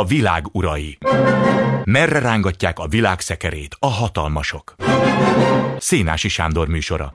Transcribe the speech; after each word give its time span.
A 0.00 0.04
világ 0.04 0.44
urai. 0.52 0.98
Merre 1.84 2.18
rángatják 2.18 2.78
a 2.78 2.88
világ 2.88 3.20
szekerét 3.20 3.76
a 3.78 3.86
hatalmasok? 3.86 4.74
Szénási 5.78 6.28
Sándor 6.28 6.68
műsora. 6.68 7.14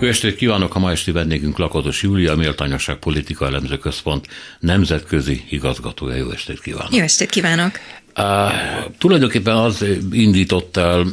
Jó 0.00 0.08
estét 0.08 0.36
kívánok! 0.36 0.74
A 0.74 0.78
ma 0.78 0.90
esti 0.90 1.10
vendégünk 1.10 1.58
Lakatos 1.58 2.02
Júlia, 2.02 2.36
Méltányosság 2.36 2.96
Politika 2.96 3.46
Elemző 3.46 3.78
Központ 3.78 4.26
nemzetközi 4.60 5.44
igazgatója. 5.50 6.16
Jó 6.16 6.30
estét 6.30 6.60
kívánok! 6.60 6.94
Jó 6.94 7.02
estét 7.02 7.30
kívánok! 7.30 7.72
Uh, 8.16 8.52
tulajdonképpen 8.98 9.56
az 9.56 9.84
indított 10.10 10.76
el 10.76 11.06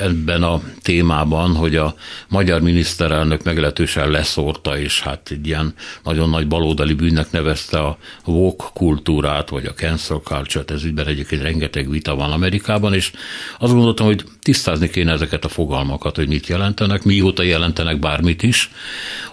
ebben 0.00 0.42
a 0.42 0.60
témában, 0.82 1.54
hogy 1.54 1.76
a 1.76 1.94
magyar 2.28 2.60
miniszterelnök 2.60 3.42
meglehetősen 3.42 4.10
leszórta, 4.10 4.78
és 4.78 5.00
hát 5.00 5.28
egy 5.30 5.46
ilyen 5.46 5.74
nagyon 6.04 6.30
nagy 6.30 6.48
baloldali 6.48 6.92
bűnnek 6.92 7.30
nevezte 7.30 7.78
a 7.78 7.98
woke 8.24 8.64
kultúrát, 8.74 9.48
vagy 9.48 9.66
a 9.66 9.72
cancel 9.72 10.20
culture-t, 10.24 10.70
ez 10.70 10.84
ügyben 10.84 11.06
egyébként 11.06 11.42
rengeteg 11.42 11.90
vita 11.90 12.14
van 12.14 12.32
Amerikában, 12.32 12.94
és 12.94 13.12
azt 13.58 13.72
gondoltam, 13.72 14.06
hogy 14.06 14.24
tisztázni 14.42 14.90
kéne 14.90 15.12
ezeket 15.12 15.44
a 15.44 15.48
fogalmakat, 15.48 16.16
hogy 16.16 16.28
mit 16.28 16.46
jelentenek, 16.46 17.04
mióta 17.04 17.42
jelentenek 17.42 17.98
bármit 17.98 18.42
is, 18.42 18.70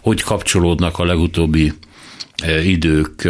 hogy 0.02 0.22
kapcsolódnak 0.22 1.00
a 1.00 1.06
legutóbbi 1.06 1.74
idők 2.64 3.30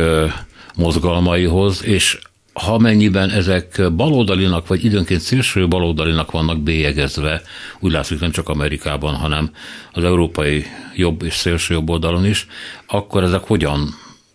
mozgalmaihoz, 0.75 1.83
és 1.83 2.19
ha 2.63 2.77
mennyiben 2.77 3.29
ezek 3.29 3.93
baloldalinak, 3.95 4.67
vagy 4.67 4.85
időnként 4.85 5.21
szélső 5.21 5.67
baloldalinak 5.67 6.31
vannak 6.31 6.59
bélyegezve, 6.59 7.41
úgy 7.79 7.91
látszik 7.91 8.19
nem 8.19 8.31
csak 8.31 8.49
Amerikában, 8.49 9.15
hanem 9.15 9.51
az 9.91 10.03
európai 10.03 10.65
jobb 10.95 11.23
és 11.23 11.33
szélső 11.33 11.73
jobb 11.73 11.89
oldalon 11.89 12.25
is, 12.25 12.47
akkor 12.87 13.23
ezek 13.23 13.41
hogyan 13.41 13.89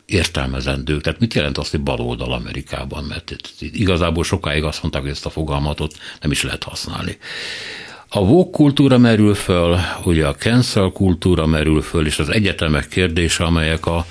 értelmezendők? 0.06 1.00
Tehát 1.00 1.20
mit 1.20 1.34
jelent 1.34 1.59
azt, 1.59 1.70
hogy 1.70 1.81
baloldal 1.81 2.33
Amerikában? 2.33 3.05
Mert 3.05 3.31
itt, 3.31 3.53
itt 3.59 3.75
igazából 3.75 4.25
sokáig 4.25 4.64
azt 4.64 4.83
mondták, 4.83 5.03
hogy 5.03 5.11
ezt 5.11 5.27
a 5.27 5.31
fogalmatot 5.31 5.94
nem 6.20 6.31
is 6.31 6.42
lehet 6.42 6.64
használni. 6.64 7.19
A 8.09 8.19
woke 8.19 8.50
kultúra 8.50 8.98
merül 8.98 9.34
föl, 9.34 9.77
ugye 10.05 10.27
a 10.27 10.34
cancel 10.34 10.91
kultúra 10.91 11.47
merül 11.47 11.83
föl, 11.83 12.06
és 12.06 12.19
az 12.19 12.28
egyetemek 12.28 12.89
kérdése, 12.89 13.44
amelyek 13.44 13.87
a 13.87 14.06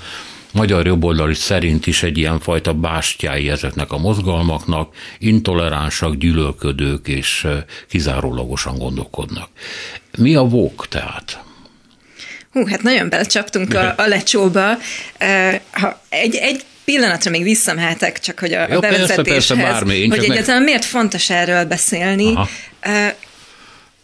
magyar 0.52 0.86
jobboldali 0.86 1.34
szerint 1.34 1.86
is 1.86 2.02
egy 2.02 2.18
ilyen 2.18 2.40
fajta 2.40 2.72
bástyái 2.72 3.50
ezeknek 3.50 3.92
a 3.92 3.98
mozgalmaknak, 3.98 4.94
intoleránsak, 5.18 6.14
gyűlölködők 6.14 7.08
és 7.08 7.46
kizárólagosan 7.88 8.78
gondolkodnak. 8.78 9.48
Mi 10.18 10.34
a 10.34 10.42
vók 10.42 10.88
tehát? 10.88 11.42
Hú, 12.52 12.66
hát 12.66 12.82
nagyon 12.82 13.08
belecsaptunk 13.08 13.74
a, 13.74 13.94
a 13.96 14.06
lecsóba. 14.06 14.78
Ha 15.70 16.02
egy, 16.08 16.34
egy 16.34 16.64
pillanatra 16.84 17.30
még 17.30 17.42
visszamehetek, 17.42 18.18
csak 18.18 18.38
hogy 18.38 18.52
a, 18.52 18.66
Jó, 18.70 18.76
a 18.76 18.80
bevezetéshez, 18.80 19.24
persze, 19.24 19.54
persze, 19.54 19.72
bármi, 19.72 20.08
hogy 20.08 20.24
egyáltalán 20.24 20.56
meg... 20.56 20.64
miért 20.64 20.84
fontos 20.84 21.30
erről 21.30 21.64
beszélni. 21.64 22.32
Aha. 22.34 22.48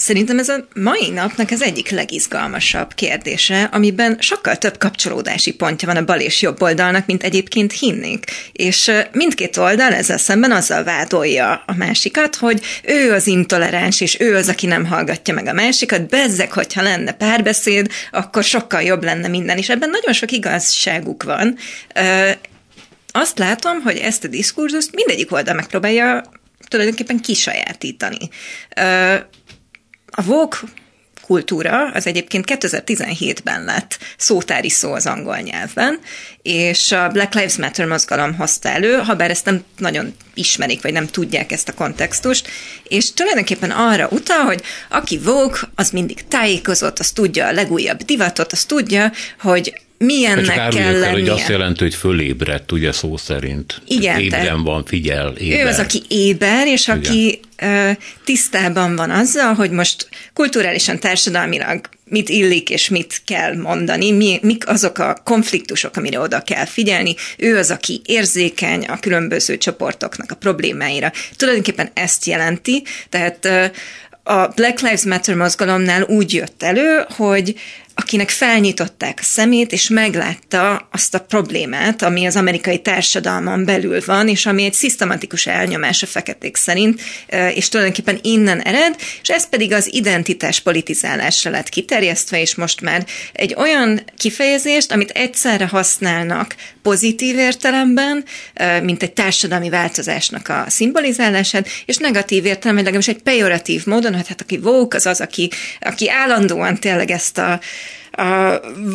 Szerintem 0.07 0.39
ez 0.39 0.49
a 0.49 0.67
mai 0.75 1.11
napnak 1.11 1.51
az 1.51 1.63
egyik 1.63 1.91
legizgalmasabb 1.91 2.95
kérdése, 2.95 3.63
amiben 3.63 4.17
sokkal 4.21 4.57
több 4.57 4.79
kapcsolódási 4.79 5.55
pontja 5.55 5.89
van 5.89 5.97
a 5.97 6.05
bal 6.05 6.21
és 6.21 6.43
jobb 6.43 6.63
oldalnak, 6.63 7.07
mint 7.07 7.23
egyébként 7.23 7.73
hinnénk. 7.73 8.25
És 8.53 8.91
mindkét 9.13 9.57
oldal 9.57 9.93
ezzel 9.93 10.19
szemben 10.19 10.53
azzal 10.53 10.85
vádolja 10.85 11.63
a 11.67 11.75
másikat, 11.77 12.37
hogy 12.37 12.61
ő 12.83 13.13
az 13.13 13.27
intoleráns, 13.27 14.01
és 14.01 14.21
ő 14.21 14.37
az, 14.37 14.49
aki 14.49 14.67
nem 14.67 14.85
hallgatja 14.85 15.35
meg 15.35 15.47
a 15.47 15.53
másikat, 15.53 16.09
bezzek, 16.09 16.53
hogyha 16.53 16.83
lenne 16.83 17.13
párbeszéd, 17.13 17.91
akkor 18.11 18.45
sokkal 18.45 18.83
jobb 18.83 19.05
lenne 19.05 19.29
minden, 19.29 19.59
és 19.59 19.69
ebben 19.69 19.91
nagyon 19.91 20.13
sok 20.13 20.31
igazságuk 20.31 21.23
van. 21.23 21.57
Azt 23.13 23.39
látom, 23.39 23.81
hogy 23.81 23.97
ezt 23.97 24.25
a 24.25 24.29
diskurzust 24.29 24.95
mindegyik 24.95 25.33
oldal 25.33 25.55
megpróbálja 25.55 26.23
tulajdonképpen 26.69 27.21
kisajátítani 27.21 28.29
a 30.17 30.23
Vogue 30.23 30.59
kultúra 31.27 31.91
az 31.91 32.07
egyébként 32.07 32.45
2017-ben 32.49 33.65
lett 33.65 33.99
szótári 34.17 34.69
szó 34.69 34.93
az 34.93 35.07
angol 35.07 35.37
nyelvben, 35.37 36.01
és 36.43 36.93
a 36.93 37.09
Black 37.09 37.35
Lives 37.35 37.57
Matter 37.57 37.87
mozgalom 37.87 38.35
hozta 38.35 38.69
elő, 38.69 38.95
ha 38.95 39.15
bár 39.15 39.31
ezt 39.31 39.45
nem 39.45 39.65
nagyon 39.79 40.15
ismerik, 40.35 40.83
vagy 40.83 40.93
nem 40.93 41.07
tudják 41.07 41.53
ezt 41.53 41.69
a 41.69 41.75
kontextust, 41.75 42.49
és 42.83 43.13
tulajdonképpen 43.13 43.71
arra 43.71 44.09
utal, 44.11 44.45
hogy 44.45 44.63
aki 44.89 45.19
Vogue, 45.19 45.59
az 45.75 45.91
mindig 45.91 46.29
tájékozott, 46.29 46.99
az 46.99 47.11
tudja 47.11 47.47
a 47.47 47.53
legújabb 47.53 48.03
divatot, 48.03 48.53
az 48.53 48.65
tudja, 48.65 49.13
hogy 49.41 49.81
milyennek 49.99 50.45
csak 50.45 50.69
kell 50.69 50.93
lennie. 50.93 51.11
hogy 51.11 51.29
azt 51.29 51.49
jelenti, 51.49 51.83
hogy 51.83 51.95
fölébredt, 51.95 52.73
ugye 52.73 52.93
szó 52.93 53.17
szerint. 53.17 53.83
Igen. 53.87 54.21
Ébren 54.21 54.63
van, 54.63 54.85
figyel, 54.85 55.37
éber. 55.37 55.65
Ő 55.65 55.69
az, 55.69 55.79
aki 55.79 56.03
éber, 56.09 56.67
és 56.67 56.87
Igen. 56.89 56.99
aki 56.99 57.41
ö, 57.57 57.91
tisztában 58.25 58.97
van 58.97 59.11
azzal, 59.11 59.55
hogy 59.55 59.71
most 59.71 60.09
kulturálisan, 60.33 60.99
társadalmilag 60.99 61.81
mit 62.05 62.29
illik 62.29 62.71
és 62.71 62.89
mit 62.89 63.23
kell 63.25 63.57
mondani, 63.57 64.11
mi, 64.13 64.39
mik 64.43 64.69
azok 64.69 64.99
a 64.99 65.17
konfliktusok, 65.25 65.97
amire 65.97 66.21
oda 66.21 66.41
kell 66.41 66.65
figyelni. 66.65 67.15
Ő 67.39 67.57
az, 67.57 67.71
aki 67.71 68.01
érzékeny 68.05 68.85
a 68.85 68.99
különböző 68.99 69.59
csoportoknak 69.59 70.31
a 70.31 70.35
problémáira. 70.35 71.13
Tulajdonképpen 71.37 71.91
ezt 71.95 72.27
jelenti, 72.27 72.83
tehát 73.09 73.45
ö, 73.45 73.65
a 74.23 74.47
Black 74.47 74.81
Lives 74.81 75.05
Matter 75.05 75.35
mozgalomnál 75.35 76.03
úgy 76.03 76.35
jött 76.35 76.63
elő, 76.63 77.05
hogy 77.09 77.55
akinek 77.99 78.31
felnyitották 78.31 79.19
a 79.21 79.25
szemét, 79.25 79.73
és 79.73 79.89
meglátta 79.89 80.89
azt 80.93 81.15
a 81.15 81.21
problémát, 81.21 82.03
ami 82.03 82.27
az 82.27 82.37
amerikai 82.37 82.79
társadalmon 82.79 83.65
belül 83.65 84.01
van, 84.07 84.29
és 84.29 84.47
ami 84.47 84.65
egy 84.65 84.73
szisztematikus 84.73 85.47
elnyomás 85.47 86.03
a 86.03 86.07
feketék 86.07 86.57
szerint, 86.57 87.01
és 87.55 87.69
tulajdonképpen 87.69 88.19
innen 88.23 88.61
ered, 88.61 88.97
és 89.23 89.29
ez 89.29 89.49
pedig 89.49 89.73
az 89.73 89.95
identitás 89.95 90.61
politizálásra 90.61 91.51
lett 91.51 91.69
kiterjesztve, 91.69 92.41
és 92.41 92.55
most 92.55 92.81
már 92.81 93.07
egy 93.33 93.55
olyan 93.59 94.01
kifejezést, 94.17 94.93
amit 94.93 95.11
egyszerre 95.11 95.67
használnak 95.67 96.55
pozitív 96.83 97.39
értelemben, 97.39 98.25
mint 98.83 99.03
egy 99.03 99.13
társadalmi 99.13 99.69
változásnak 99.69 100.49
a 100.49 100.65
szimbolizálását, 100.69 101.69
és 101.87 101.97
negatív 101.97 102.45
értelemben, 102.45 102.85
legalábbis 102.85 103.15
egy 103.15 103.23
pejoratív 103.23 103.87
módon, 103.87 104.15
hogy 104.15 104.29
hát 104.29 104.41
aki 104.41 104.57
woke, 104.63 104.97
az 104.97 105.07
az, 105.07 105.21
aki, 105.21 105.51
aki 105.81 106.11
állandóan 106.11 106.79
tényleg 106.79 107.11
ezt 107.11 107.39
a 107.39 107.61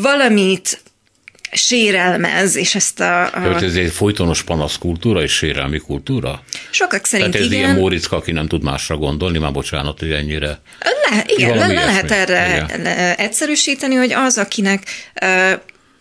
valamit 0.01 0.81
sérelmez, 1.51 2.55
és 2.55 2.75
ezt 2.75 2.99
a... 2.99 3.23
a... 3.23 3.41
Jó, 3.43 3.51
ez 3.51 3.75
egy 3.75 3.91
folytonos 3.91 4.43
panasz 4.43 4.77
kultúra 4.77 5.21
és 5.21 5.31
sérelmi 5.31 5.79
kultúra? 5.79 6.43
Sokak 6.69 7.05
szerint 7.05 7.31
Tehát 7.31 7.47
ez 7.47 7.53
igen. 7.53 7.63
ilyen 7.63 7.79
Móriczka, 7.79 8.15
aki 8.15 8.31
nem 8.31 8.47
tud 8.47 8.63
másra 8.63 8.97
gondolni, 8.97 9.37
már 9.37 9.51
bocsánat, 9.51 9.99
hogy 9.99 10.11
ennyire... 10.11 10.61
Le, 10.79 11.23
igen, 11.25 11.57
le, 11.57 11.67
le 11.67 11.73
lehet 11.73 12.11
erre 12.11 12.67
igen. 12.69 12.85
egyszerűsíteni, 13.17 13.95
hogy 13.95 14.13
az, 14.13 14.37
akinek 14.37 14.83
uh, 15.21 15.51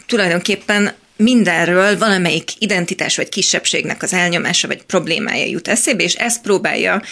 tulajdonképpen 0.07 0.93
mindenről 1.17 1.99
valamelyik 1.99 2.51
identitás 2.59 3.17
vagy 3.17 3.29
kisebbségnek 3.29 4.03
az 4.03 4.13
elnyomása 4.13 4.67
vagy 4.69 4.83
problémája 4.83 5.47
jut 5.47 5.69
eszébe, 5.69 6.03
és 6.03 6.15
ezt 6.15 6.43
próbálja 6.43 6.95
uh, 6.95 7.03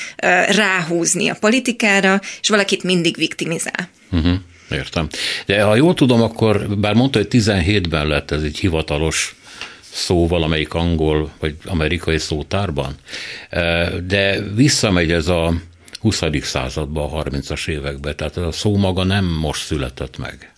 ráhúzni 0.55 1.29
a 1.29 1.37
politikára, 1.41 2.21
és 2.41 2.49
valakit 2.49 2.83
mindig 2.83 3.17
viktimizál. 3.17 3.89
Uh-huh. 4.11 4.35
Értem. 4.71 5.09
De 5.47 5.63
ha 5.63 5.75
jól 5.75 5.95
tudom, 5.95 6.23
akkor 6.23 6.77
bár 6.79 6.95
mondta, 6.95 7.19
hogy 7.19 7.29
17-ben 7.31 8.07
lett 8.07 8.31
ez 8.31 8.43
egy 8.43 8.59
hivatalos 8.59 9.37
szó 9.93 10.29
valamelyik 10.29 10.75
angol 10.75 11.31
vagy 11.39 11.57
amerikai 11.65 12.19
szótárban, 12.19 12.95
de 14.07 14.41
visszamegy 14.55 15.13
ez 15.13 15.29
a 15.29 15.55
20. 16.01 16.23
századba, 16.43 17.13
a 17.13 17.23
30-as 17.23 17.69
évekbe, 17.69 18.15
tehát 18.15 18.37
a 18.37 18.53
szó 18.53 18.77
maga 18.77 19.05
nem 19.05 19.25
most 19.25 19.65
született 19.65 20.19
meg. 20.19 20.53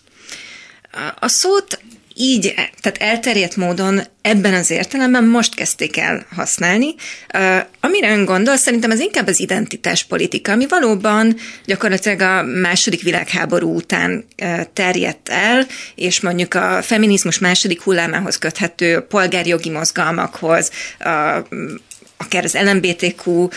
A 1.18 1.28
szót 1.28 1.79
így, 2.20 2.54
tehát 2.80 2.98
elterjedt 2.98 3.56
módon 3.56 4.00
ebben 4.22 4.54
az 4.54 4.70
értelemben 4.70 5.24
most 5.24 5.54
kezdték 5.54 5.96
el 5.96 6.26
használni. 6.34 6.94
Uh, 7.34 7.56
amire 7.80 8.12
ön 8.12 8.24
gondol, 8.24 8.56
szerintem 8.56 8.90
ez 8.90 9.00
inkább 9.00 9.26
az 9.26 9.40
identitáspolitika, 9.40 10.52
ami 10.52 10.66
valóban 10.68 11.36
gyakorlatilag 11.64 12.20
a 12.20 12.42
második 12.42 13.02
világháború 13.02 13.74
után 13.74 14.24
uh, 14.42 14.60
terjedt 14.72 15.28
el, 15.28 15.66
és 15.94 16.20
mondjuk 16.20 16.54
a 16.54 16.82
feminizmus 16.82 17.38
második 17.38 17.82
hullámához 17.82 18.38
köthető 18.38 19.00
polgárjogi 19.00 19.70
mozgalmakhoz, 19.70 20.70
uh, 21.04 21.44
akár 22.30 22.44
az 22.44 22.56
LMBTQ 22.70 23.48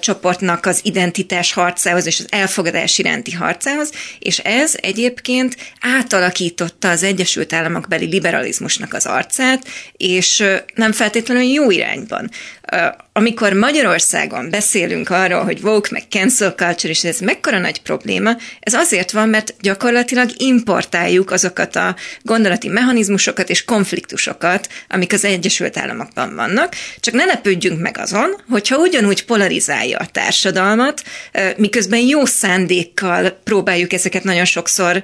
csoportnak 0.00 0.66
az 0.66 0.80
identitás 0.82 1.52
harcához 1.52 2.06
és 2.06 2.18
az 2.18 2.26
elfogadás 2.30 2.98
iránti 2.98 3.32
harcához, 3.32 3.92
és 4.18 4.38
ez 4.38 4.74
egyébként 4.80 5.56
átalakította 5.80 6.90
az 6.90 7.02
Egyesült 7.02 7.52
Államok 7.52 7.88
beli 7.88 8.06
liberalizmusnak 8.06 8.94
az 8.94 9.06
arcát, 9.06 9.66
és 9.96 10.44
nem 10.74 10.92
feltétlenül 10.92 11.42
jó 11.42 11.70
irányban. 11.70 12.30
Amikor 13.12 13.52
Magyarországon 13.52 14.50
beszélünk 14.50 15.10
arról, 15.10 15.44
hogy 15.44 15.60
woke, 15.62 15.88
meg 15.92 16.02
cancel 16.10 16.50
culture, 16.50 16.92
és 16.92 17.04
ez 17.04 17.18
mekkora 17.18 17.58
nagy 17.58 17.82
probléma, 17.82 18.36
ez 18.60 18.74
azért 18.74 19.10
van, 19.10 19.28
mert 19.28 19.54
gyakorlatilag 19.60 20.30
importáljuk 20.36 21.30
azokat 21.30 21.76
a 21.76 21.96
gondolati 22.22 22.68
mechanizmusokat 22.68 23.50
és 23.50 23.64
konfliktusokat, 23.64 24.68
amik 24.88 25.12
az 25.12 25.24
Egyesült 25.24 25.76
Államokban 25.76 26.34
vannak, 26.34 26.74
csak 27.00 27.14
ne 27.14 27.24
lepődjünk 27.24 27.80
meg 27.80 27.98
azon, 27.98 28.42
hogyha 28.48 28.76
ugyanúgy 28.76 29.24
polarizálja 29.24 29.98
a 29.98 30.06
társadalmat, 30.06 31.02
miközben 31.56 32.00
jó 32.00 32.24
szándékkal 32.24 33.30
próbáljuk 33.44 33.92
ezeket 33.92 34.24
nagyon 34.24 34.44
sokszor 34.44 35.02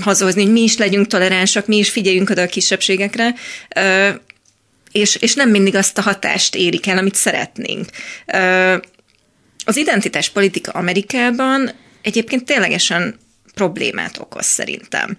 hazozni, 0.00 0.42
hogy 0.42 0.52
mi 0.52 0.60
is 0.62 0.76
legyünk 0.76 1.06
toleránsak, 1.06 1.66
mi 1.66 1.76
is 1.76 1.90
figyeljünk 1.90 2.30
oda 2.30 2.42
a 2.42 2.46
kisebbségekre, 2.46 3.34
és, 4.96 5.14
és 5.14 5.34
nem 5.34 5.50
mindig 5.50 5.74
azt 5.74 5.98
a 5.98 6.02
hatást 6.02 6.54
érik 6.54 6.86
el, 6.86 6.98
amit 6.98 7.14
szeretnénk. 7.14 7.88
Az 9.64 9.76
identitás 9.76 10.30
politika 10.30 10.70
Amerikában 10.72 11.70
egyébként 12.02 12.44
ténylegesen 12.44 13.18
problémát 13.56 14.18
okoz 14.18 14.46
szerintem. 14.46 15.16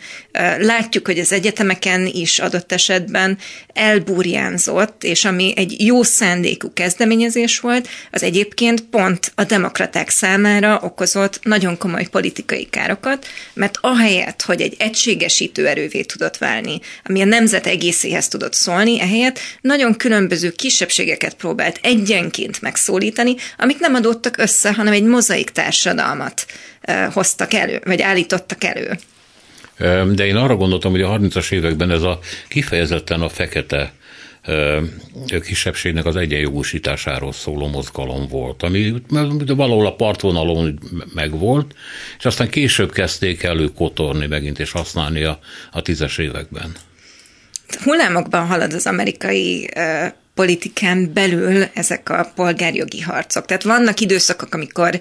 Látjuk, 0.59 1.05
hogy 1.05 1.19
az 1.19 1.31
egyetemeken 1.31 2.05
is 2.05 2.39
adott 2.39 2.71
esetben 2.71 3.37
elburjánzott, 3.73 5.03
és 5.03 5.25
ami 5.25 5.53
egy 5.55 5.85
jó 5.85 6.03
szándékú 6.03 6.73
kezdeményezés 6.73 7.59
volt, 7.59 7.87
az 8.11 8.23
egyébként 8.23 8.81
pont 8.81 9.31
a 9.35 9.43
demokraták 9.43 10.09
számára 10.09 10.79
okozott 10.83 11.39
nagyon 11.43 11.77
komoly 11.77 12.05
politikai 12.11 12.65
károkat, 12.69 13.27
mert 13.53 13.77
ahelyett, 13.81 14.41
hogy 14.41 14.61
egy 14.61 14.75
egységesítő 14.77 15.67
erővé 15.67 16.01
tudott 16.01 16.37
válni, 16.37 16.79
ami 17.03 17.21
a 17.21 17.25
nemzet 17.25 17.67
egészéhez 17.67 18.27
tudott 18.27 18.53
szólni, 18.53 19.01
ehelyett 19.01 19.39
nagyon 19.61 19.95
különböző 19.95 20.51
kisebbségeket 20.51 21.33
próbált 21.33 21.79
egyenként 21.81 22.61
megszólítani, 22.61 23.35
amik 23.57 23.79
nem 23.79 23.93
adottak 23.93 24.37
össze, 24.37 24.73
hanem 24.73 24.93
egy 24.93 25.03
mozaik 25.03 25.49
társadalmat 25.49 26.45
hoztak 27.13 27.53
elő, 27.53 27.81
vagy 27.85 28.01
állítottak 28.01 28.63
elő. 28.63 28.97
De 30.13 30.25
én 30.25 30.35
arra 30.35 30.55
gondoltam, 30.55 30.91
hogy 30.91 31.01
a 31.01 31.19
30-as 31.19 31.51
években 31.51 31.91
ez 31.91 32.01
a 32.01 32.19
kifejezetten 32.47 33.21
a 33.21 33.29
fekete 33.29 33.93
kisebbségnek 35.41 36.05
az 36.05 36.15
egyenjogosításáról 36.15 37.33
szóló 37.33 37.67
mozgalom 37.67 38.27
volt, 38.27 38.63
ami 38.63 38.93
valahol 39.45 39.85
a 39.85 39.95
partvonalon 39.95 40.79
megvolt, 41.13 41.75
és 42.17 42.25
aztán 42.25 42.49
később 42.49 42.91
kezdték 42.91 43.43
elő 43.43 43.67
kotorni 43.67 44.27
megint 44.27 44.59
és 44.59 44.71
használni 44.71 45.23
a, 45.23 45.39
a 45.71 45.81
tízes 45.81 46.17
években. 46.17 46.71
Hullámokban 47.83 48.45
halad 48.45 48.73
az 48.73 48.85
amerikai 48.85 49.69
politikán 50.33 51.13
belül 51.13 51.63
ezek 51.73 52.09
a 52.09 52.31
polgárjogi 52.35 53.01
harcok. 53.01 53.45
Tehát 53.45 53.63
vannak 53.63 53.99
időszakok, 53.99 54.53
amikor 54.53 54.99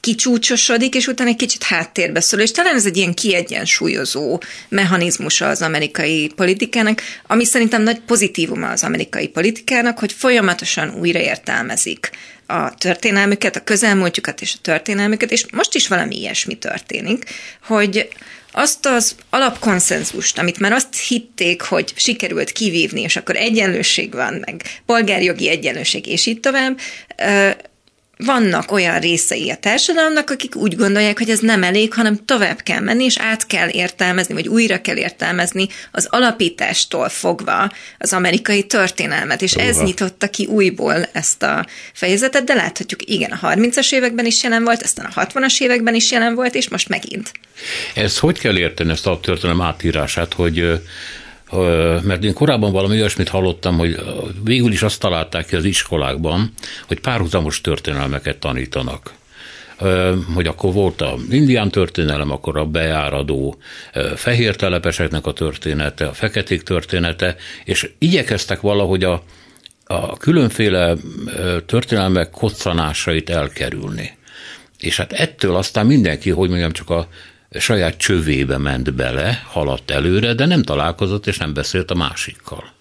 kicsúcsosodik, 0.00 0.94
és 0.94 1.06
utána 1.06 1.30
egy 1.30 1.36
kicsit 1.36 1.62
háttérbe 1.62 2.20
szól, 2.20 2.40
és 2.40 2.50
talán 2.50 2.74
ez 2.74 2.86
egy 2.86 2.96
ilyen 2.96 3.14
kiegyensúlyozó 3.14 4.40
mechanizmusa 4.68 5.48
az 5.48 5.62
amerikai 5.62 6.30
politikának, 6.36 7.02
ami 7.26 7.44
szerintem 7.44 7.82
nagy 7.82 8.00
pozitívuma 8.00 8.68
az 8.68 8.82
amerikai 8.82 9.28
politikának, 9.28 9.98
hogy 9.98 10.12
folyamatosan 10.12 10.94
újraértelmezik 11.00 12.10
a 12.46 12.74
történelmüket, 12.74 13.56
a 13.56 13.64
közelmúltjukat 13.64 14.40
és 14.40 14.54
a 14.56 14.60
történelmüket, 14.62 15.32
és 15.32 15.44
most 15.52 15.74
is 15.74 15.88
valami 15.88 16.16
ilyesmi 16.18 16.54
történik, 16.54 17.24
hogy 17.66 18.08
azt 18.52 18.86
az 18.86 19.14
alapkonszenzust, 19.30 20.38
amit 20.38 20.58
már 20.58 20.72
azt 20.72 20.96
hitték, 21.08 21.62
hogy 21.62 21.92
sikerült 21.96 22.50
kivívni, 22.50 23.00
és 23.00 23.16
akkor 23.16 23.36
egyenlőség 23.36 24.12
van, 24.12 24.34
meg 24.44 24.62
polgárjogi 24.86 25.48
egyenlőség, 25.48 26.06
és 26.06 26.26
így 26.26 26.40
tovább, 26.40 26.80
vannak 28.16 28.72
olyan 28.72 29.00
részei 29.00 29.50
a 29.50 29.56
társadalomnak, 29.56 30.30
akik 30.30 30.56
úgy 30.56 30.76
gondolják, 30.76 31.18
hogy 31.18 31.30
ez 31.30 31.38
nem 31.38 31.62
elég, 31.62 31.94
hanem 31.94 32.24
tovább 32.24 32.60
kell 32.60 32.80
menni, 32.80 33.04
és 33.04 33.18
át 33.18 33.46
kell 33.46 33.68
értelmezni, 33.68 34.34
vagy 34.34 34.48
újra 34.48 34.80
kell 34.80 34.96
értelmezni 34.96 35.66
az 35.90 36.06
alapítástól 36.10 37.08
fogva 37.08 37.70
az 37.98 38.12
amerikai 38.12 38.62
történelmet, 38.62 39.42
és 39.42 39.54
Uha. 39.54 39.66
ez 39.66 39.78
nyitotta 39.78 40.28
ki 40.28 40.46
újból 40.46 41.06
ezt 41.12 41.42
a 41.42 41.66
fejezetet, 41.92 42.44
de 42.44 42.54
láthatjuk, 42.54 43.10
igen, 43.10 43.30
a 43.30 43.48
30-as 43.48 43.92
években 43.92 44.26
is 44.26 44.42
jelen 44.42 44.64
volt, 44.64 44.82
aztán 44.82 45.10
a 45.14 45.26
60-as 45.26 45.60
években 45.60 45.94
is 45.94 46.10
jelen 46.10 46.34
volt, 46.34 46.54
és 46.54 46.68
most 46.68 46.88
megint. 46.88 47.32
Ez 47.94 48.18
hogy 48.18 48.38
kell 48.38 48.58
érteni 48.58 48.90
ezt 48.90 49.06
a 49.06 49.20
történelem 49.20 49.60
átírását, 49.60 50.32
hogy 50.32 50.80
mert 52.02 52.24
én 52.24 52.34
korábban 52.34 52.72
valami 52.72 52.96
olyasmit 52.96 53.28
hallottam, 53.28 53.78
hogy 53.78 54.02
végül 54.44 54.72
is 54.72 54.82
azt 54.82 55.00
találták 55.00 55.46
ki 55.46 55.56
az 55.56 55.64
iskolákban, 55.64 56.52
hogy 56.86 57.00
párhuzamos 57.00 57.60
történelmeket 57.60 58.38
tanítanak 58.38 59.14
hogy 60.34 60.46
akkor 60.46 60.72
volt 60.72 61.00
a 61.00 61.16
indián 61.30 61.70
történelem, 61.70 62.30
akkor 62.30 62.56
a 62.56 62.64
bejáradó 62.64 63.56
fehér 64.14 64.56
telepeseknek 64.56 65.26
a 65.26 65.32
története, 65.32 66.06
a 66.06 66.12
feketék 66.12 66.62
története, 66.62 67.36
és 67.64 67.90
igyekeztek 67.98 68.60
valahogy 68.60 69.04
a, 69.04 69.22
a 69.84 70.16
különféle 70.16 70.96
történelmek 71.66 72.30
koccanásait 72.30 73.30
elkerülni. 73.30 74.16
És 74.78 74.96
hát 74.96 75.12
ettől 75.12 75.56
aztán 75.56 75.86
mindenki, 75.86 76.30
hogy 76.30 76.48
mondjam, 76.48 76.72
csak 76.72 76.90
a 76.90 77.08
saját 77.50 77.96
csövébe 77.96 78.58
ment 78.58 78.94
bele, 78.94 79.42
haladt 79.46 79.90
előre, 79.90 80.34
de 80.34 80.46
nem 80.46 80.62
találkozott 80.62 81.26
és 81.26 81.38
nem 81.38 81.54
beszélt 81.54 81.90
a 81.90 81.94
másikkal. 81.94 82.74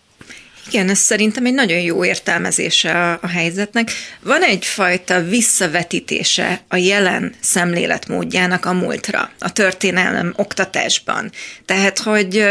Igen, 0.69 0.89
ez 0.89 0.97
szerintem 0.97 1.45
egy 1.45 1.53
nagyon 1.53 1.79
jó 1.79 2.05
értelmezése 2.05 2.91
a, 2.91 3.19
a 3.21 3.27
helyzetnek. 3.27 3.91
Van 4.21 4.41
egyfajta 4.41 5.21
visszavetítése 5.21 6.61
a 6.67 6.75
jelen 6.75 7.33
szemléletmódjának 7.39 8.65
a 8.65 8.73
múltra, 8.73 9.31
a 9.39 9.51
történelem 9.51 10.33
oktatásban. 10.37 11.31
Tehát, 11.65 11.99
hogy 11.99 12.49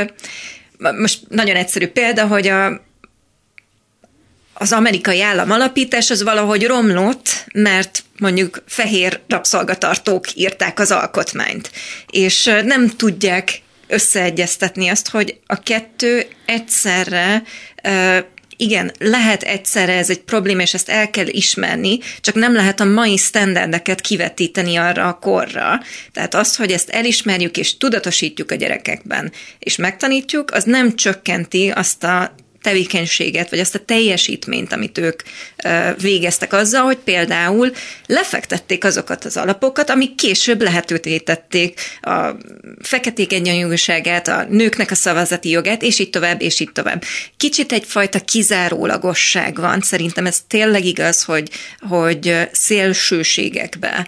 most 0.78 1.20
nagyon 1.28 1.56
egyszerű 1.56 1.86
példa, 1.86 2.26
hogy 2.26 2.48
a, 2.48 2.80
az 4.54 4.72
amerikai 4.72 5.22
állam 5.22 5.50
alapítás 5.50 6.10
az 6.10 6.22
valahogy 6.22 6.66
romlott, 6.66 7.28
mert 7.54 8.02
mondjuk 8.18 8.62
fehér 8.66 9.20
rabszolgatartók 9.28 10.36
írták 10.36 10.80
az 10.80 10.90
alkotmányt, 10.90 11.70
és 12.10 12.44
nem 12.64 12.88
tudják 12.88 13.62
összeegyeztetni 13.86 14.88
azt, 14.88 15.08
hogy 15.08 15.38
a 15.46 15.62
kettő 15.62 16.26
egyszerre 16.46 17.42
igen, 18.56 18.92
lehet 18.98 19.42
egyszerre 19.42 19.92
ez 19.92 20.10
egy 20.10 20.20
probléma, 20.20 20.62
és 20.62 20.74
ezt 20.74 20.88
el 20.88 21.10
kell 21.10 21.26
ismerni, 21.26 21.98
csak 22.20 22.34
nem 22.34 22.54
lehet 22.54 22.80
a 22.80 22.84
mai 22.84 23.16
standardeket 23.16 24.00
kivetíteni 24.00 24.76
arra 24.76 25.08
a 25.08 25.18
korra. 25.18 25.80
Tehát 26.12 26.34
az, 26.34 26.56
hogy 26.56 26.72
ezt 26.72 26.90
elismerjük 26.90 27.56
és 27.56 27.76
tudatosítjuk 27.76 28.50
a 28.50 28.54
gyerekekben, 28.54 29.32
és 29.58 29.76
megtanítjuk, 29.76 30.50
az 30.50 30.64
nem 30.64 30.96
csökkenti 30.96 31.70
azt 31.70 32.04
a 32.04 32.34
tevékenységet, 32.64 33.50
vagy 33.50 33.58
azt 33.58 33.74
a 33.74 33.84
teljesítményt, 33.84 34.72
amit 34.72 34.98
ők 34.98 35.22
végeztek 36.00 36.52
azzal, 36.52 36.82
hogy 36.82 36.96
például 36.96 37.72
lefektették 38.06 38.84
azokat 38.84 39.24
az 39.24 39.36
alapokat, 39.36 39.90
amik 39.90 40.14
később 40.14 40.62
lehetővé 40.62 41.18
tették 41.18 41.80
a 42.00 42.28
feketék 42.82 43.32
egyenjogúságát, 43.32 44.28
a 44.28 44.46
nőknek 44.50 44.90
a 44.90 44.94
szavazati 44.94 45.48
jogát, 45.48 45.82
és 45.82 45.98
így 45.98 46.10
tovább, 46.10 46.42
és 46.42 46.60
így 46.60 46.72
tovább. 46.72 47.04
Kicsit 47.36 47.72
egyfajta 47.72 48.20
kizárólagosság 48.20 49.56
van, 49.56 49.80
szerintem 49.80 50.26
ez 50.26 50.38
tényleg 50.48 50.84
igaz, 50.84 51.22
hogy, 51.22 51.50
hogy 51.88 52.48
szélsőségekbe 52.52 54.06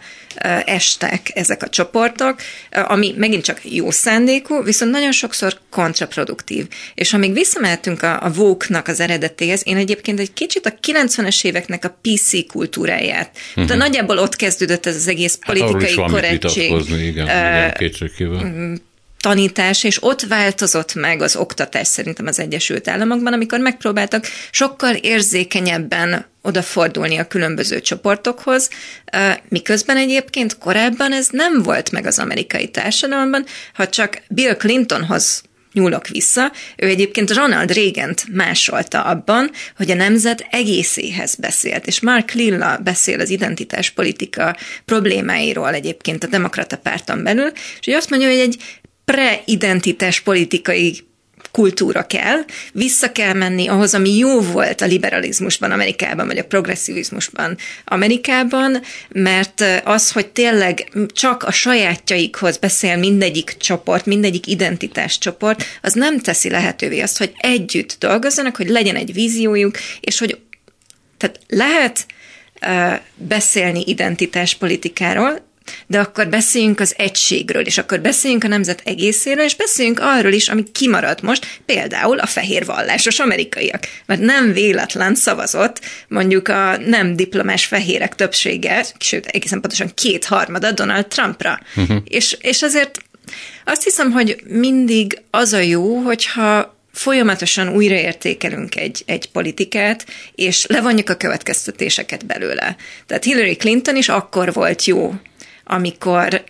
estek 0.64 1.30
ezek 1.34 1.62
a 1.62 1.68
csoportok, 1.68 2.40
ami 2.70 3.14
megint 3.16 3.44
csak 3.44 3.60
jó 3.64 3.90
szándékú, 3.90 4.62
viszont 4.62 4.90
nagyon 4.90 5.12
sokszor 5.12 5.58
kontraproduktív. 5.70 6.66
És 6.94 7.10
ha 7.10 7.18
még 7.18 7.32
visszamehetünk 7.32 8.02
a, 8.02 8.22
a 8.22 8.30
Vogue-nak 8.30 8.88
az 8.88 9.00
eredetéhez, 9.00 9.62
én 9.64 9.76
egyébként 9.76 10.20
egy 10.20 10.32
kicsit 10.32 10.66
a 10.66 10.74
90-es 10.86 11.44
éveknek 11.44 11.84
a 11.84 11.98
PC 12.02 12.46
kultúráját, 12.46 13.30
uh-huh. 13.48 13.64
de 13.64 13.74
nagyjából 13.74 14.18
ott 14.18 14.36
kezdődött 14.36 14.86
ez 14.86 14.96
az 14.96 15.08
egész 15.08 15.38
hát 15.40 15.56
politikai 15.56 16.00
hát 16.00 16.10
korrektség. 16.10 16.70
Igen, 16.70 17.00
igen, 17.00 18.80
tanítás, 19.26 19.84
és 19.84 20.02
ott 20.02 20.22
változott 20.22 20.94
meg 20.94 21.22
az 21.22 21.36
oktatás 21.36 21.86
szerintem 21.86 22.26
az 22.26 22.38
Egyesült 22.38 22.88
Államokban, 22.88 23.32
amikor 23.32 23.60
megpróbáltak 23.60 24.26
sokkal 24.50 24.94
érzékenyebben 24.94 26.26
odafordulni 26.46 27.16
a 27.16 27.26
különböző 27.26 27.80
csoportokhoz, 27.80 28.70
miközben 29.48 29.96
egyébként 29.96 30.58
korábban 30.58 31.12
ez 31.12 31.28
nem 31.30 31.62
volt 31.62 31.90
meg 31.90 32.06
az 32.06 32.18
amerikai 32.18 32.68
társadalomban, 32.68 33.44
ha 33.74 33.88
csak 33.88 34.22
Bill 34.28 34.54
Clintonhoz 34.54 35.42
nyúlok 35.72 36.08
vissza, 36.08 36.52
ő 36.76 36.86
egyébként 36.86 37.32
Ronald 37.32 37.72
Reagan-t 37.72 38.24
másolta 38.32 39.02
abban, 39.02 39.50
hogy 39.76 39.90
a 39.90 39.94
nemzet 39.94 40.46
egészéhez 40.50 41.34
beszélt, 41.34 41.86
és 41.86 42.00
Mark 42.00 42.32
Lilla 42.32 42.78
beszél 42.78 43.20
az 43.20 43.30
identitáspolitika 43.30 44.56
problémáiról 44.84 45.74
egyébként 45.74 46.24
a 46.24 46.26
demokrata 46.26 46.76
párton 46.76 47.22
belül, 47.22 47.50
és 47.54 47.84
hogy 47.84 47.94
azt 47.94 48.10
mondja, 48.10 48.28
hogy 48.28 48.38
egy 48.38 48.56
pre-identitás 49.04 50.20
politikai 50.20 51.06
kultúra 51.56 52.06
kell, 52.06 52.44
vissza 52.72 53.12
kell 53.12 53.32
menni 53.32 53.68
ahhoz, 53.68 53.94
ami 53.94 54.16
jó 54.16 54.40
volt 54.40 54.80
a 54.80 54.86
liberalizmusban 54.86 55.70
Amerikában, 55.70 56.26
vagy 56.26 56.38
a 56.38 56.44
progresszivizmusban 56.44 57.56
Amerikában, 57.84 58.82
mert 59.08 59.64
az, 59.84 60.12
hogy 60.12 60.26
tényleg 60.26 60.92
csak 61.06 61.42
a 61.42 61.50
sajátjaikhoz 61.52 62.56
beszél 62.56 62.96
mindegyik 62.96 63.56
csoport, 63.58 64.06
mindegyik 64.06 64.46
identitáscsoport, 64.46 65.64
az 65.82 65.92
nem 65.92 66.18
teszi 66.18 66.50
lehetővé 66.50 67.00
azt, 67.00 67.18
hogy 67.18 67.32
együtt 67.36 67.96
dolgozzanak, 67.98 68.56
hogy 68.56 68.68
legyen 68.68 68.96
egy 68.96 69.12
víziójuk, 69.12 69.76
és 70.00 70.18
hogy 70.18 70.38
tehát 71.16 71.40
lehet 71.48 72.06
uh, 72.66 73.00
beszélni 73.14 73.82
identitáspolitikáról, 73.86 75.45
de 75.86 75.98
akkor 75.98 76.28
beszéljünk 76.28 76.80
az 76.80 76.94
egységről, 76.96 77.66
és 77.66 77.78
akkor 77.78 78.00
beszéljünk 78.00 78.44
a 78.44 78.48
nemzet 78.48 78.82
egészéről, 78.84 79.44
és 79.44 79.56
beszéljünk 79.56 79.98
arról 80.00 80.32
is, 80.32 80.48
ami 80.48 80.62
kimaradt 80.72 81.22
most, 81.22 81.60
például 81.66 82.18
a 82.18 82.26
fehér 82.26 82.64
vallásos 82.64 83.18
amerikaiak. 83.18 83.88
Mert 84.06 84.20
nem 84.20 84.52
véletlen 84.52 85.14
szavazott 85.14 85.80
mondjuk 86.08 86.48
a 86.48 86.76
nem 86.76 87.16
diplomás 87.16 87.64
fehérek 87.64 88.14
többsége, 88.14 88.84
sőt, 88.98 89.26
egészen 89.26 89.60
pontosan 89.60 89.90
kétharmada 89.94 90.72
Donald 90.72 91.06
Trumpra. 91.06 91.60
Uh-huh. 91.76 91.96
És, 92.04 92.36
és 92.40 92.62
azért 92.62 92.98
azt 93.64 93.84
hiszem, 93.84 94.10
hogy 94.10 94.36
mindig 94.46 95.18
az 95.30 95.52
a 95.52 95.58
jó, 95.58 95.96
hogyha 95.96 96.74
folyamatosan 96.92 97.68
újraértékelünk 97.68 98.76
egy, 98.76 99.02
egy 99.06 99.30
politikát, 99.30 100.06
és 100.34 100.66
levonjuk 100.66 101.08
a 101.08 101.16
következtetéseket 101.16 102.26
belőle. 102.26 102.76
Tehát 103.06 103.24
Hillary 103.24 103.56
Clinton 103.56 103.96
is 103.96 104.08
akkor 104.08 104.52
volt 104.52 104.84
jó 104.84 105.14
amikor 105.68 106.44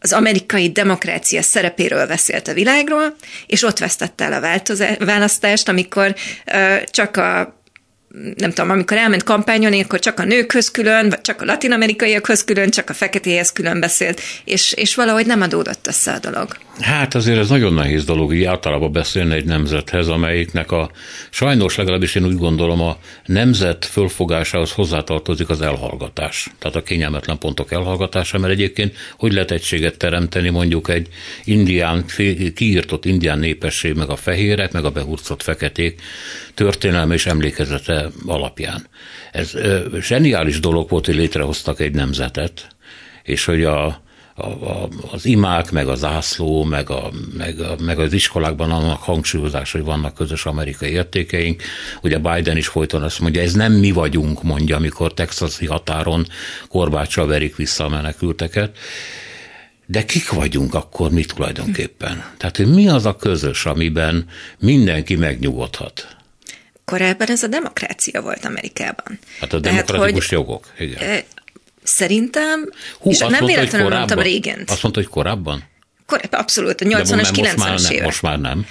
az 0.00 0.12
amerikai 0.12 0.72
demokrácia 0.72 1.42
szerepéről 1.42 2.06
beszélt 2.06 2.48
a 2.48 2.52
világról, 2.52 3.16
és 3.46 3.62
ott 3.62 3.78
vesztette 3.78 4.24
el 4.24 4.32
a 4.98 5.04
választást, 5.04 5.68
amikor 5.68 6.14
csak 6.84 7.16
a 7.16 7.56
nem 8.36 8.52
tudom, 8.52 8.70
amikor 8.70 8.96
elment 8.96 9.22
kampányolni, 9.22 9.82
akkor 9.82 9.98
csak 9.98 10.20
a 10.20 10.24
nőkhöz 10.24 10.70
külön, 10.70 11.08
vagy 11.08 11.20
csak 11.20 11.42
a 11.42 11.44
latinamerikaiakhoz 11.44 12.44
külön, 12.44 12.70
csak 12.70 12.90
a 12.90 12.94
feketéhez 12.94 13.52
külön 13.52 13.80
beszélt, 13.80 14.20
és, 14.44 14.72
és 14.72 14.94
valahogy 14.94 15.26
nem 15.26 15.40
adódott 15.40 15.86
össze 15.86 16.12
a 16.12 16.18
dolog. 16.18 16.56
Hát 16.80 17.14
azért 17.14 17.38
ez 17.38 17.48
nagyon 17.48 17.74
nehéz 17.74 18.04
dolog 18.04 18.34
így 18.34 18.44
általában 18.44 18.92
beszélni 18.92 19.34
egy 19.34 19.44
nemzethez, 19.44 20.08
amelyiknek 20.08 20.72
a 20.72 20.90
sajnos 21.30 21.76
legalábbis 21.76 22.14
én 22.14 22.24
úgy 22.24 22.36
gondolom 22.36 22.80
a 22.80 22.96
nemzet 23.24 23.84
fölfogásához 23.84 24.72
hozzátartozik 24.72 25.48
az 25.48 25.60
elhallgatás. 25.60 26.50
Tehát 26.58 26.76
a 26.76 26.82
kényelmetlen 26.82 27.38
pontok 27.38 27.72
elhallgatása, 27.72 28.38
mert 28.38 28.52
egyébként 28.52 28.96
hogy 29.16 29.32
lehet 29.32 29.50
egységet 29.50 29.96
teremteni 29.96 30.48
mondjuk 30.48 30.88
egy 30.88 31.08
indián, 31.44 32.04
kiírtott 32.54 33.04
indián 33.04 33.38
népesség, 33.38 33.94
meg 33.94 34.10
a 34.10 34.16
fehérek, 34.16 34.72
meg 34.72 34.84
a 34.84 34.90
behurcolt 34.90 35.42
feketék 35.42 36.00
történelme 36.54 37.14
és 37.14 37.26
emlékezete 37.26 38.10
alapján. 38.26 38.86
Ez 39.32 39.52
zseniális 40.00 40.60
dolog 40.60 40.88
volt, 40.88 41.06
hogy 41.06 41.14
létrehoztak 41.14 41.80
egy 41.80 41.94
nemzetet, 41.94 42.68
és 43.22 43.44
hogy 43.44 43.64
a, 43.64 44.02
a, 44.38 44.46
a, 44.46 44.88
az 45.10 45.24
imák, 45.24 45.70
meg 45.70 45.88
az 45.88 45.98
zászló, 45.98 46.64
meg, 46.64 46.90
a, 46.90 47.10
meg, 47.36 47.60
a, 47.60 47.76
meg 47.80 47.98
az 47.98 48.12
iskolákban 48.12 48.70
annak 48.70 49.02
hangsúlyozás, 49.02 49.72
hogy 49.72 49.82
vannak 49.82 50.14
közös 50.14 50.46
amerikai 50.46 50.90
értékeink. 50.90 51.62
Ugye 52.02 52.18
Biden 52.18 52.56
is 52.56 52.66
folyton 52.66 53.02
azt 53.02 53.20
mondja, 53.20 53.42
ez 53.42 53.52
nem 53.52 53.72
mi 53.72 53.90
vagyunk, 53.90 54.42
mondja, 54.42 54.76
amikor 54.76 55.14
texasi 55.14 55.66
határon 55.66 56.26
korbáccsal 56.68 57.26
verik 57.26 57.56
vissza 57.56 57.84
a 57.84 57.88
menekülteket. 57.88 58.76
De 59.86 60.04
kik 60.04 60.30
vagyunk 60.30 60.74
akkor 60.74 61.10
mi 61.10 61.24
tulajdonképpen? 61.24 62.24
Tehát, 62.36 62.56
hogy 62.56 62.74
mi 62.74 62.88
az 62.88 63.06
a 63.06 63.16
közös, 63.16 63.66
amiben 63.66 64.26
mindenki 64.58 65.16
megnyugodhat? 65.16 66.16
Korábban 66.84 67.28
ez 67.28 67.42
a 67.42 67.46
demokrácia 67.46 68.22
volt 68.22 68.44
Amerikában. 68.44 69.18
Hát 69.40 69.52
a 69.52 69.58
demokratikus 69.58 70.28
Tehát, 70.28 70.46
jogok, 70.46 70.72
igen. 70.78 71.22
Szerintem, 71.88 72.70
Hú, 72.98 73.10
és 73.10 73.18
nem 73.18 73.44
véletlenül 73.44 73.88
mondtam 73.88 74.18
régen. 74.18 74.64
Azt 74.66 74.82
mondta, 74.82 75.00
hogy 75.00 75.10
korábban? 75.10 75.64
Korábban, 76.06 76.40
abszolút, 76.40 76.80
a 76.80 76.84
80-as, 76.84 77.28
90-es 77.32 77.90
évek. 77.90 78.04
Most 78.04 78.22
már 78.22 78.38
nem. 78.38 78.66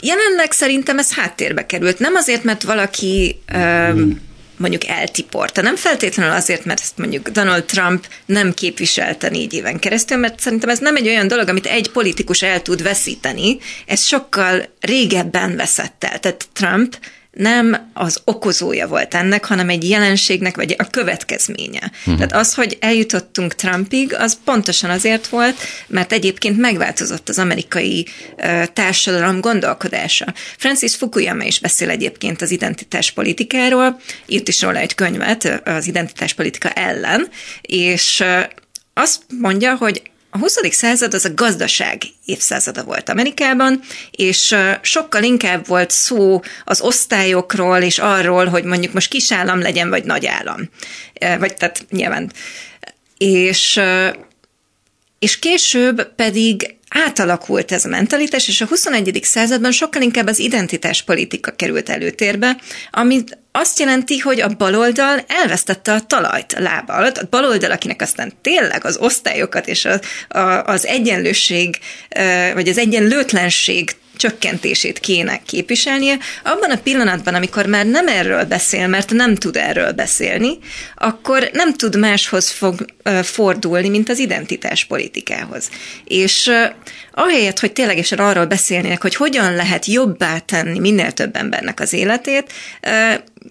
Jelenleg 0.00 0.52
szerintem 0.52 0.98
ez 0.98 1.14
háttérbe 1.14 1.66
került. 1.66 1.98
Nem 1.98 2.14
azért, 2.14 2.44
mert 2.44 2.62
valaki 2.62 3.40
um, 3.54 4.20
mondjuk 4.56 4.86
eltiporta. 4.86 5.62
Nem 5.62 5.76
feltétlenül 5.76 6.32
azért, 6.32 6.64
mert 6.64 6.80
ezt 6.80 6.98
mondjuk 6.98 7.28
Donald 7.28 7.64
Trump 7.64 8.06
nem 8.26 8.54
képviselte 8.54 9.28
négy 9.28 9.54
éven 9.54 9.78
keresztül, 9.78 10.18
mert 10.18 10.40
szerintem 10.40 10.68
ez 10.68 10.78
nem 10.78 10.96
egy 10.96 11.08
olyan 11.08 11.28
dolog, 11.28 11.48
amit 11.48 11.66
egy 11.66 11.90
politikus 11.90 12.42
el 12.42 12.62
tud 12.62 12.82
veszíteni. 12.82 13.58
Ez 13.86 14.04
sokkal 14.04 14.68
régebben 14.80 15.56
veszett 15.56 16.04
el. 16.04 16.18
Tehát 16.20 16.48
Trump 16.52 16.96
nem 17.30 17.90
az 17.92 18.20
okozója 18.24 18.86
volt 18.88 19.14
ennek, 19.14 19.44
hanem 19.44 19.68
egy 19.68 19.88
jelenségnek, 19.88 20.56
vagy 20.56 20.74
a 20.78 20.84
következménye. 20.90 21.90
Uh-huh. 21.98 22.14
Tehát 22.14 22.32
az, 22.32 22.54
hogy 22.54 22.76
eljutottunk 22.80 23.54
Trumpig, 23.54 24.14
az 24.14 24.38
pontosan 24.44 24.90
azért 24.90 25.26
volt, 25.26 25.56
mert 25.86 26.12
egyébként 26.12 26.58
megváltozott 26.58 27.28
az 27.28 27.38
amerikai 27.38 28.06
uh, 28.36 28.64
társadalom 28.64 29.40
gondolkodása. 29.40 30.34
Francis 30.58 30.96
Fukuyama 30.96 31.44
is 31.44 31.60
beszél 31.60 31.90
egyébként 31.90 32.42
az 32.42 32.50
identitás 32.50 33.10
politikáról, 33.10 34.00
írt 34.26 34.48
is 34.48 34.62
róla 34.62 34.78
egy 34.78 34.94
könyvet 34.94 35.62
az 35.64 35.86
identitás 35.86 36.34
politika 36.34 36.70
ellen, 36.70 37.28
és 37.60 38.20
uh, 38.20 38.42
azt 38.94 39.22
mondja, 39.40 39.76
hogy 39.76 40.02
a 40.30 40.38
20. 40.38 40.56
század 40.70 41.14
az 41.14 41.24
a 41.24 41.34
gazdaság 41.34 42.02
évszázada 42.24 42.84
volt 42.84 43.08
Amerikában, 43.08 43.80
és 44.10 44.56
sokkal 44.82 45.22
inkább 45.22 45.66
volt 45.66 45.90
szó 45.90 46.42
az 46.64 46.80
osztályokról 46.80 47.78
és 47.78 47.98
arról, 47.98 48.46
hogy 48.46 48.64
mondjuk 48.64 48.92
most 48.92 49.10
kisállam 49.10 49.60
legyen, 49.60 49.88
vagy 49.88 50.04
nagyállam. 50.04 50.68
Vagy 51.38 51.54
tehát 51.54 51.86
nyilván. 51.90 52.32
És, 53.18 53.80
és 55.18 55.38
később 55.38 56.14
pedig 56.14 56.74
átalakult 56.90 57.72
ez 57.72 57.84
a 57.84 57.88
mentalitás, 57.88 58.48
és 58.48 58.60
a 58.60 58.66
21. 58.66 59.20
században 59.22 59.72
sokkal 59.72 60.02
inkább 60.02 60.26
az 60.26 60.38
identitáspolitika 60.38 61.50
került 61.50 61.88
előtérbe, 61.88 62.56
amit 62.90 63.38
azt 63.52 63.78
jelenti, 63.78 64.18
hogy 64.18 64.40
a 64.40 64.48
baloldal 64.48 65.24
elvesztette 65.26 65.92
a 65.92 66.00
talajt 66.00 66.52
a 66.52 66.60
lába 66.60 66.92
alatt. 66.92 67.18
A 67.18 67.26
baloldal, 67.30 67.70
akinek 67.70 68.02
aztán 68.02 68.32
tényleg 68.42 68.84
az 68.84 68.96
osztályokat 68.96 69.68
és 69.68 69.84
az, 69.84 70.00
a, 70.28 70.40
az 70.64 70.86
egyenlőség, 70.86 71.78
vagy 72.54 72.68
az 72.68 72.78
egyenlőtlenség 72.78 73.96
csökkentését 74.20 74.98
kéne 74.98 75.40
képviselnie, 75.46 76.18
abban 76.44 76.70
a 76.70 76.80
pillanatban, 76.82 77.34
amikor 77.34 77.66
már 77.66 77.86
nem 77.86 78.08
erről 78.08 78.44
beszél, 78.44 78.86
mert 78.86 79.12
nem 79.12 79.34
tud 79.34 79.56
erről 79.56 79.92
beszélni, 79.92 80.58
akkor 80.96 81.50
nem 81.52 81.74
tud 81.74 81.98
máshoz 81.98 82.50
fog 82.50 82.84
fordulni, 83.22 83.88
mint 83.88 84.08
az 84.08 84.18
identitás 84.18 84.84
politikához. 84.84 85.70
És 86.04 86.50
ahelyett, 87.12 87.58
hogy 87.58 87.72
ténylegesen 87.72 88.18
arról 88.18 88.46
beszélnének, 88.46 89.02
hogy 89.02 89.14
hogyan 89.14 89.54
lehet 89.54 89.86
jobbá 89.86 90.38
tenni 90.38 90.78
minél 90.78 91.12
több 91.12 91.36
embernek 91.36 91.80
az 91.80 91.92
életét, 91.92 92.52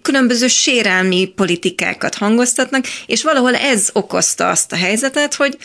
különböző 0.01 0.47
sérelmi 0.47 1.31
politikákat 1.35 2.15
hangoztatnak, 2.15 2.85
és 3.05 3.23
valahol 3.23 3.55
ez 3.55 3.89
okozta 3.93 4.49
azt 4.49 4.71
a 4.71 4.75
helyzetet, 4.75 5.33
hogy 5.33 5.57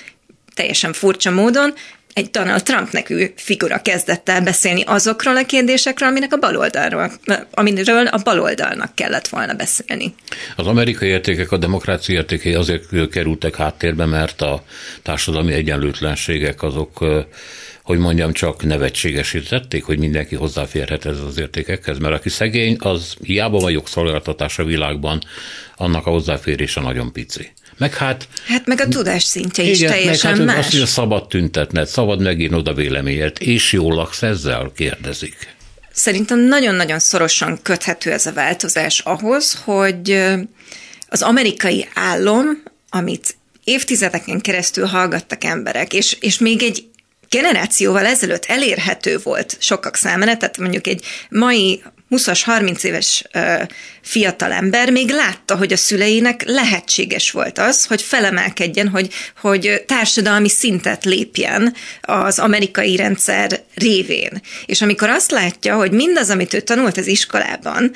teljesen 0.55 0.93
furcsa 0.93 1.31
módon 1.31 1.75
egy 2.15 2.31
Donald 2.31 2.63
Trump 2.63 2.91
nekű 2.91 3.27
figura 3.37 3.83
kezdett 3.83 4.29
el 4.29 4.43
beszélni 4.43 4.83
azokról 4.83 5.37
a 5.37 5.45
kérdésekről, 5.45 6.09
aminek 6.09 6.33
a 6.33 6.37
baloldalról, 6.37 7.11
amiről 7.51 8.07
a 8.07 8.21
baloldalnak 8.25 8.95
kellett 8.95 9.29
volna 9.29 9.55
beszélni. 9.55 10.15
Az 10.57 10.67
amerikai 10.67 11.09
értékek, 11.09 11.53
a 11.53 11.57
demokrácia 11.57 12.15
értékei 12.15 12.55
azért 12.55 13.09
kerültek 13.11 13.57
háttérbe, 13.57 14.05
mert 14.05 14.41
a 14.41 14.65
társadalmi 15.03 15.53
egyenlőtlenségek 15.53 16.63
azok 16.63 17.05
hogy 17.83 17.99
mondjam, 17.99 18.33
csak 18.33 18.65
nevetségesítették, 18.65 19.85
hogy 19.85 19.99
mindenki 19.99 20.35
hozzáférhet 20.35 21.07
ez 21.07 21.19
az 21.19 21.39
értékekhez, 21.39 21.99
mert 21.99 22.15
aki 22.15 22.29
szegény, 22.29 22.77
az 22.79 23.15
hiába 23.23 23.59
van 23.59 23.71
jogszolgáltatás 23.71 24.59
a 24.59 24.65
világban, 24.65 25.21
annak 25.77 26.07
a 26.07 26.11
hozzáférése 26.11 26.81
nagyon 26.81 27.13
pici. 27.13 27.53
Meg 27.79 27.95
hát... 27.95 28.29
Hát 28.47 28.67
meg 28.67 28.81
a 28.81 28.89
tudás 28.89 29.23
szintje 29.23 29.65
is 29.65 29.79
igen, 29.79 29.93
teljesen 29.93 30.31
meg 30.31 30.47
hát 30.47 30.57
más. 30.57 30.67
Az, 30.67 30.79
hogy 30.79 30.87
szabad 30.87 31.29
tüntetned, 31.29 31.87
szabad 31.87 32.21
megírnod 32.21 32.69
a 32.69 32.75
véleményet, 32.75 33.39
és 33.39 33.73
jól 33.73 33.95
laksz 33.95 34.23
ezzel, 34.23 34.73
kérdezik. 34.77 35.55
Szerintem 35.93 36.41
nagyon-nagyon 36.41 36.99
szorosan 36.99 37.59
köthető 37.63 38.13
ez 38.13 38.27
a 38.27 38.33
változás 38.33 38.99
ahhoz, 38.99 39.61
hogy 39.65 40.25
az 41.09 41.23
amerikai 41.23 41.89
állam, 41.95 42.63
amit 42.91 43.37
évtizedeken 43.65 44.41
keresztül 44.41 44.87
hallgattak 44.87 45.45
emberek, 45.45 45.93
és, 45.93 46.17
és 46.21 46.39
még 46.39 46.63
egy 46.63 46.85
generációval 47.29 48.07
ezelőtt 48.07 48.45
elérhető 48.45 49.19
volt 49.23 49.57
sokak 49.61 49.97
számára, 49.97 50.37
tehát 50.37 50.59
mondjuk 50.59 50.87
egy 50.87 51.05
mai 51.29 51.83
20-as, 52.17 52.41
30 52.45 52.85
éves 52.85 53.25
fiatal 54.03 54.53
ember 54.53 54.91
még 54.91 55.11
látta, 55.11 55.57
hogy 55.57 55.73
a 55.73 55.77
szüleinek 55.77 56.43
lehetséges 56.47 57.31
volt 57.31 57.59
az, 57.59 57.87
hogy 57.87 58.03
felemelkedjen, 58.03 58.89
hogy, 58.89 59.13
hogy 59.41 59.85
társadalmi 59.87 60.49
szintet 60.49 61.05
lépjen 61.05 61.75
az 62.01 62.39
amerikai 62.39 62.97
rendszer 62.97 63.63
révén. 63.75 64.43
És 64.67 64.83
amikor 64.83 65.09
azt 65.09 65.31
látja, 65.31 65.77
hogy 65.77 65.91
mindaz, 65.91 66.31
amit 66.31 66.55
ő 66.55 66.61
tanult 66.61 66.97
az 66.97 67.07
iskolában, 67.07 67.93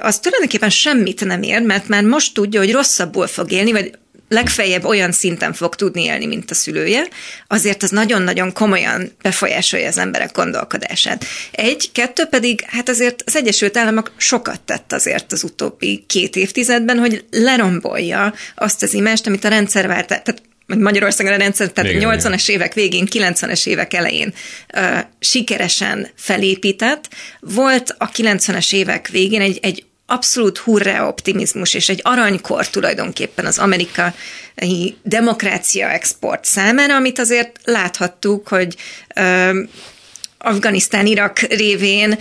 az 0.00 0.18
tulajdonképpen 0.18 0.70
semmit 0.70 1.24
nem 1.24 1.42
ér, 1.42 1.62
mert 1.62 1.88
már 1.88 2.02
most 2.02 2.34
tudja, 2.34 2.60
hogy 2.60 2.72
rosszabbul 2.72 3.26
fog 3.26 3.52
élni, 3.52 3.72
vagy 3.72 3.90
legfeljebb 4.28 4.84
olyan 4.84 5.12
szinten 5.12 5.52
fog 5.52 5.74
tudni 5.74 6.02
élni, 6.02 6.26
mint 6.26 6.50
a 6.50 6.54
szülője, 6.54 7.08
azért 7.46 7.82
az 7.82 7.90
nagyon-nagyon 7.90 8.52
komolyan 8.52 9.12
befolyásolja 9.22 9.88
az 9.88 9.98
emberek 9.98 10.32
gondolkodását. 10.32 11.24
Egy, 11.50 11.92
kettő 11.92 12.24
pedig, 12.24 12.64
hát 12.66 12.88
azért 12.88 13.22
az 13.26 13.36
Egyesült 13.36 13.76
Államok 13.76 14.12
sokat 14.16 14.60
tett 14.60 14.92
azért 14.92 15.32
az 15.32 15.44
utóbbi 15.44 16.04
két 16.06 16.36
évtizedben, 16.36 16.98
hogy 16.98 17.24
lerombolja 17.30 18.34
azt 18.54 18.82
az 18.82 18.94
imást, 18.94 19.26
amit 19.26 19.44
a 19.44 19.48
rendszerváltás, 19.48 20.20
tehát 20.24 20.42
Magyarországon 20.66 21.32
a 21.32 21.36
rendszer, 21.36 21.68
tehát 21.68 21.90
igen, 21.90 22.18
80-es 22.18 22.48
évek 22.48 22.74
végén, 22.74 23.06
90-es 23.10 23.66
évek 23.66 23.94
elején 23.94 24.34
uh, 24.74 24.98
sikeresen 25.18 26.08
felépített. 26.16 27.08
Volt 27.40 27.94
a 27.98 28.10
90-es 28.10 28.74
évek 28.74 29.08
végén 29.08 29.40
egy, 29.40 29.58
egy 29.62 29.84
abszolút 30.06 30.58
hurrá 30.58 31.06
optimizmus, 31.06 31.74
és 31.74 31.88
egy 31.88 32.00
aranykor 32.02 32.68
tulajdonképpen 32.68 33.46
az 33.46 33.58
amerikai 33.58 34.96
demokrácia 35.02 35.90
export 35.90 36.44
számára, 36.44 36.94
amit 36.94 37.18
azért 37.18 37.50
láthattuk, 37.64 38.48
hogy 38.48 38.76
ö, 39.14 39.60
Afganisztán, 40.38 41.06
Irak 41.06 41.38
révén 41.38 42.18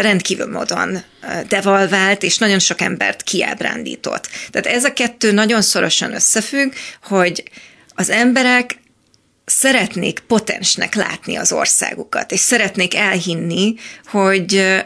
rendkívül 0.00 0.50
módon 0.50 1.02
devalvált, 1.48 2.22
és 2.22 2.38
nagyon 2.38 2.58
sok 2.58 2.80
embert 2.80 3.22
kiábrándított. 3.22 4.28
Tehát 4.50 4.76
ez 4.76 4.84
a 4.84 4.92
kettő 4.92 5.32
nagyon 5.32 5.62
szorosan 5.62 6.14
összefügg, 6.14 6.72
hogy 7.02 7.42
az 7.94 8.10
emberek 8.10 8.78
szeretnék 9.44 10.18
potensnek 10.18 10.94
látni 10.94 11.36
az 11.36 11.52
országukat, 11.52 12.32
és 12.32 12.40
szeretnék 12.40 12.94
elhinni, 12.94 13.74
hogy 14.04 14.82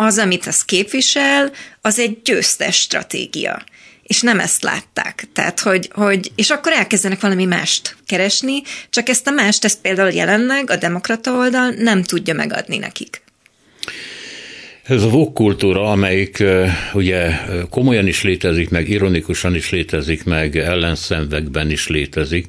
az, 0.00 0.18
amit 0.18 0.46
az 0.46 0.64
képvisel, 0.64 1.52
az 1.80 1.98
egy 1.98 2.22
győztes 2.22 2.76
stratégia. 2.76 3.64
És 4.02 4.20
nem 4.20 4.40
ezt 4.40 4.62
látták. 4.62 5.28
Tehát, 5.32 5.60
hogy, 5.60 5.90
hogy, 5.92 6.32
és 6.34 6.50
akkor 6.50 6.72
elkezdenek 6.72 7.20
valami 7.20 7.44
mást 7.44 7.96
keresni, 8.06 8.62
csak 8.90 9.08
ezt 9.08 9.26
a 9.26 9.30
mást, 9.30 9.64
ezt 9.64 9.80
például 9.80 10.10
jelenleg 10.10 10.70
a 10.70 10.76
demokrata 10.76 11.32
oldal 11.32 11.70
nem 11.70 12.02
tudja 12.02 12.34
megadni 12.34 12.76
nekik. 12.76 13.22
Ez 14.88 15.02
a 15.02 15.08
vok 15.08 15.34
kultúra, 15.34 15.90
amelyik 15.90 16.44
ugye 16.92 17.30
komolyan 17.70 18.06
is 18.06 18.22
létezik, 18.22 18.70
meg 18.70 18.88
ironikusan 18.88 19.54
is 19.54 19.70
létezik, 19.70 20.24
meg 20.24 20.56
ellenszenvekben 20.56 21.70
is 21.70 21.88
létezik, 21.88 22.46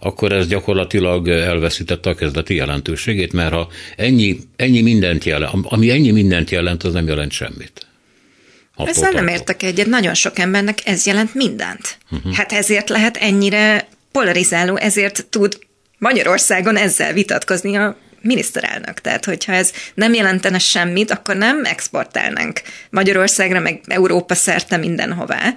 akkor 0.00 0.32
ez 0.32 0.46
gyakorlatilag 0.46 1.28
elveszítette 1.28 2.10
a 2.10 2.14
kezdeti 2.14 2.54
jelentőségét, 2.54 3.32
mert 3.32 3.52
ha 3.52 3.68
ennyi, 3.96 4.38
ennyi 4.56 4.80
mindent 4.80 5.24
jelent, 5.24 5.52
ami 5.62 5.90
ennyi 5.90 6.10
mindent 6.10 6.50
jelent, 6.50 6.82
az 6.82 6.92
nem 6.92 7.06
jelent 7.06 7.32
semmit. 7.32 7.86
Ezzel 8.76 9.10
nem 9.10 9.28
értek 9.28 9.62
egyet, 9.62 9.86
nagyon 9.86 10.14
sok 10.14 10.38
embernek 10.38 10.78
ez 10.84 11.06
jelent 11.06 11.34
mindent. 11.34 11.98
Uh-huh. 12.10 12.32
Hát 12.32 12.52
ezért 12.52 12.88
lehet 12.88 13.16
ennyire 13.16 13.88
polarizáló, 14.12 14.76
ezért 14.76 15.26
tud 15.30 15.58
Magyarországon 15.98 16.76
ezzel 16.76 17.12
vitatkozni 17.12 17.76
a 17.76 17.96
miniszterelnök. 18.22 19.00
Tehát, 19.00 19.24
hogyha 19.24 19.52
ez 19.52 19.72
nem 19.94 20.14
jelentene 20.14 20.58
semmit, 20.58 21.10
akkor 21.10 21.36
nem 21.36 21.64
exportálnánk 21.64 22.60
Magyarországra, 22.90 23.60
meg 23.60 23.80
Európa 23.86 24.34
szerte 24.34 24.76
mindenhová. 24.76 25.54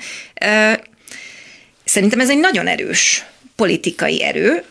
Szerintem 1.86 2.20
ez 2.20 2.30
egy 2.30 2.40
nagyon 2.40 2.68
erős 2.68 3.26
politikai 3.56 4.24
erő, 4.24 4.64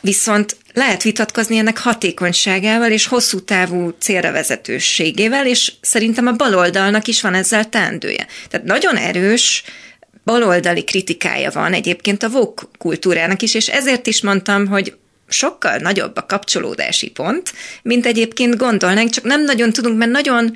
viszont 0.00 0.56
lehet 0.74 1.02
vitatkozni 1.02 1.56
ennek 1.56 1.78
hatékonyságával 1.78 2.90
és 2.90 3.06
hosszú 3.06 3.40
távú 3.40 3.94
célra 3.98 4.32
vezetőségével, 4.32 5.46
és 5.46 5.72
szerintem 5.80 6.26
a 6.26 6.32
baloldalnak 6.32 7.06
is 7.06 7.20
van 7.20 7.34
ezzel 7.34 7.68
teendője. 7.68 8.26
Tehát 8.48 8.66
nagyon 8.66 8.96
erős 8.96 9.62
baloldali 10.24 10.84
kritikája 10.84 11.50
van 11.50 11.72
egyébként 11.72 12.22
a 12.22 12.28
vók 12.28 12.70
kultúrának 12.78 13.42
is, 13.42 13.54
és 13.54 13.68
ezért 13.68 14.06
is 14.06 14.22
mondtam, 14.22 14.66
hogy 14.66 14.96
sokkal 15.28 15.76
nagyobb 15.76 16.16
a 16.16 16.26
kapcsolódási 16.26 17.10
pont, 17.10 17.52
mint 17.82 18.06
egyébként 18.06 18.56
gondolnánk, 18.56 19.10
csak 19.10 19.24
nem 19.24 19.44
nagyon 19.44 19.72
tudunk, 19.72 19.98
mert 19.98 20.10
nagyon, 20.10 20.52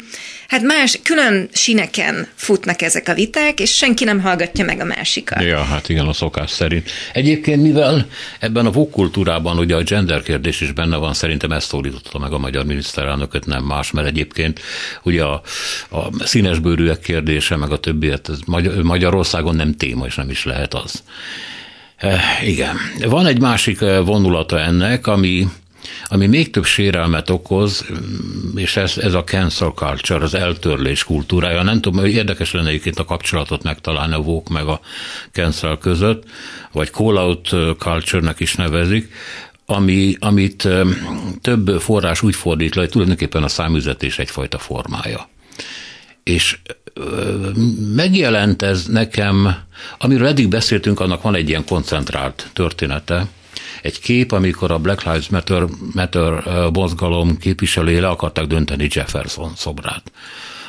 hát 0.48 0.62
más, 0.62 0.98
külön 1.02 1.48
sineken 1.52 2.28
futnak 2.35 2.82
ezek 2.82 3.08
a 3.08 3.14
viták, 3.14 3.61
és 3.61 3.74
senki 3.74 4.04
nem 4.04 4.20
hallgatja 4.20 4.64
meg 4.64 4.80
a 4.80 4.85
másikat. 4.85 5.42
Ja, 5.42 5.62
hát 5.62 5.88
igen, 5.88 6.06
a 6.06 6.12
szokás 6.12 6.50
szerint. 6.50 6.90
Egyébként, 7.12 7.62
mivel 7.62 8.06
ebben 8.38 8.66
a 8.66 8.70
vokkultúrában 8.70 9.58
ugye 9.58 9.76
a 9.76 9.82
gender 9.82 10.22
kérdés 10.22 10.61
is 10.61 10.72
benne 10.72 10.96
van, 10.96 11.14
szerintem 11.14 11.52
ezt 11.52 11.68
szólította 11.68 12.18
meg 12.18 12.32
a 12.32 12.38
magyar 12.38 12.64
miniszterelnököt, 12.64 13.46
nem 13.46 13.64
más, 13.64 13.90
mert 13.90 14.06
egyébként 14.06 14.61
ugye 15.02 15.24
a, 15.24 15.42
a 15.90 16.24
színesbőrűek 16.24 17.00
kérdése, 17.00 17.56
meg 17.56 17.72
a 17.72 17.78
többiet, 17.78 18.28
ez 18.28 18.38
Magyarországon 18.82 19.56
nem 19.56 19.76
téma, 19.76 20.06
és 20.06 20.14
nem 20.14 20.30
is 20.30 20.44
lehet 20.44 20.74
az. 20.74 21.02
Eh, 22.02 22.48
igen. 22.48 22.76
Van 23.08 23.26
egy 23.26 23.40
másik 23.40 23.80
eh, 23.80 24.04
vonulata 24.04 24.60
ennek, 24.60 25.06
ami, 25.06 25.46
ami 26.04 26.26
még 26.26 26.50
több 26.50 26.64
sérelmet 26.64 27.30
okoz, 27.30 27.84
mm, 27.92 28.56
és 28.56 28.76
ez, 28.76 28.98
ez 28.98 29.14
a 29.14 29.24
cancel 29.24 29.68
culture, 29.68 30.24
az 30.24 30.34
eltörlés 30.34 31.04
kultúrája. 31.04 31.62
Nem 31.62 31.80
tudom, 31.80 32.00
hogy 32.00 32.12
érdekes 32.12 32.52
lenne 32.52 32.68
egyébként 32.68 32.98
a 32.98 33.04
kapcsolatot 33.04 33.62
megtalálni 33.62 34.14
a 34.14 34.22
vók 34.22 34.48
meg 34.48 34.66
a 34.66 34.80
cancel 35.32 35.78
között, 35.78 36.24
vagy 36.72 36.90
call-out 36.90 37.52
eh, 37.52 37.74
culture-nek 37.78 38.40
is 38.40 38.54
nevezik, 38.54 39.12
ami, 39.66 40.16
amit 40.18 40.68
több 41.40 41.80
forrás 41.80 42.22
úgy 42.22 42.34
fordít 42.34 42.74
le, 42.74 42.80
hogy 42.80 42.90
tulajdonképpen 42.90 43.42
a 43.42 43.48
számüzetés 43.48 44.18
egyfajta 44.18 44.58
formája. 44.58 45.28
És 46.22 46.58
megjelent 47.94 48.62
ez 48.62 48.87
nekem, 48.87 49.56
amiről 49.98 50.26
eddig 50.26 50.48
beszéltünk, 50.48 51.00
annak 51.00 51.22
van 51.22 51.35
egy 51.35 51.48
ilyen 51.48 51.64
koncentrált 51.64 52.50
története, 52.52 53.26
egy 53.82 54.00
kép, 54.00 54.32
amikor 54.32 54.70
a 54.70 54.78
Black 54.78 55.02
Lives 55.02 55.28
Matter, 55.28 55.64
Matter 55.94 56.44
mozgalom 56.72 57.38
képviselője 57.38 58.08
akarták 58.08 58.46
dönteni 58.46 58.88
Jefferson 58.90 59.52
szobrát. 59.56 60.12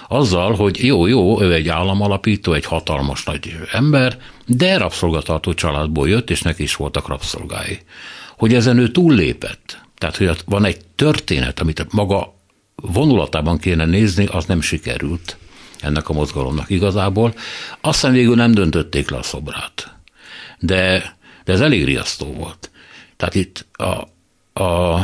Azzal, 0.08 0.54
hogy 0.54 0.86
jó, 0.86 1.06
jó, 1.06 1.42
ő 1.42 1.54
egy 1.54 1.68
államalapító, 1.68 2.54
egy 2.54 2.66
hatalmas 2.66 3.24
nagy 3.24 3.58
ember, 3.72 4.18
de 4.46 4.78
rabszolgatartó 4.78 5.54
családból 5.54 6.10
jött, 6.10 6.30
és 6.30 6.42
neki 6.42 6.63
is 6.63 6.76
voltak 6.76 7.08
rabszolgái. 7.08 7.80
Hogy 8.38 8.54
ezen 8.54 8.78
ő 8.78 8.92
túllépett, 8.92 9.82
tehát 9.98 10.18
hogy 10.18 10.30
van 10.46 10.66
egy 10.66 10.86
történet, 10.96 11.60
amit 11.60 11.92
maga 11.92 12.34
vonulatában 12.76 13.58
kéne 13.58 13.86
nézni, 13.86 14.26
az 14.26 14.46
nem 14.46 14.62
sikerült 14.62 15.38
ennek 15.84 16.10
a 16.10 16.13
mozgalomnak 16.13 16.69
igazából. 16.69 17.34
Aztán 17.82 18.12
végül 18.12 18.36
nem 18.36 18.52
döntötték 18.52 19.10
le 19.10 19.17
a 19.17 19.24
szobrát. 19.24 19.96
De, 20.60 21.15
de 21.43 21.54
ez 21.54 21.62
elég 21.62 21.86
riasztó 21.86 22.34
volt. 22.34 22.72
Tehát 23.17 23.36
itt 23.36 23.65
a, 23.72 24.08
a 24.63 25.00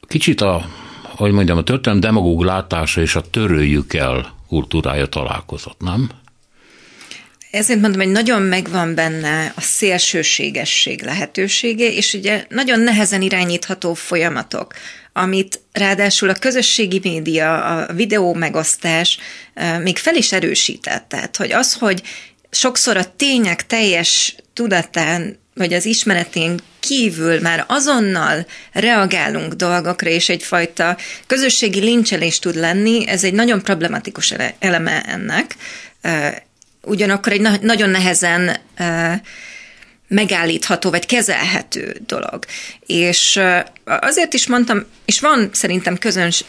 kicsit 0.00 0.40
a, 0.40 0.66
hogy 1.02 1.32
mondjam, 1.32 1.58
a 1.58 1.62
történelem 1.62 2.00
demagóg 2.00 2.42
látása 2.42 3.00
és 3.00 3.14
a 3.14 3.30
törőjük 3.30 3.94
el 3.94 4.32
kultúrája 4.48 5.06
találkozott, 5.06 5.80
nem? 5.80 6.10
Ezért 7.50 7.80
mondom, 7.80 8.00
hogy 8.00 8.10
nagyon 8.10 8.42
megvan 8.42 8.94
benne 8.94 9.52
a 9.56 9.60
szélsőségesség 9.60 11.02
lehetősége, 11.02 11.92
és 11.92 12.14
ugye 12.14 12.44
nagyon 12.48 12.80
nehezen 12.80 13.22
irányítható 13.22 13.94
folyamatok 13.94 14.74
amit 15.12 15.60
ráadásul 15.72 16.28
a 16.28 16.34
közösségi 16.34 17.00
média, 17.02 17.64
a 17.64 17.92
videó 17.92 18.34
megosztás 18.34 19.18
még 19.82 19.98
fel 19.98 20.14
is 20.14 20.32
erősített. 20.32 21.08
Tehát, 21.08 21.36
hogy 21.36 21.52
az, 21.52 21.74
hogy 21.74 22.02
sokszor 22.50 22.96
a 22.96 23.14
tények 23.16 23.66
teljes 23.66 24.34
tudatán 24.52 25.38
vagy 25.54 25.72
az 25.72 25.84
ismeretén 25.84 26.60
kívül 26.80 27.40
már 27.40 27.64
azonnal 27.68 28.46
reagálunk 28.72 29.52
dolgokra, 29.52 30.10
és 30.10 30.28
egyfajta 30.28 30.96
közösségi 31.26 31.80
lincselés 31.80 32.38
tud 32.38 32.54
lenni, 32.54 33.08
ez 33.08 33.24
egy 33.24 33.32
nagyon 33.32 33.62
problematikus 33.62 34.34
eleme 34.58 35.02
ennek. 35.02 35.56
Ugyanakkor 36.82 37.32
egy 37.32 37.60
nagyon 37.60 37.90
nehezen 37.90 38.56
megállítható 40.08 40.90
vagy 40.90 41.06
kezelhető 41.06 41.96
dolog. 42.06 42.44
És 42.86 43.40
azért 43.84 44.34
is 44.34 44.46
mondtam, 44.46 44.84
és 45.04 45.20
van 45.20 45.50
szerintem 45.52 45.98
közöns, 45.98 46.44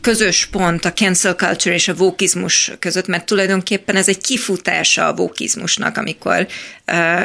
közös 0.00 0.46
pont 0.46 0.84
a 0.84 0.92
cancel 0.92 1.34
culture 1.34 1.74
és 1.74 1.88
a 1.88 1.94
vókizmus 1.94 2.72
között, 2.78 3.06
mert 3.06 3.26
tulajdonképpen 3.26 3.96
ez 3.96 4.08
egy 4.08 4.20
kifutása 4.20 5.06
a 5.06 5.14
vókizmusnak, 5.14 5.96
amikor 5.96 6.46
uh, 6.92 7.22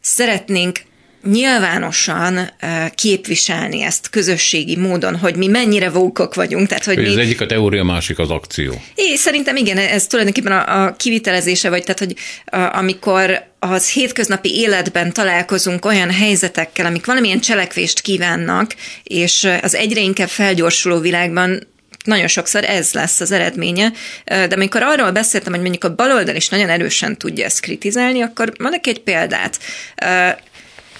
szeretnénk 0.00 0.80
nyilvánosan 1.24 2.50
képviselni 2.94 3.82
ezt 3.82 4.10
közösségi 4.10 4.76
módon, 4.76 5.16
hogy 5.16 5.36
mi 5.36 5.46
mennyire 5.46 5.90
vókok 5.90 6.34
vagyunk. 6.34 6.68
Tehát, 6.68 6.84
hogy 6.84 6.98
mi... 6.98 7.06
Az 7.06 7.16
egyik 7.16 7.40
a 7.40 7.46
teória, 7.46 7.84
másik 7.84 8.18
az 8.18 8.30
akció. 8.30 8.82
É, 8.94 9.14
szerintem 9.16 9.56
igen, 9.56 9.78
ez 9.78 10.06
tulajdonképpen 10.06 10.52
a, 10.52 10.84
a 10.84 10.92
kivitelezése, 10.96 11.68
vagy 11.68 11.82
tehát, 11.82 11.98
hogy 11.98 12.14
a, 12.44 12.76
amikor 12.78 13.46
az 13.58 13.90
hétköznapi 13.90 14.58
életben 14.58 15.12
találkozunk 15.12 15.84
olyan 15.84 16.10
helyzetekkel, 16.10 16.86
amik 16.86 17.06
valamilyen 17.06 17.40
cselekvést 17.40 18.00
kívánnak, 18.00 18.74
és 19.02 19.48
az 19.62 19.74
egyre 19.74 20.00
inkább 20.00 20.28
felgyorsuló 20.28 20.98
világban 20.98 21.66
nagyon 22.04 22.26
sokszor 22.26 22.64
ez 22.64 22.92
lesz 22.92 23.20
az 23.20 23.32
eredménye, 23.32 23.92
de 24.24 24.54
amikor 24.54 24.82
arról 24.82 25.10
beszéltem, 25.10 25.52
hogy 25.52 25.60
mondjuk 25.60 25.84
a 25.84 25.94
baloldal 25.94 26.34
is 26.34 26.48
nagyon 26.48 26.68
erősen 26.68 27.16
tudja 27.16 27.44
ezt 27.44 27.60
kritizálni, 27.60 28.22
akkor 28.22 28.52
mondok 28.58 28.86
egy 28.86 29.00
példát. 29.00 29.58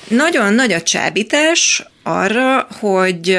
Nagyon 0.09 0.53
nagy 0.53 0.73
a 0.73 0.83
csábítás 0.83 1.83
arra, 2.03 2.69
hogy 2.81 3.39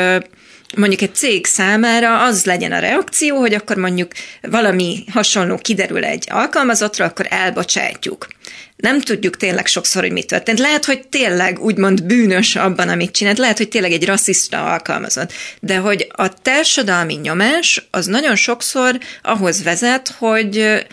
mondjuk 0.75 1.01
egy 1.01 1.15
cég 1.15 1.45
számára 1.45 2.23
az 2.23 2.45
legyen 2.45 2.71
a 2.71 2.79
reakció, 2.79 3.37
hogy 3.37 3.53
akkor 3.53 3.77
mondjuk 3.77 4.11
valami 4.41 5.03
hasonló 5.11 5.57
kiderül 5.57 6.03
egy 6.03 6.27
alkalmazottra, 6.29 7.05
akkor 7.05 7.25
elbocsátjuk. 7.29 8.27
Nem 8.75 9.01
tudjuk 9.01 9.37
tényleg 9.37 9.65
sokszor, 9.65 10.01
hogy 10.01 10.11
mi 10.11 10.23
történt. 10.23 10.59
Lehet, 10.59 10.85
hogy 10.85 11.07
tényleg 11.07 11.59
úgymond 11.59 12.03
bűnös 12.03 12.55
abban, 12.55 12.89
amit 12.89 13.11
csinált, 13.11 13.37
lehet, 13.37 13.57
hogy 13.57 13.69
tényleg 13.69 13.91
egy 13.91 14.05
rasszista 14.05 14.71
alkalmazott. 14.71 15.33
De 15.59 15.77
hogy 15.77 16.07
a 16.15 16.33
társadalmi 16.33 17.13
nyomás 17.13 17.87
az 17.91 18.05
nagyon 18.05 18.35
sokszor 18.35 18.97
ahhoz 19.21 19.63
vezet, 19.63 20.15
hogy 20.17 20.83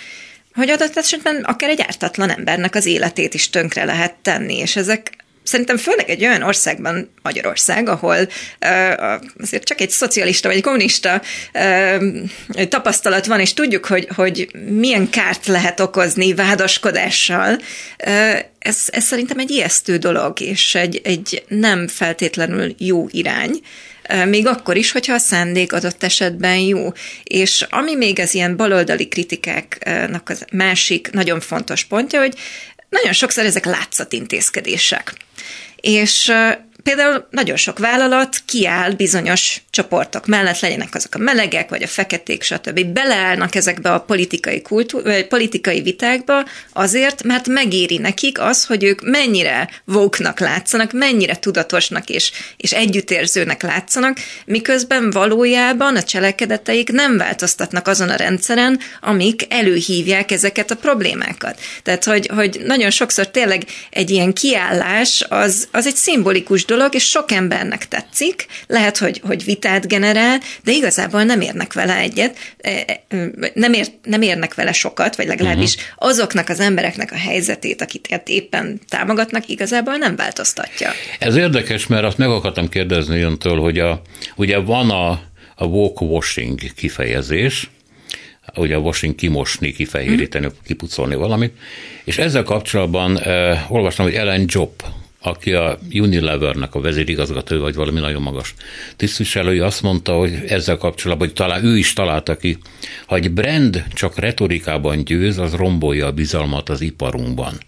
hogy 0.55 0.71
adott 0.71 0.97
esetben 0.97 1.43
akár 1.43 1.71
egy 1.71 1.81
ártatlan 1.81 2.31
embernek 2.31 2.75
az 2.75 2.87
életét 2.87 3.35
is 3.35 3.51
tönkre 3.51 3.85
lehet 3.85 4.15
tenni, 4.23 4.57
és 4.57 4.77
ezek 4.77 5.26
szerintem 5.46 5.76
főleg 5.76 6.11
egy 6.11 6.24
olyan 6.24 6.42
országban, 6.42 7.11
Magyarország, 7.22 7.88
ahol 7.88 8.16
azért 9.40 9.64
csak 9.64 9.80
egy 9.80 9.90
szocialista 9.90 10.48
vagy 10.48 10.56
egy 10.56 10.62
kommunista 10.62 11.22
tapasztalat 12.68 13.26
van, 13.26 13.40
és 13.40 13.54
tudjuk, 13.54 13.87
hogy, 13.87 14.09
hogy 14.14 14.48
milyen 14.68 15.11
kárt 15.11 15.46
lehet 15.46 15.80
okozni 15.80 16.35
vádaskodással, 16.35 17.59
ez, 18.59 18.78
ez 18.87 19.04
szerintem 19.04 19.38
egy 19.38 19.50
ijesztő 19.50 19.96
dolog, 19.96 20.40
és 20.40 20.74
egy, 20.74 21.00
egy 21.04 21.44
nem 21.48 21.88
feltétlenül 21.88 22.74
jó 22.78 23.06
irány 23.11 23.61
még 24.28 24.46
akkor 24.46 24.76
is, 24.76 24.92
hogyha 24.92 25.14
a 25.14 25.18
szándék 25.18 25.72
adott 25.72 26.02
esetben 26.02 26.59
jó. 26.59 26.92
És 27.22 27.66
ami 27.70 27.94
még 27.94 28.18
az 28.20 28.35
ilyen 28.35 28.56
baloldali 28.56 29.09
kritikáknak 29.09 30.28
az 30.28 30.44
másik 30.52 31.11
nagyon 31.12 31.40
fontos 31.40 31.85
pontja, 31.85 32.20
hogy 32.20 32.35
nagyon 32.88 33.12
sokszor 33.12 33.44
ezek 33.44 33.64
látszatintézkedések. 33.64 35.14
És 35.81 36.33
például 36.83 37.27
nagyon 37.31 37.57
sok 37.57 37.79
vállalat 37.79 38.42
kiáll 38.44 38.92
bizonyos 38.92 39.61
csoportok 39.77 40.27
mellett, 40.27 40.61
legyenek 40.61 40.95
azok 40.95 41.15
a 41.15 41.19
melegek, 41.19 41.69
vagy 41.69 41.83
a 41.83 41.87
feketék, 41.87 42.43
stb. 42.43 42.85
Beleállnak 42.85 43.55
ezekbe 43.55 43.93
a 43.93 44.01
politikai, 44.01 44.62
kultú, 44.62 45.03
vagy 45.03 45.27
politikai 45.27 45.83
vitákba 45.83 46.45
azért, 46.73 47.23
mert 47.23 47.49
megéri 47.49 47.99
nekik 47.99 48.41
az, 48.41 48.65
hogy 48.65 48.85
ők 48.85 49.01
mennyire 49.03 49.69
vóknak 49.85 50.41
látszanak, 50.41 50.93
mennyire 50.93 51.37
tudatosnak 51.37 52.09
és, 52.09 52.33
és 52.57 52.73
együttérzőnek 52.73 53.62
látszanak, 53.62 54.19
miközben 54.47 55.11
valójában 55.11 55.97
a 55.97 56.03
cselekedeteik 56.03 56.93
nem 56.93 57.17
változtatnak 57.17 57.89
azon 57.89 58.09
a 58.09 58.17
rendszeren, 58.17 58.79
amik 59.01 59.47
előhívják 59.49 60.31
ezeket 60.31 60.71
a 60.71 60.77
problémákat. 60.77 61.61
Tehát, 61.83 62.05
hogy, 62.05 62.31
hogy 62.35 62.61
nagyon 62.65 62.91
sokszor 62.91 63.29
tényleg 63.29 63.65
egy 63.91 64.11
ilyen 64.11 64.33
kiállás 64.33 65.25
az, 65.29 65.69
az 65.73 65.87
egy 65.87 65.97
szimbolikus 65.97 66.65
dolog, 66.65 66.95
és 66.95 67.05
sok 67.05 67.33
embernek 67.33 67.89
tetszik, 67.89 68.47
lehet, 68.67 68.99
hogy, 68.99 69.21
hogy 69.25 69.45
vitát 69.66 69.88
generál, 69.88 70.40
de 70.64 70.72
igazából 70.72 71.22
nem 71.22 71.40
érnek 71.40 71.72
vele 71.72 71.96
egyet, 71.96 72.37
e, 72.61 72.70
e, 73.09 73.16
nem, 73.55 73.72
ér, 73.72 73.87
nem 74.02 74.22
érnek 74.22 74.55
vele 74.55 74.72
sokat, 74.72 75.16
vagy 75.16 75.26
legalábbis 75.26 75.74
uh-huh. 75.74 76.09
azoknak 76.09 76.48
az 76.48 76.61
embereknek 76.61 77.12
a 77.12 77.16
helyzetét, 77.16 77.83
akiket 77.83 78.29
éppen 78.29 78.81
támogatnak, 78.88 79.48
igazából 79.48 79.94
nem 79.96 80.16
változtatja. 80.16 80.90
Ez 81.18 81.37
érdekes, 81.37 81.87
mert 81.87 82.05
azt 82.05 82.18
meg 82.18 82.29
akartam 82.29 82.68
kérdezni 82.68 83.20
öntől, 83.20 83.61
hogy 83.61 83.79
a, 83.79 84.02
ugye 84.37 84.59
van 84.59 84.90
a, 84.90 85.11
a 85.55 85.64
walk 85.64 86.00
washing 86.00 86.61
kifejezés, 86.74 87.70
ugye 88.55 88.74
a 88.74 88.79
washing 88.79 89.14
kimosni, 89.14 89.72
kifehéríteni, 89.72 90.48
kipucolni 90.66 91.14
valamit, 91.14 91.52
és 92.05 92.18
ezzel 92.18 92.42
kapcsolatban 92.42 93.18
eh, 93.18 93.72
olvastam, 93.72 94.07
hogy 94.07 94.14
Ellen 94.14 94.44
Job 94.46 94.70
aki 95.20 95.52
a 95.52 95.79
Unilevernek 95.92 96.74
a 96.74 96.81
vezérigazgató, 96.81 97.59
vagy 97.59 97.74
valami 97.74 98.00
nagyon 98.00 98.22
magas 98.22 98.55
tisztviselői, 98.96 99.59
azt 99.59 99.83
mondta, 99.83 100.12
hogy 100.12 100.42
ezzel 100.48 100.76
kapcsolatban, 100.76 101.26
hogy 101.26 101.37
talán 101.37 101.64
ő 101.64 101.76
is 101.76 101.92
találta 101.92 102.37
ki, 102.37 102.59
ha 103.07 103.16
egy 103.16 103.31
brand 103.31 103.85
csak 103.94 104.18
retorikában 104.18 105.05
győz, 105.05 105.38
az 105.38 105.55
rombolja 105.55 106.07
a 106.07 106.12
bizalmat 106.12 106.68
az 106.68 106.81
iparunkban. 106.81 107.59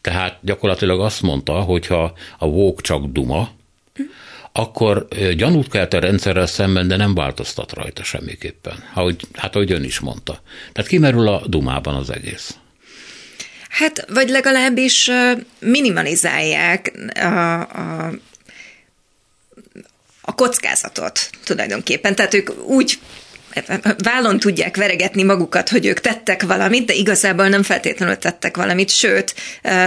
Tehát 0.00 0.38
gyakorlatilag 0.40 1.00
azt 1.00 1.22
mondta, 1.22 1.52
hogyha 1.52 2.12
a 2.38 2.46
vók 2.46 2.80
csak 2.80 3.04
duma, 3.04 3.50
akkor 4.52 5.08
gyanút 5.36 5.68
kelt 5.68 5.94
a 5.94 5.98
rendszerrel 5.98 6.46
szemben, 6.46 6.88
de 6.88 6.96
nem 6.96 7.14
változtat 7.14 7.72
rajta 7.72 8.02
semmiképpen. 8.02 8.74
Ahogy, 8.94 9.16
hát 9.32 9.54
ahogy 9.54 9.72
ön 9.72 9.84
is 9.84 10.00
mondta. 10.00 10.40
Tehát 10.72 10.90
kimerül 10.90 11.28
a 11.28 11.42
dumában 11.46 11.94
az 11.94 12.10
egész. 12.10 12.56
Hát, 13.72 14.04
vagy 14.08 14.28
legalábbis 14.28 15.10
minimalizálják 15.60 16.92
a, 17.14 17.60
a 17.60 18.12
a 20.24 20.34
kockázatot 20.34 21.30
tulajdonképpen. 21.44 22.14
Tehát 22.14 22.34
ők 22.34 22.64
úgy 22.64 22.98
vállon 23.98 24.38
tudják 24.38 24.76
veregetni 24.76 25.22
magukat, 25.22 25.68
hogy 25.68 25.86
ők 25.86 26.00
tettek 26.00 26.42
valamit, 26.42 26.86
de 26.86 26.92
igazából 26.92 27.48
nem 27.48 27.62
feltétlenül 27.62 28.16
tettek 28.16 28.56
valamit, 28.56 28.90
sőt, 28.90 29.34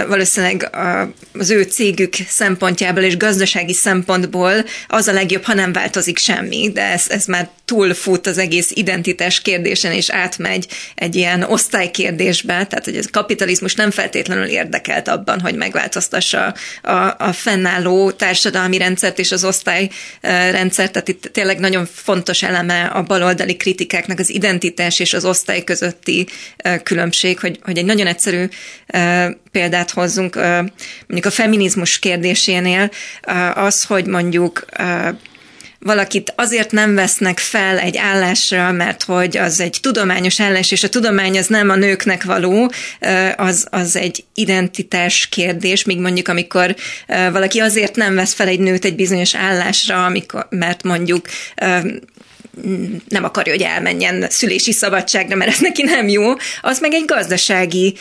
valószínűleg 0.08 0.70
az 1.32 1.50
ő 1.50 1.62
cégük 1.62 2.14
szempontjából 2.28 3.02
és 3.02 3.16
gazdasági 3.16 3.72
szempontból 3.72 4.64
az 4.88 5.08
a 5.08 5.12
legjobb, 5.12 5.42
ha 5.42 5.54
nem 5.54 5.72
változik 5.72 6.18
semmi, 6.18 6.70
de 6.72 6.82
ez, 6.82 7.04
ez 7.08 7.24
már 7.24 7.48
túlfut 7.64 8.26
az 8.26 8.38
egész 8.38 8.70
identitás 8.74 9.42
kérdésen, 9.42 9.92
és 9.92 10.10
átmegy 10.10 10.66
egy 10.94 11.14
ilyen 11.14 11.42
osztálykérdésbe, 11.42 12.66
tehát 12.66 12.84
hogy 12.84 12.96
a 12.96 13.02
kapitalizmus 13.10 13.74
nem 13.74 13.90
feltétlenül 13.90 14.44
érdekelt 14.44 15.08
abban, 15.08 15.40
hogy 15.40 15.54
megváltoztassa 15.54 16.54
a, 16.82 16.92
a 17.18 17.32
fennálló 17.32 18.10
társadalmi 18.10 18.78
rendszert 18.78 19.18
és 19.18 19.32
az 19.32 19.44
osztályrendszert, 19.44 20.92
tehát 20.92 21.08
itt 21.08 21.28
tényleg 21.32 21.58
nagyon 21.58 21.88
fontos 21.92 22.42
eleme 22.42 22.84
a 22.84 23.02
baloldali 23.02 23.55
kritikáknak 23.56 24.18
az 24.18 24.30
identitás 24.30 24.98
és 24.98 25.12
az 25.12 25.24
osztály 25.24 25.64
közötti 25.64 26.26
különbség, 26.82 27.38
hogy, 27.38 27.58
hogy 27.62 27.78
egy 27.78 27.84
nagyon 27.84 28.06
egyszerű 28.06 28.48
példát 29.50 29.90
hozzunk, 29.90 30.34
mondjuk 31.06 31.24
a 31.24 31.30
feminizmus 31.30 31.98
kérdésénél, 31.98 32.90
az, 33.54 33.84
hogy 33.84 34.06
mondjuk 34.06 34.64
valakit 35.86 36.32
azért 36.36 36.70
nem 36.70 36.94
vesznek 36.94 37.38
fel 37.38 37.78
egy 37.78 37.96
állásra, 37.96 38.72
mert 38.72 39.02
hogy 39.02 39.36
az 39.36 39.60
egy 39.60 39.78
tudományos 39.80 40.40
állás, 40.40 40.70
és 40.70 40.82
a 40.82 40.88
tudomány 40.88 41.38
az 41.38 41.46
nem 41.46 41.70
a 41.70 41.76
nőknek 41.76 42.24
való, 42.24 42.72
az, 43.36 43.66
az 43.70 43.96
egy 43.96 44.24
identitás 44.34 45.26
kérdés, 45.28 45.84
míg 45.84 45.98
mondjuk 45.98 46.28
amikor 46.28 46.74
valaki 47.06 47.60
azért 47.60 47.96
nem 47.96 48.14
vesz 48.14 48.32
fel 48.32 48.48
egy 48.48 48.60
nőt 48.60 48.84
egy 48.84 48.94
bizonyos 48.94 49.34
állásra, 49.34 50.04
amikor, 50.04 50.46
mert 50.50 50.82
mondjuk 50.82 51.26
nem 53.08 53.24
akarja, 53.24 53.52
hogy 53.52 53.62
elmenjen 53.62 54.26
szülési 54.30 54.72
szabadságra, 54.72 55.36
mert 55.36 55.50
ez 55.50 55.58
neki 55.58 55.82
nem 55.82 56.08
jó, 56.08 56.32
az 56.60 56.78
meg 56.78 56.94
egy 56.94 57.04
gazdasági 57.04 57.94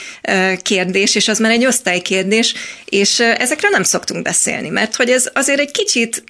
kérdés, 0.61 1.15
és 1.15 1.27
az 1.27 1.39
már 1.39 1.51
egy 1.51 1.65
osztálykérdés, 1.65 2.53
és 2.85 3.19
ezekről 3.19 3.71
nem 3.71 3.83
szoktunk 3.83 4.23
beszélni, 4.23 4.69
mert 4.69 4.95
hogy 4.95 5.09
ez 5.09 5.29
azért 5.33 5.59
egy 5.59 5.71
kicsit 5.71 6.23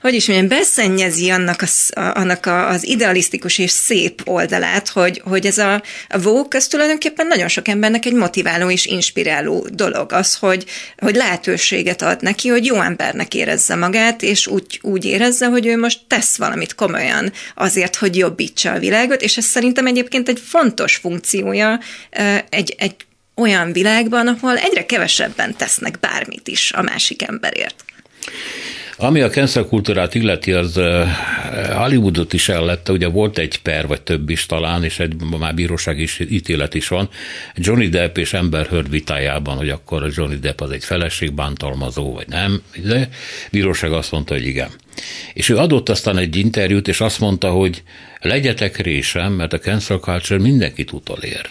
hogy 0.00 0.14
is 0.14 0.26
mondjam, 0.26 0.48
beszennyezi 0.48 1.30
annak, 1.30 1.62
az, 1.62 1.90
annak 1.94 2.46
az 2.46 2.86
idealisztikus 2.86 3.58
és 3.58 3.70
szép 3.70 4.22
oldalát, 4.24 4.88
hogy, 4.88 5.22
hogy 5.24 5.46
ez 5.46 5.58
a, 5.58 5.82
a 6.08 6.18
Vogue, 6.18 6.58
ez 6.58 6.66
tulajdonképpen 6.66 7.26
nagyon 7.26 7.48
sok 7.48 7.68
embernek 7.68 8.06
egy 8.06 8.12
motiváló 8.12 8.70
és 8.70 8.86
inspiráló 8.86 9.68
dolog. 9.72 10.12
Az, 10.12 10.34
hogy, 10.34 10.64
hogy 10.98 11.14
lehetőséget 11.14 12.02
ad 12.02 12.22
neki, 12.22 12.48
hogy 12.48 12.64
jó 12.64 12.80
embernek 12.80 13.34
érezze 13.34 13.74
magát, 13.74 14.22
és 14.22 14.46
úgy, 14.46 14.78
úgy 14.82 15.04
érezze, 15.04 15.46
hogy 15.46 15.66
ő 15.66 15.78
most 15.78 16.00
tesz 16.08 16.36
valamit 16.36 16.74
komolyan 16.74 17.32
azért, 17.54 17.96
hogy 17.96 18.16
jobbítsa 18.16 18.72
a 18.72 18.78
világot, 18.78 19.22
és 19.22 19.36
ez 19.36 19.44
szerintem 19.44 19.86
egyébként 19.86 20.28
egy 20.28 20.42
fontos 20.46 20.96
funkciója 20.96 21.80
egy, 22.48 22.74
egy 22.78 22.94
olyan 23.36 23.72
világban, 23.72 24.26
ahol 24.26 24.56
egyre 24.56 24.86
kevesebben 24.86 25.56
tesznek 25.56 25.98
bármit 26.00 26.48
is 26.48 26.72
a 26.72 26.82
másik 26.82 27.22
emberért. 27.22 27.84
Ami 28.98 29.20
a 29.20 29.28
cancel 29.28 29.64
kultúrát 29.64 30.14
illeti, 30.14 30.52
az 30.52 30.80
Hollywoodot 31.72 32.32
is 32.32 32.48
ellette, 32.48 32.92
ugye 32.92 33.06
volt 33.08 33.38
egy 33.38 33.58
per, 33.62 33.86
vagy 33.86 34.02
több 34.02 34.30
is 34.30 34.46
talán, 34.46 34.84
és 34.84 34.98
egy 34.98 35.14
már 35.38 35.54
bíróság 35.54 35.98
is 35.98 36.18
ítélet 36.18 36.74
is 36.74 36.88
van, 36.88 37.08
Johnny 37.54 37.88
Depp 37.88 38.16
és 38.16 38.32
Amber 38.32 38.66
Heard 38.66 38.90
vitájában, 38.90 39.56
hogy 39.56 39.68
akkor 39.68 40.02
a 40.02 40.08
Johnny 40.14 40.38
Depp 40.38 40.60
az 40.60 40.70
egy 40.70 40.84
feleség, 40.84 41.32
bántalmazó, 41.32 42.12
vagy 42.12 42.28
nem, 42.28 42.62
de 42.84 43.08
bíróság 43.50 43.92
azt 43.92 44.12
mondta, 44.12 44.34
hogy 44.34 44.46
igen. 44.46 44.70
És 45.34 45.48
ő 45.48 45.56
adott 45.56 45.88
aztán 45.88 46.18
egy 46.18 46.36
interjút, 46.36 46.88
és 46.88 47.00
azt 47.00 47.20
mondta, 47.20 47.50
hogy 47.50 47.82
legyetek 48.20 48.76
résem, 48.76 49.32
mert 49.32 49.52
a 49.52 49.58
cancel 49.58 49.98
culture 49.98 50.40
mindenkit 50.40 50.92
utolér. 50.92 51.50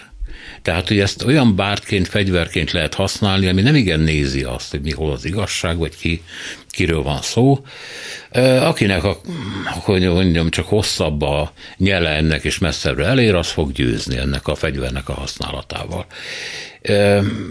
Tehát, 0.66 0.88
hogy 0.88 0.98
ezt 0.98 1.22
olyan 1.22 1.56
bártként, 1.56 2.08
fegyverként 2.08 2.70
lehet 2.70 2.94
használni, 2.94 3.46
ami 3.46 3.62
nem 3.62 3.74
igen 3.74 4.00
nézi 4.00 4.42
azt, 4.42 4.70
hogy 4.70 4.80
mi 4.80 4.90
hol 4.90 5.12
az 5.12 5.24
igazság, 5.24 5.78
vagy 5.78 5.96
ki, 5.96 6.22
kiről 6.68 7.02
van 7.02 7.22
szó. 7.22 7.64
Akinek, 8.60 9.04
a, 9.04 9.20
hogy 9.64 10.02
mondjam, 10.08 10.50
csak 10.50 10.66
hosszabb 10.66 11.22
a 11.22 11.52
nyele 11.76 12.08
ennek 12.10 12.44
és 12.44 12.58
messzebbre 12.58 13.06
elér, 13.06 13.34
az 13.34 13.48
fog 13.50 13.72
győzni 13.72 14.16
ennek 14.16 14.46
a 14.46 14.54
fegyvernek 14.54 15.08
a 15.08 15.12
használatával. 15.12 16.06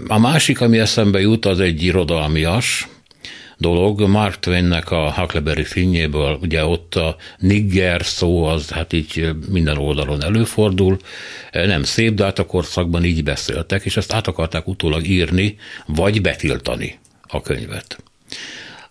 A 0.08 0.19
másik, 0.19 0.62
ami 0.62 0.80
eszembe 0.80 1.19
jut, 1.19 1.45
az 1.45 1.60
egy 1.60 1.84
irodalmias, 1.84 2.88
dolog. 3.58 4.02
Mark 4.02 4.39
Twainnek 4.39 4.91
a 4.91 5.12
Huckleberry 5.12 5.63
finnyéből, 5.63 6.38
ugye 6.41 6.65
ott 6.65 6.96
a 6.96 7.15
nigger 7.38 8.06
szó 8.06 8.44
az 8.44 8.70
hát 8.70 8.94
így 8.94 9.30
minden 9.50 9.78
oldalon 9.78 10.24
előfordul, 10.24 10.98
nem 11.52 11.84
szép, 11.84 12.13
de 12.13 12.24
hát 12.24 12.39
a 12.39 12.46
korszakban 12.46 13.04
így 13.04 13.24
beszéltek, 13.24 13.86
és 13.86 13.98
ezt 13.98 14.13
át 14.13 14.28
akarták 14.28 14.68
utólag 14.68 15.08
írni, 15.08 15.58
vagy 15.86 16.22
betiltani 16.22 17.00
a 17.28 17.41
könyvet. 17.41 18.04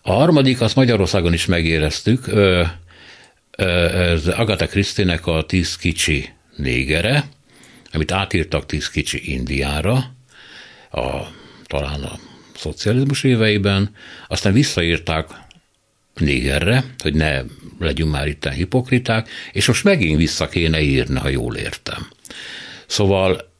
A 0.01 0.11
harmadik, 0.11 0.61
azt 0.61 0.75
Magyarországon 0.75 1.33
is 1.33 1.45
megéreztük, 1.45 2.27
ez 3.57 4.27
Agatha 4.27 4.67
Christie-nek 4.67 5.27
a 5.27 5.43
Tíz 5.45 5.77
kicsi 5.77 6.29
négere, 6.55 7.23
amit 7.91 8.11
átírtak 8.11 8.65
Tíz 8.65 8.89
kicsi 8.89 9.31
Indiára, 9.31 10.13
a, 10.91 11.21
talán 11.65 12.03
a 12.03 12.19
szocializmus 12.57 13.23
éveiben, 13.23 13.89
aztán 14.27 14.53
visszaírták 14.53 15.27
négerre, 16.13 16.83
hogy 16.99 17.13
ne 17.13 17.41
legyünk 17.79 18.11
már 18.11 18.27
itt 18.27 18.49
hipokriták, 18.49 19.29
és 19.51 19.67
most 19.67 19.83
megint 19.83 20.17
vissza 20.17 20.47
kéne 20.47 20.81
írni, 20.81 21.19
ha 21.19 21.29
jól 21.29 21.55
értem. 21.55 22.07
Szóval 22.87 23.53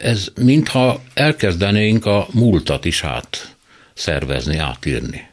ez 0.00 0.28
mintha 0.40 1.02
elkezdenénk 1.14 2.06
a 2.06 2.28
múltat 2.32 2.84
is 2.84 3.04
át 3.04 3.56
szervezni, 3.94 4.56
átírni. 4.56 5.26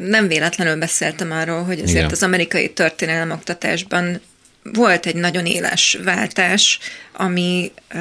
Nem 0.00 0.28
véletlenül 0.28 0.76
beszéltem 0.76 1.30
arról, 1.30 1.62
hogy 1.62 1.78
azért 1.78 1.98
Igen. 1.98 2.10
az 2.10 2.22
amerikai 2.22 2.72
történelem 2.72 3.30
oktatásban 3.30 4.20
volt 4.72 5.06
egy 5.06 5.14
nagyon 5.14 5.46
éles 5.46 5.98
váltás, 6.04 6.78
ami 7.12 7.72
uh, 7.94 8.00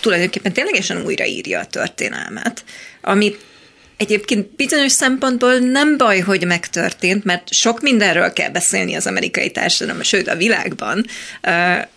tulajdonképpen 0.00 0.52
ténylegesen 0.52 1.04
újraírja 1.04 1.60
a 1.60 1.66
történelmet, 1.66 2.64
amit 3.00 3.44
Egyébként 3.96 4.54
bizonyos 4.56 4.92
szempontból 4.92 5.58
nem 5.58 5.96
baj, 5.96 6.18
hogy 6.18 6.46
megtörtént, 6.46 7.24
mert 7.24 7.52
sok 7.52 7.80
mindenről 7.80 8.32
kell 8.32 8.50
beszélni 8.50 8.94
az 8.94 9.06
amerikai 9.06 9.50
társadalom, 9.50 10.02
sőt 10.02 10.28
a 10.28 10.36
világban 10.36 11.06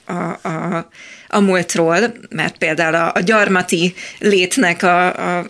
a, 0.06 0.14
a, 0.48 0.90
a 1.28 1.40
múltról, 1.40 2.14
mert 2.30 2.58
például 2.58 2.96
a, 2.96 3.12
a 3.14 3.20
gyarmati 3.20 3.94
létnek 4.20 4.84
a, 4.84 5.38
a 5.38 5.50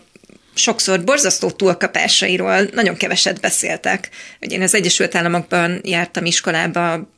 sokszor 0.53 1.03
borzasztó 1.03 1.51
túlkapásairól 1.51 2.67
nagyon 2.73 2.97
keveset 2.97 3.39
beszéltek. 3.39 4.09
Ugye 4.41 4.55
én 4.55 4.61
az 4.61 4.75
Egyesült 4.75 5.15
Államokban 5.15 5.81
jártam 5.83 6.25
iskolába 6.25 7.09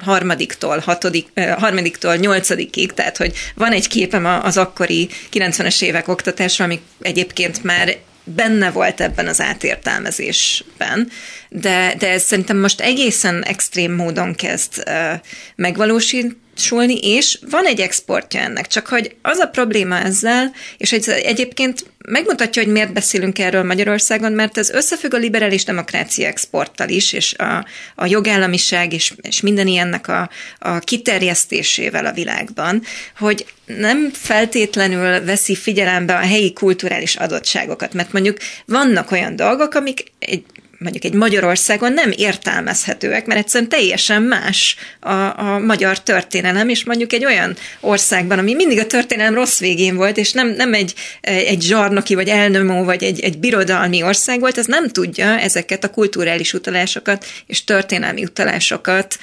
harmadiktól, 0.00 0.78
hatodik, 0.78 1.26
harmadiktól 1.58 2.16
nyolcadikig, 2.16 2.92
tehát 2.92 3.16
hogy 3.16 3.32
van 3.54 3.72
egy 3.72 3.88
képem 3.88 4.24
az 4.24 4.56
akkori 4.56 5.08
90-es 5.32 5.82
évek 5.82 6.08
oktatásra, 6.08 6.64
ami 6.64 6.80
egyébként 7.00 7.64
már 7.64 7.96
benne 8.24 8.70
volt 8.70 9.00
ebben 9.00 9.26
az 9.26 9.40
átértelmezésben, 9.40 11.08
de, 11.48 11.94
de 11.98 12.10
ez 12.10 12.22
szerintem 12.22 12.58
most 12.58 12.80
egészen 12.80 13.44
extrém 13.44 13.92
módon 13.92 14.34
kezd 14.34 14.82
uh, 14.86 15.20
megvalósít, 15.56 16.36
sulni, 16.58 16.98
és 16.98 17.38
van 17.50 17.66
egy 17.66 17.80
exportja 17.80 18.40
ennek, 18.40 18.66
csak 18.66 18.86
hogy 18.86 19.16
az 19.22 19.38
a 19.38 19.46
probléma 19.46 19.98
ezzel, 19.98 20.52
és 20.78 20.92
egy, 20.92 21.08
egyébként 21.08 21.84
megmutatja, 22.08 22.62
hogy 22.62 22.72
miért 22.72 22.92
beszélünk 22.92 23.38
erről 23.38 23.62
Magyarországon, 23.62 24.32
mert 24.32 24.58
ez 24.58 24.70
összefügg 24.70 25.14
a 25.14 25.16
liberális 25.16 25.64
demokrácia 25.64 26.26
exporttal 26.26 26.88
is, 26.88 27.12
és 27.12 27.34
a, 27.34 27.66
a 27.94 28.06
jogállamiság, 28.06 28.92
és, 28.92 29.12
és 29.20 29.40
minden 29.40 29.66
ilyennek 29.66 30.08
a, 30.08 30.30
a 30.58 30.78
kiterjesztésével 30.78 32.06
a 32.06 32.12
világban, 32.12 32.82
hogy 33.18 33.46
nem 33.66 34.10
feltétlenül 34.12 35.24
veszi 35.24 35.54
figyelembe 35.54 36.14
a 36.14 36.26
helyi 36.26 36.52
kulturális 36.52 37.16
adottságokat, 37.16 37.92
mert 37.92 38.12
mondjuk 38.12 38.36
vannak 38.66 39.10
olyan 39.10 39.36
dolgok, 39.36 39.74
amik 39.74 40.12
egy 40.18 40.44
mondjuk 40.78 41.04
egy 41.04 41.12
Magyarországon 41.12 41.92
nem 41.92 42.12
értelmezhetőek, 42.16 43.26
mert 43.26 43.40
egyszerűen 43.40 43.70
teljesen 43.70 44.22
más 44.22 44.76
a, 45.00 45.10
a 45.12 45.58
magyar 45.58 46.00
történelem, 46.00 46.68
és 46.68 46.84
mondjuk 46.84 47.12
egy 47.12 47.24
olyan 47.24 47.56
országban, 47.80 48.38
ami 48.38 48.54
mindig 48.54 48.78
a 48.78 48.86
történelem 48.86 49.34
rossz 49.34 49.58
végén 49.58 49.96
volt, 49.96 50.16
és 50.16 50.32
nem, 50.32 50.48
nem 50.48 50.74
egy, 50.74 50.94
egy 51.20 51.62
zsarnoki, 51.62 52.14
vagy 52.14 52.28
elnömó, 52.28 52.84
vagy 52.84 53.02
egy, 53.02 53.20
egy 53.20 53.38
birodalmi 53.38 54.02
ország 54.02 54.40
volt, 54.40 54.58
az 54.58 54.66
nem 54.66 54.88
tudja 54.88 55.38
ezeket 55.38 55.84
a 55.84 55.90
kulturális 55.90 56.52
utalásokat 56.52 57.26
és 57.46 57.64
történelmi 57.64 58.22
utalásokat 58.22 59.18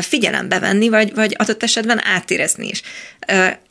figyelembe 0.00 0.58
venni, 0.58 0.88
vagy, 0.88 1.14
vagy 1.14 1.34
adott 1.38 1.62
esetben 1.62 2.04
átérezni 2.04 2.68
is. 2.68 2.82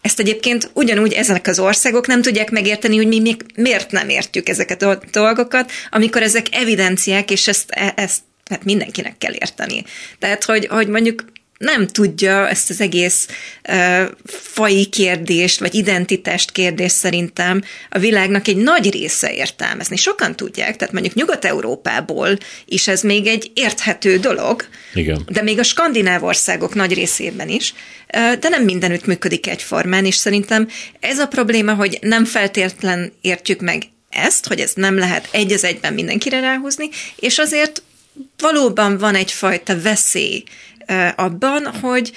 Ezt 0.02 0.20
egyébként 0.20 0.70
ugyanúgy 0.74 1.13
ezek 1.13 1.48
az 1.48 1.60
országok 1.60 2.08
nem 2.08 2.22
tudják 2.22 2.52
megérteni, 2.52 2.96
hogy 2.96 3.08
mi 3.08 3.20
még 3.20 3.46
miért 3.56 3.91
nem 3.91 4.10
értjük 4.10 4.50
ezeket 4.50 4.82
a 4.82 5.00
dolgokat, 5.12 5.72
amikor 5.89 6.22
ezek 6.22 6.46
evidenciák, 6.52 7.32
és 7.32 7.48
ezt, 7.48 7.72
e, 7.72 7.93
ezt 7.96 8.20
hát 8.50 8.63
mindenkinek 8.63 9.17
kell 9.17 9.34
érteni. 9.34 9.84
Tehát, 10.20 10.43
hogy, 10.43 10.67
hogy 10.67 10.88
mondjuk 10.88 11.26
nem 11.58 11.88
tudja 11.88 12.50
ezt 12.50 12.70
az 12.70 12.82
egész 12.82 13.28
uh, 13.70 14.10
fai 14.26 14.86
kérdést, 14.86 15.60
vagy 15.60 15.76
identitást 15.76 16.52
kérdést 16.52 16.96
szerintem 16.96 17.63
a 17.89 18.00
világnak 18.00 18.48
egy 18.48 18.58
nagy 18.58 18.91
része 18.91 19.34
értelmezni. 19.34 19.96
Sokan 19.96 20.36
tudják, 20.36 20.76
tehát 20.76 20.93
mondjuk 20.93 21.13
Nyugat-Európából 21.13 22.38
is 22.65 22.88
ez 22.88 23.02
még 23.02 23.28
egy 23.28 23.52
érthető 23.54 24.17
dolog, 24.17 24.65
Igen. 24.93 25.26
de 25.30 25.41
még 25.41 25.60
a 25.60 25.63
skandináv 25.63 26.24
országok 26.24 26.76
nagy 26.76 26.93
részében 26.93 27.50
is, 27.50 27.74
uh, 28.13 28.34
de 28.34 28.50
nem 28.50 28.63
mindenütt 28.63 29.06
működik 29.06 29.48
egyformán, 29.48 30.06
és 30.06 30.15
szerintem 30.15 30.67
ez 31.00 31.20
a 31.20 31.28
probléma, 31.28 31.74
hogy 31.74 31.98
nem 32.02 32.26
feltétlen 32.26 33.13
értjük 33.22 33.60
meg 33.60 33.84
ezt, 34.10 34.48
hogy 34.48 34.60
ez 34.60 34.72
nem 34.76 34.98
lehet 34.98 35.28
egy 35.32 35.52
az 35.52 35.63
egyben 35.63 35.93
mindenkire 35.93 36.39
ráhúzni, 36.39 36.89
és 37.20 37.38
azért 37.38 37.82
valóban 38.38 38.98
van 38.98 39.15
egyfajta 39.15 39.82
veszély 39.82 40.43
abban, 41.15 41.65
hogy 41.82 42.12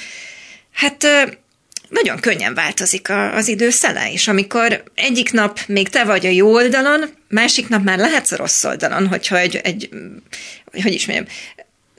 hát 0.72 1.06
nagyon 1.88 2.20
könnyen 2.20 2.54
változik 2.54 3.08
az 3.34 3.48
idő 3.48 3.70
szele, 3.70 4.12
és 4.12 4.28
amikor 4.28 4.82
egyik 4.94 5.32
nap 5.32 5.58
még 5.66 5.88
te 5.88 6.04
vagy 6.04 6.26
a 6.26 6.30
jó 6.30 6.52
oldalon, 6.52 7.04
másik 7.28 7.68
nap 7.68 7.84
már 7.84 7.98
lehetsz 7.98 8.32
a 8.32 8.36
rossz 8.36 8.64
oldalon, 8.64 9.06
hogyha 9.06 9.38
egy, 9.38 9.56
egy 9.56 9.88
hogy 10.82 10.94
is 10.94 11.06
mondjam, 11.06 11.28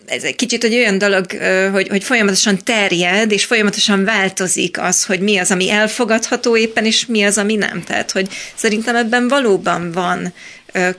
ez 0.06 0.24
egy 0.24 0.36
kicsit 0.36 0.64
egy 0.64 0.74
olyan 0.74 0.98
dolog, 0.98 1.26
hogy, 1.72 1.88
hogy 1.88 2.04
folyamatosan 2.04 2.64
terjed, 2.64 3.32
és 3.32 3.46
folyamatosan 3.46 4.04
változik 4.04 4.80
az, 4.80 5.06
hogy 5.06 5.20
mi 5.20 5.38
az, 5.38 5.52
ami 5.52 5.70
elfogadható 5.70 6.58
éppen, 6.58 6.86
és 6.86 7.06
mi 7.06 7.24
az, 7.24 7.38
ami 7.38 7.56
nem. 7.56 7.84
Tehát, 7.84 8.12
hogy 8.12 8.30
szerintem 8.56 8.96
ebben 8.96 9.28
valóban 9.28 9.92
van 9.92 10.34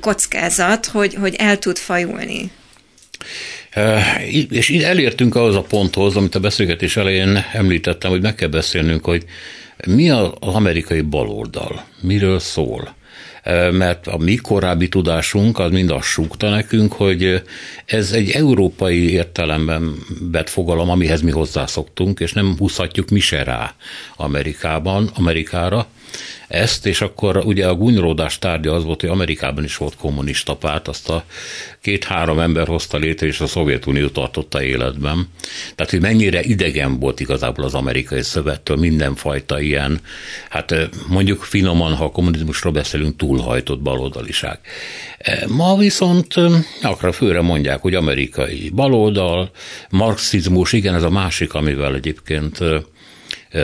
kockázat, 0.00 0.86
hogy, 0.86 1.14
hogy 1.14 1.34
el 1.34 1.58
tud 1.58 1.78
fajulni. 1.78 2.50
És 4.50 4.68
így 4.68 4.82
elértünk 4.82 5.34
ahhoz 5.34 5.56
a 5.56 5.62
ponthoz, 5.62 6.16
amit 6.16 6.34
a 6.34 6.40
beszélgetés 6.40 6.96
elején 6.96 7.44
említettem, 7.52 8.10
hogy 8.10 8.20
meg 8.20 8.34
kell 8.34 8.48
beszélnünk, 8.48 9.04
hogy 9.04 9.24
mi 9.86 10.10
az 10.10 10.30
amerikai 10.40 11.00
baloldal, 11.00 11.84
miről 12.00 12.38
szól? 12.38 12.94
Mert 13.70 14.06
a 14.06 14.18
mi 14.18 14.34
korábbi 14.34 14.88
tudásunk 14.88 15.58
az 15.58 15.70
mind 15.70 15.90
azt 15.90 16.06
súgta 16.06 16.48
nekünk, 16.48 16.92
hogy 16.92 17.42
ez 17.84 18.12
egy 18.12 18.30
európai 18.30 19.10
értelemben 19.10 19.94
vett 20.32 20.48
fogalom, 20.48 20.90
amihez 20.90 21.20
mi 21.20 21.30
hozzászoktunk, 21.30 22.20
és 22.20 22.32
nem 22.32 22.54
húzhatjuk 22.58 23.08
mi 23.08 23.20
se 23.20 23.42
rá 23.42 23.74
Amerikában, 24.16 25.10
Amerikára, 25.14 25.86
ezt, 26.52 26.86
és 26.86 27.00
akkor 27.00 27.36
ugye 27.36 27.66
a 27.68 27.74
gúnyródás 27.74 28.38
tárgya 28.38 28.72
az 28.72 28.84
volt, 28.84 29.00
hogy 29.00 29.10
Amerikában 29.10 29.64
is 29.64 29.76
volt 29.76 29.96
kommunista 29.96 30.56
párt, 30.56 30.88
azt 30.88 31.08
a 31.08 31.24
két-három 31.80 32.38
ember 32.38 32.66
hozta 32.66 32.96
létre, 32.96 33.26
és 33.26 33.40
a 33.40 33.46
Szovjetunió 33.46 34.08
tartotta 34.08 34.62
életben. 34.62 35.28
Tehát, 35.74 35.92
hogy 35.92 36.00
mennyire 36.00 36.42
idegen 36.42 36.98
volt 36.98 37.20
igazából 37.20 37.64
az 37.64 37.74
amerikai 37.74 38.22
szövettől 38.22 38.76
mindenfajta 38.76 39.60
ilyen, 39.60 40.00
hát 40.48 40.74
mondjuk 41.08 41.42
finoman, 41.42 41.94
ha 41.94 42.04
a 42.04 42.10
kommunizmusról 42.10 42.72
beszélünk, 42.72 43.16
túlhajtott 43.16 43.80
baloldaliság. 43.80 44.58
Ma 45.46 45.76
viszont 45.76 46.34
akra 46.82 47.12
főre 47.12 47.40
mondják, 47.40 47.80
hogy 47.80 47.94
amerikai 47.94 48.70
baloldal, 48.74 49.50
marxizmus, 49.90 50.72
igen, 50.72 50.94
ez 50.94 51.02
a 51.02 51.10
másik, 51.10 51.54
amivel 51.54 51.94
egyébként 51.94 52.58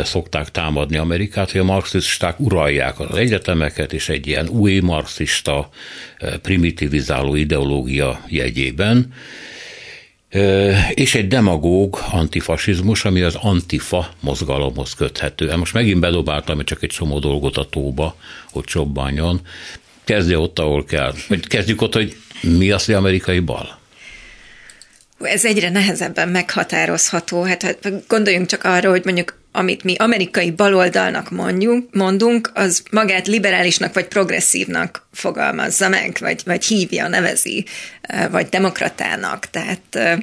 szokták 0.04 0.50
támadni 0.50 0.96
Amerikát, 0.96 1.50
hogy 1.50 1.60
a 1.60 1.64
marxisták 1.64 2.40
uralják 2.40 3.00
az 3.00 3.16
egyetemeket, 3.16 3.92
és 3.92 4.08
egy 4.08 4.26
ilyen 4.26 4.48
új 4.48 4.78
marxista 4.78 5.68
primitivizáló 6.42 7.34
ideológia 7.34 8.20
jegyében, 8.28 9.12
és 10.94 11.14
egy 11.14 11.28
demagóg 11.28 11.98
antifasizmus, 12.10 13.04
ami 13.04 13.20
az 13.20 13.34
antifa 13.34 14.10
mozgalomhoz 14.20 14.94
köthető. 14.94 15.56
Most 15.56 15.72
megint 15.72 16.00
bedobáltam 16.00 16.64
csak 16.64 16.82
egy 16.82 16.90
csomó 16.90 17.18
dolgot 17.18 17.56
a 17.56 17.68
tóba, 17.68 18.16
hogy 18.50 18.64
csobbanjon. 18.64 19.40
Kezdje 20.04 20.38
ott, 20.38 20.58
ahol 20.58 20.84
kell. 20.84 21.14
Vagy 21.28 21.46
kezdjük 21.46 21.82
ott, 21.82 21.94
hogy 21.94 22.16
mi 22.40 22.70
az, 22.70 22.84
hogy 22.84 22.94
amerikai 22.94 23.38
bal? 23.38 23.78
Ez 25.20 25.44
egyre 25.44 25.70
nehezebben 25.70 26.28
meghatározható. 26.28 27.42
Hát 27.42 27.78
gondoljunk 28.08 28.46
csak 28.46 28.64
arra, 28.64 28.90
hogy 28.90 29.04
mondjuk 29.04 29.37
amit 29.52 29.84
mi 29.84 29.94
amerikai 29.96 30.50
baloldalnak 30.50 31.30
mondjunk, 31.30 31.94
mondunk, 31.94 32.50
az 32.54 32.82
magát 32.90 33.26
liberálisnak 33.26 33.94
vagy 33.94 34.06
progresszívnak 34.06 35.06
fogalmazza 35.12 35.88
meg, 35.88 36.16
vagy, 36.20 36.42
vagy 36.44 36.64
hívja, 36.64 37.08
nevezi, 37.08 37.64
vagy 38.30 38.48
demokratának. 38.48 39.50
Tehát 39.50 40.18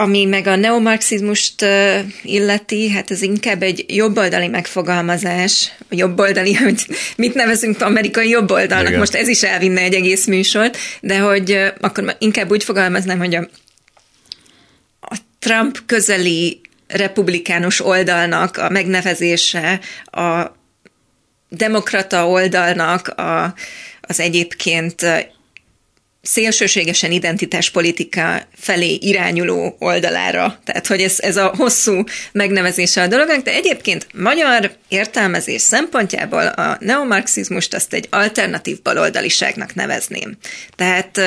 ami 0.00 0.24
meg 0.24 0.46
a 0.46 0.56
neomarxizmust 0.56 1.64
illeti, 2.22 2.90
hát 2.90 3.10
ez 3.10 3.22
inkább 3.22 3.62
egy 3.62 3.84
jobboldali 3.88 4.48
megfogalmazás, 4.48 5.72
jobboldali, 5.90 6.54
hogy 6.64 6.86
mit 7.16 7.34
nevezünk 7.34 7.82
amerikai 7.82 8.28
jobboldalnak, 8.28 8.88
Igen. 8.88 8.98
most 8.98 9.14
ez 9.14 9.28
is 9.28 9.42
elvinne 9.42 9.80
egy 9.80 9.94
egész 9.94 10.26
műsort, 10.26 10.76
de 11.00 11.18
hogy 11.18 11.72
akkor 11.80 12.16
inkább 12.18 12.50
úgy 12.50 12.64
fogalmaznám, 12.64 13.18
hogy 13.18 13.34
a, 13.34 13.48
a 15.00 15.16
Trump 15.38 15.78
közeli 15.86 16.60
republikánus 16.88 17.84
oldalnak 17.84 18.56
a 18.56 18.68
megnevezése, 18.68 19.80
a 20.04 20.56
demokrata 21.48 22.28
oldalnak 22.28 23.08
a, 23.08 23.54
az 24.00 24.20
egyébként 24.20 25.06
szélsőségesen 26.22 27.12
identitáspolitika 27.12 28.42
felé 28.56 28.94
irányuló 28.94 29.76
oldalára. 29.78 30.58
Tehát, 30.64 30.86
hogy 30.86 31.00
ez, 31.00 31.18
ez 31.18 31.36
a 31.36 31.54
hosszú 31.56 32.04
megnevezése 32.32 33.02
a 33.02 33.06
dolognak, 33.06 33.42
de 33.42 33.52
egyébként 33.52 34.06
magyar 34.14 34.72
értelmezés 34.88 35.60
szempontjából 35.60 36.46
a 36.46 36.76
neomarxizmust 36.80 37.74
azt 37.74 37.92
egy 37.92 38.06
alternatív 38.10 38.82
baloldaliságnak 38.82 39.74
nevezném. 39.74 40.36
Tehát 40.76 41.20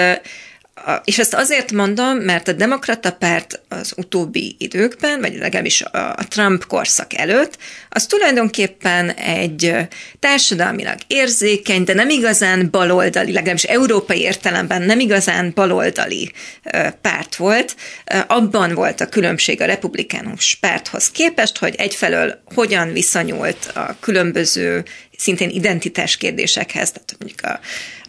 és 1.03 1.19
ezt 1.19 1.33
azért 1.33 1.71
mondom, 1.71 2.17
mert 2.17 2.47
a 2.47 2.51
demokrata 2.51 3.11
párt 3.11 3.61
az 3.67 3.93
utóbbi 3.97 4.55
időkben, 4.59 5.19
vagy 5.19 5.37
legalábbis 5.37 5.81
a 5.81 6.27
Trump 6.27 6.65
korszak 6.65 7.13
előtt, 7.13 7.57
az 7.89 8.05
tulajdonképpen 8.05 9.09
egy 9.11 9.75
társadalmilag 10.19 10.95
érzékeny, 11.07 11.83
de 11.83 11.93
nem 11.93 12.09
igazán 12.09 12.67
baloldali, 12.71 13.31
legalábbis 13.31 13.63
európai 13.63 14.19
értelemben 14.19 14.81
nem 14.81 14.99
igazán 14.99 15.51
baloldali 15.55 16.31
párt 17.01 17.35
volt. 17.35 17.75
Abban 18.27 18.73
volt 18.73 19.01
a 19.01 19.09
különbség 19.09 19.61
a 19.61 19.65
republikánus 19.65 20.55
párthoz 20.55 21.11
képest, 21.11 21.57
hogy 21.57 21.75
egyfelől 21.77 22.41
hogyan 22.55 22.93
viszonyult 22.93 23.71
a 23.73 23.95
különböző 23.99 24.83
szintén 25.21 25.49
identitás 25.49 26.17
kérdésekhez, 26.17 26.91
tehát 26.91 27.15
mondjuk 27.19 27.41
a, 27.41 27.59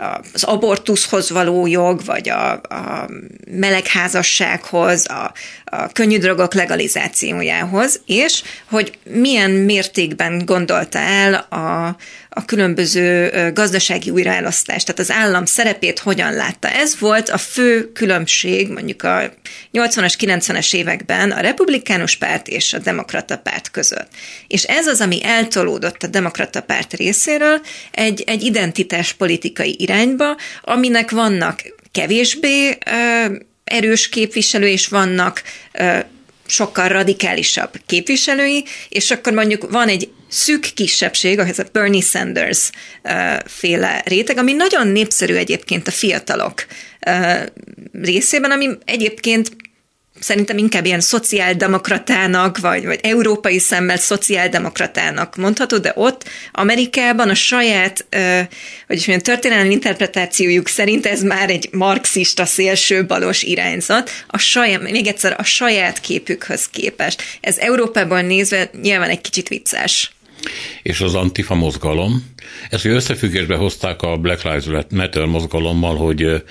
a, 0.02 0.20
az 0.32 0.42
abortuszhoz 0.42 1.30
való 1.30 1.66
jog, 1.66 2.04
vagy 2.04 2.28
a, 2.28 2.52
a 2.52 3.08
melegházassághoz, 3.50 5.06
a, 5.08 5.32
a 5.64 5.86
könnyű 5.86 6.18
drogok 6.18 6.54
legalizációjához, 6.54 8.00
és 8.06 8.42
hogy 8.70 8.98
milyen 9.04 9.50
mértékben 9.50 10.42
gondolta 10.44 10.98
el 10.98 11.34
a, 11.34 11.96
a 12.34 12.44
különböző 12.44 13.30
gazdasági 13.54 14.10
újraelosztást, 14.10 14.86
tehát 14.86 15.00
az 15.00 15.10
állam 15.10 15.44
szerepét 15.44 15.98
hogyan 15.98 16.34
látta. 16.34 16.68
Ez 16.68 16.98
volt 16.98 17.28
a 17.28 17.38
fő 17.38 17.92
különbség 17.92 18.68
mondjuk 18.68 19.02
a 19.02 19.32
80-as, 19.72 20.14
90-es 20.18 20.74
években 20.74 21.30
a 21.30 21.40
republikánus 21.40 22.16
párt 22.16 22.48
és 22.48 22.72
a 22.72 22.78
demokrata 22.78 23.38
párt 23.38 23.70
között. 23.70 24.08
És 24.46 24.62
ez 24.62 24.86
az, 24.86 25.00
ami 25.00 25.24
eltolódott 25.24 26.02
a 26.02 26.06
demokrata 26.06 26.62
párt 26.62 26.92
részéről 26.92 27.60
egy, 27.90 28.22
egy 28.26 28.42
identitás 28.42 29.12
politikai 29.12 29.76
irányba, 29.78 30.36
aminek 30.62 31.10
vannak 31.10 31.62
kevésbé 31.92 32.78
erős 33.64 34.08
képviselő, 34.08 34.66
és 34.66 34.86
vannak 34.86 35.42
sokkal 36.52 36.88
radikálisabb 36.88 37.70
képviselői, 37.86 38.64
és 38.88 39.10
akkor 39.10 39.32
mondjuk 39.32 39.70
van 39.70 39.88
egy 39.88 40.08
szűk 40.28 40.70
kisebbség, 40.74 41.38
ez 41.38 41.58
a 41.58 41.64
Bernie 41.72 42.00
Sanders 42.00 42.70
féle 43.44 44.02
réteg, 44.06 44.38
ami 44.38 44.52
nagyon 44.52 44.88
népszerű 44.88 45.34
egyébként 45.34 45.88
a 45.88 45.90
fiatalok 45.90 46.66
részében, 47.92 48.50
ami 48.50 48.68
egyébként 48.84 49.50
szerintem 50.20 50.58
inkább 50.58 50.84
ilyen 50.84 51.00
szociáldemokratának, 51.00 52.58
vagy, 52.58 52.84
vagy 52.86 53.00
európai 53.02 53.58
szemmel 53.58 53.96
szociáldemokratának 53.96 55.36
mondható, 55.36 55.78
de 55.78 55.92
ott 55.94 56.24
Amerikában 56.52 57.28
a 57.28 57.34
saját, 57.34 58.06
hogy 58.86 58.96
is 58.96 59.06
mondjam, 59.06 59.34
történelmi 59.34 59.72
interpretációjuk 59.72 60.68
szerint 60.68 61.06
ez 61.06 61.22
már 61.22 61.50
egy 61.50 61.68
marxista 61.72 62.44
szélső 62.44 63.06
balos 63.06 63.42
irányzat, 63.42 64.10
a 64.26 64.38
saját, 64.38 64.90
még 64.90 65.06
egyszer 65.06 65.34
a 65.38 65.42
saját 65.42 66.00
képükhöz 66.00 66.68
képest. 66.68 67.22
Ez 67.40 67.58
Európában 67.58 68.24
nézve 68.24 68.70
nyilván 68.82 69.10
egy 69.10 69.20
kicsit 69.20 69.48
vicces 69.48 70.12
és 70.82 71.00
az 71.00 71.14
Antifa 71.14 71.54
mozgalom. 71.54 72.24
Ezt 72.70 72.84
összefüggésbe 72.84 73.56
hozták 73.56 74.02
a 74.02 74.16
Black 74.16 74.42
Lives 74.42 74.86
Matter 74.90 75.24
mozgalommal, 75.24 75.96
hogy 75.96 76.42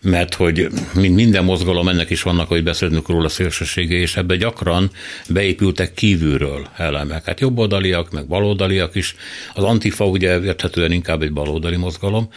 mert 0.00 0.34
hogy 0.34 0.68
mint 0.94 1.14
minden 1.14 1.44
mozgalom, 1.44 1.88
ennek 1.88 2.10
is 2.10 2.22
vannak, 2.22 2.48
hogy 2.48 2.62
beszélnünk 2.62 3.08
róla 3.08 3.28
szélsősége, 3.28 3.96
és 3.96 4.16
ebbe 4.16 4.36
gyakran 4.36 4.90
beépültek 5.28 5.94
kívülről 5.94 6.68
elemek. 6.76 7.24
Hát 7.24 7.40
jobboldaliak, 7.40 8.10
meg 8.10 8.26
baloldaliak 8.26 8.94
is. 8.94 9.14
Az 9.54 9.64
Antifa 9.64 10.06
ugye 10.06 10.40
érthetően 10.40 10.92
inkább 10.92 11.22
egy 11.22 11.32
baloldali 11.32 11.76
mozgalom, 11.76 12.28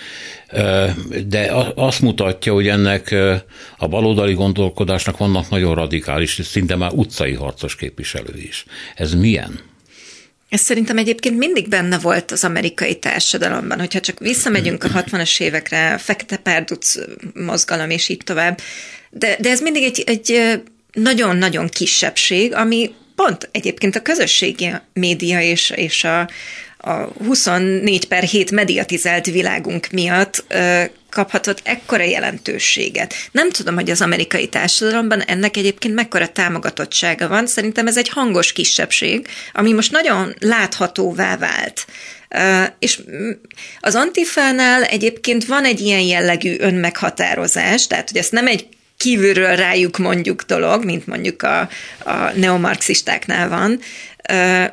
de 1.27 1.51
azt 1.75 2.01
mutatja, 2.01 2.53
hogy 2.53 2.67
ennek 2.67 3.15
a 3.77 3.87
baloldali 3.87 4.33
gondolkodásnak 4.33 5.17
vannak 5.17 5.49
nagyon 5.49 5.75
radikális, 5.75 6.39
szinte 6.43 6.75
már 6.75 6.91
utcai 6.93 7.33
harcos 7.33 7.75
képviselői 7.75 8.47
is. 8.47 8.65
Ez 8.95 9.13
milyen? 9.13 9.70
Ez 10.51 10.61
szerintem 10.61 10.97
egyébként 10.97 11.37
mindig 11.37 11.67
benne 11.67 11.97
volt 11.97 12.31
az 12.31 12.43
amerikai 12.43 12.95
társadalomban, 12.95 13.79
hogyha 13.79 13.99
csak 13.99 14.19
visszamegyünk 14.19 14.83
a 14.83 14.89
60-as 14.89 15.41
évekre, 15.41 15.97
fekete 15.97 16.37
párduc 16.37 16.95
mozgalom 17.33 17.89
és 17.89 18.09
így 18.09 18.21
tovább, 18.23 18.59
de, 19.09 19.35
de 19.39 19.49
ez 19.49 19.61
mindig 19.61 19.83
egy, 19.83 20.03
egy 20.05 20.61
nagyon-nagyon 20.93 21.67
kisebbség, 21.67 22.53
ami 22.53 22.93
pont 23.15 23.49
egyébként 23.51 23.95
a 23.95 24.01
közösségi 24.01 24.71
média 24.93 25.41
és, 25.41 25.69
és 25.75 26.03
a, 26.03 26.29
a 26.77 26.93
24 27.25 28.07
per 28.07 28.23
7 28.23 28.51
mediatizált 28.51 29.25
világunk 29.25 29.89
miatt 29.91 30.45
kaphatott 31.11 31.59
ekkora 31.63 32.03
jelentőséget. 32.03 33.13
Nem 33.31 33.49
tudom, 33.49 33.75
hogy 33.75 33.89
az 33.89 34.01
amerikai 34.01 34.47
társadalomban 34.47 35.21
ennek 35.21 35.57
egyébként 35.57 35.93
mekkora 35.93 36.27
támogatottsága 36.27 37.27
van. 37.27 37.47
Szerintem 37.47 37.87
ez 37.87 37.97
egy 37.97 38.09
hangos 38.09 38.53
kisebbség, 38.53 39.27
ami 39.53 39.73
most 39.73 39.91
nagyon 39.91 40.35
láthatóvá 40.39 41.37
vált. 41.37 41.85
Uh, 42.35 42.67
és 42.79 42.99
az 43.79 43.95
antifánál 43.95 44.83
egyébként 44.83 45.45
van 45.45 45.65
egy 45.65 45.79
ilyen 45.79 46.01
jellegű 46.01 46.55
önmeghatározás, 46.59 47.87
tehát 47.87 48.09
hogy 48.09 48.19
ezt 48.19 48.31
nem 48.31 48.47
egy 48.47 48.67
kívülről 48.97 49.55
rájuk 49.55 49.97
mondjuk 49.97 50.41
dolog, 50.41 50.85
mint 50.85 51.07
mondjuk 51.07 51.43
a, 51.43 51.59
a 52.03 52.31
neomarxistáknál 52.35 53.49
van, 53.49 53.79
uh, 54.29 54.65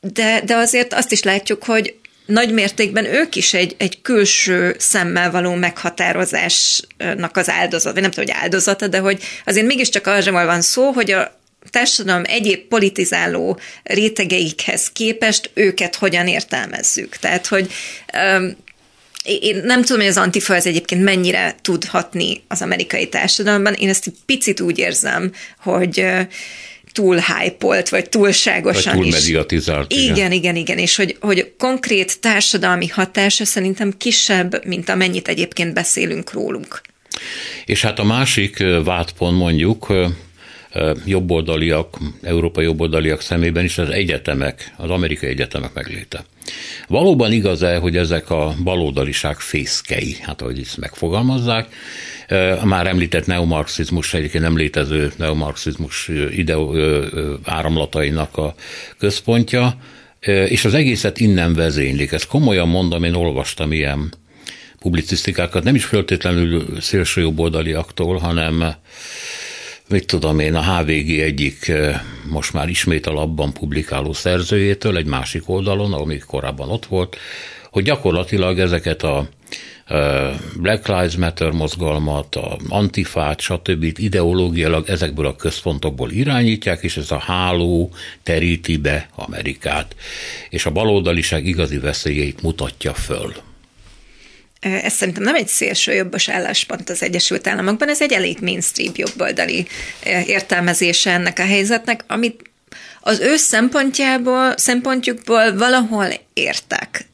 de, 0.00 0.40
de 0.44 0.54
azért 0.54 0.94
azt 0.94 1.12
is 1.12 1.22
látjuk, 1.22 1.64
hogy 1.64 1.94
nagy 2.26 2.52
mértékben 2.52 3.04
ők 3.04 3.36
is 3.36 3.54
egy, 3.54 3.74
egy 3.78 4.02
külső 4.02 4.76
szemmel 4.78 5.30
való 5.30 5.54
meghatározásnak 5.54 7.36
az 7.36 7.48
áldozat, 7.50 7.92
vagy 7.92 8.02
nem 8.02 8.10
tudom, 8.10 8.28
hogy 8.28 8.36
áldozata, 8.42 8.86
de 8.86 8.98
hogy 8.98 9.22
azért 9.44 9.66
mégiscsak 9.66 10.06
arra 10.06 10.44
van 10.44 10.62
szó, 10.62 10.90
hogy 10.90 11.10
a 11.10 11.40
társadalom 11.70 12.22
egyéb 12.26 12.60
politizáló 12.60 13.58
rétegeikhez 13.82 14.90
képest 14.92 15.50
őket 15.54 15.94
hogyan 15.94 16.26
értelmezzük. 16.26 17.16
Tehát, 17.16 17.46
hogy 17.46 17.72
én 19.24 19.56
nem 19.64 19.82
tudom, 19.82 20.00
hogy 20.00 20.10
az 20.10 20.16
antifa 20.16 20.54
az 20.54 20.66
egyébként 20.66 21.02
mennyire 21.02 21.54
tud 21.62 21.84
hatni 21.84 22.44
az 22.48 22.62
amerikai 22.62 23.08
társadalomban. 23.08 23.74
Én 23.74 23.88
ezt 23.88 24.06
egy 24.06 24.16
picit 24.26 24.60
úgy 24.60 24.78
érzem, 24.78 25.32
hogy 25.58 26.06
túl 26.96 27.16
hype 27.16 27.82
vagy 27.90 28.08
túlságosan 28.08 28.94
vagy 28.94 29.02
túl 29.02 29.10
mediatizált. 29.10 29.92
Igen, 29.92 30.14
igen, 30.14 30.32
igen, 30.32 30.56
igen, 30.56 30.78
és 30.78 30.96
hogy, 30.96 31.16
hogy 31.20 31.52
konkrét 31.58 32.20
társadalmi 32.20 32.86
hatása 32.86 33.44
szerintem 33.44 33.92
kisebb, 33.96 34.64
mint 34.66 34.88
amennyit 34.88 35.28
egyébként 35.28 35.74
beszélünk 35.74 36.32
rólunk. 36.32 36.80
És 37.64 37.82
hát 37.82 37.98
a 37.98 38.04
másik 38.04 38.64
vádpont 38.84 39.36
mondjuk, 39.36 39.92
jobboldaliak, 41.04 41.98
európai 42.22 42.64
jobboldaliak 42.64 43.20
szemében 43.20 43.64
is 43.64 43.78
az 43.78 43.88
egyetemek, 43.88 44.72
az 44.76 44.90
amerikai 44.90 45.28
egyetemek 45.28 45.72
megléte. 45.74 46.24
Valóban 46.88 47.32
igaz-e, 47.32 47.76
hogy 47.76 47.96
ezek 47.96 48.30
a 48.30 48.54
baloldaliság 48.64 49.38
fészkei, 49.38 50.16
hát 50.20 50.42
ahogy 50.42 50.60
ezt 50.60 50.76
megfogalmazzák, 50.76 51.68
a 52.60 52.64
már 52.64 52.86
említett 52.86 53.26
neomarxizmus, 53.26 54.14
egyébként 54.14 54.44
nem 54.44 54.56
létező 54.56 55.12
neomarxizmus 55.16 56.10
ideo 56.30 56.72
áramlatainak 57.44 58.36
a 58.36 58.54
központja, 58.98 59.76
és 60.26 60.64
az 60.64 60.74
egészet 60.74 61.20
innen 61.20 61.54
vezénylik. 61.54 62.12
Ezt 62.12 62.26
komolyan 62.26 62.68
mondom, 62.68 63.04
én 63.04 63.14
olvastam 63.14 63.72
ilyen 63.72 64.12
publicisztikákat, 64.78 65.64
nem 65.64 65.74
is 65.74 65.84
feltétlenül 65.84 66.80
szélső 66.80 67.20
jobboldaliaktól, 67.20 68.18
hanem 68.18 68.74
mit 69.88 70.06
tudom 70.06 70.38
én, 70.38 70.54
a 70.54 70.78
HVG 70.78 71.18
egyik 71.18 71.72
most 72.30 72.52
már 72.52 72.68
ismét 72.68 73.06
a 73.06 73.32
publikáló 73.52 74.12
szerzőjétől, 74.12 74.96
egy 74.96 75.06
másik 75.06 75.48
oldalon, 75.48 75.92
ami 75.92 76.18
korábban 76.18 76.70
ott 76.70 76.86
volt, 76.86 77.16
hogy 77.70 77.84
gyakorlatilag 77.84 78.58
ezeket 78.58 79.02
a 79.02 79.28
Black 80.56 80.86
Lives 80.86 81.16
Matter 81.16 81.50
mozgalmat, 81.50 82.34
a 82.34 82.58
antifát, 82.68 83.40
stb. 83.40 83.84
ideológiailag 83.98 84.88
ezekből 84.88 85.26
a 85.26 85.36
központokból 85.36 86.10
irányítják, 86.10 86.82
és 86.82 86.96
ez 86.96 87.10
a 87.10 87.18
háló 87.18 87.90
teríti 88.22 88.76
be 88.76 89.08
Amerikát, 89.14 89.96
és 90.50 90.66
a 90.66 90.70
baloldaliság 90.70 91.46
igazi 91.46 91.78
veszélyeit 91.78 92.42
mutatja 92.42 92.94
föl. 92.94 93.34
Ez 94.60 94.92
szerintem 94.92 95.22
nem 95.22 95.34
egy 95.34 95.48
szélső 95.48 95.92
jobbos 95.92 96.28
álláspont 96.28 96.90
az 96.90 97.02
Egyesült 97.02 97.46
Államokban, 97.46 97.88
ez 97.88 98.02
egy 98.02 98.12
elég 98.12 98.38
mainstream 98.40 98.92
jobboldali 98.96 99.66
értelmezése 100.26 101.10
ennek 101.10 101.38
a 101.38 101.44
helyzetnek, 101.44 102.04
amit 102.06 102.50
az 103.06 103.20
ő 103.20 103.36
szempontjából, 103.36 104.56
szempontjukból 104.56 105.56
valahol 105.56 106.08
értek. 106.32 107.06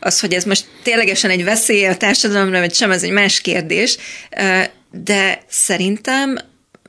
Az, 0.00 0.20
hogy 0.20 0.32
ez 0.32 0.44
most 0.44 0.66
ténylegesen 0.82 1.30
egy 1.30 1.44
veszély 1.44 1.86
a 1.86 1.96
társadalomra, 1.96 2.58
vagy 2.58 2.74
sem, 2.74 2.90
ez 2.90 3.02
egy 3.02 3.10
más 3.10 3.40
kérdés, 3.40 3.96
de 4.90 5.42
szerintem 5.48 6.38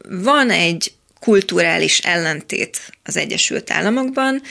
van 0.10 0.50
egy 0.50 0.92
kulturális 1.20 2.00
ellentét 2.00 2.80
az 3.04 3.18
Egyesült 3.18 3.72
Államokban, 3.72 4.42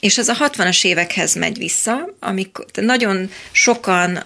és 0.00 0.18
ez 0.18 0.28
a 0.28 0.36
60-as 0.36 0.84
évekhez 0.84 1.34
megy 1.34 1.58
vissza, 1.58 2.14
amikor 2.20 2.64
nagyon 2.74 3.30
sokan 3.52 4.24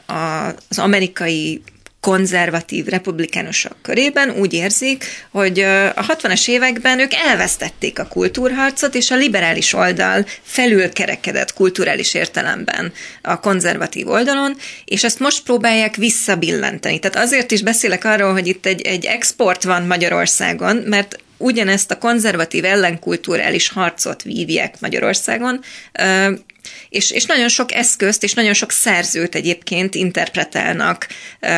az 0.69 0.79
amerikai 0.79 1.63
konzervatív 2.09 2.87
republikánusok 2.87 3.77
körében 3.83 4.31
úgy 4.31 4.53
érzik, 4.53 5.05
hogy 5.31 5.61
a 5.61 6.07
60-as 6.07 6.49
években 6.49 7.01
ők 7.01 7.15
elvesztették 7.15 7.99
a 7.99 8.07
kultúrharcot, 8.07 8.95
és 8.95 9.11
a 9.11 9.17
liberális 9.17 9.73
oldal 9.73 10.27
felülkerekedett 10.43 11.53
kulturális 11.53 12.15
értelemben 12.15 12.93
a 13.23 13.41
konzervatív 13.41 14.09
oldalon, 14.09 14.57
és 14.85 15.05
ezt 15.05 15.19
most 15.19 15.43
próbálják 15.43 15.97
visszabillenteni. 15.97 16.99
Tehát 16.99 17.27
azért 17.27 17.51
is 17.51 17.63
beszélek 17.63 18.05
arról, 18.05 18.33
hogy 18.33 18.47
itt 18.47 18.67
egy, 18.67 18.83
egy 18.83 19.05
export 19.05 19.65
van 19.65 19.83
Magyarországon, 19.83 20.77
mert 20.77 21.17
ugyanezt 21.37 21.91
a 21.91 21.99
konzervatív 21.99 22.65
ellenkulturális 22.65 23.69
harcot 23.69 24.23
vívják 24.23 24.81
Magyarországon, 24.81 25.61
és, 26.89 27.11
és 27.11 27.25
nagyon 27.25 27.49
sok 27.49 27.73
eszközt 27.73 28.23
és 28.23 28.33
nagyon 28.33 28.55
sok 28.55 28.71
szerzőt 28.71 29.35
egyébként 29.35 29.95
interpretálnak 29.95 31.07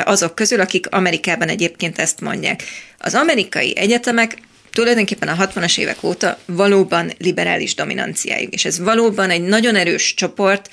azok 0.05 0.35
közül, 0.35 0.61
akik 0.61 0.87
Amerikában 0.91 1.49
egyébként 1.49 1.99
ezt 1.99 2.21
mondják. 2.21 2.63
Az 2.99 3.15
amerikai 3.15 3.77
egyetemek 3.77 4.39
tulajdonképpen 4.73 5.29
a 5.29 5.47
60-as 5.47 5.79
évek 5.79 6.03
óta 6.03 6.39
valóban 6.47 7.13
liberális 7.19 7.75
dominanciájuk, 7.75 8.53
és 8.53 8.65
ez 8.65 8.79
valóban 8.79 9.31
egy 9.31 9.43
nagyon 9.43 9.77
erős 9.77 10.15
csoport, 10.15 10.69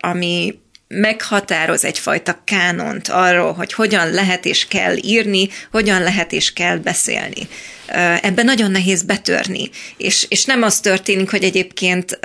ami 0.00 0.58
meghatároz 0.94 1.84
egyfajta 1.84 2.42
kánont 2.44 3.08
arról, 3.08 3.52
hogy 3.52 3.72
hogyan 3.72 4.10
lehet 4.10 4.44
és 4.44 4.66
kell 4.68 4.96
írni, 5.02 5.48
hogyan 5.70 6.02
lehet 6.02 6.32
és 6.32 6.52
kell 6.52 6.76
beszélni. 6.76 7.48
Ebben 8.22 8.44
nagyon 8.44 8.70
nehéz 8.70 9.02
betörni, 9.02 9.70
és, 9.96 10.26
és 10.28 10.44
nem 10.44 10.62
az 10.62 10.80
történik, 10.80 11.30
hogy 11.30 11.44
egyébként 11.44 12.18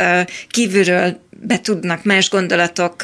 kívülről 0.50 1.20
be 1.30 1.60
tudnak 1.60 2.04
más 2.04 2.30
gondolatok 2.30 3.04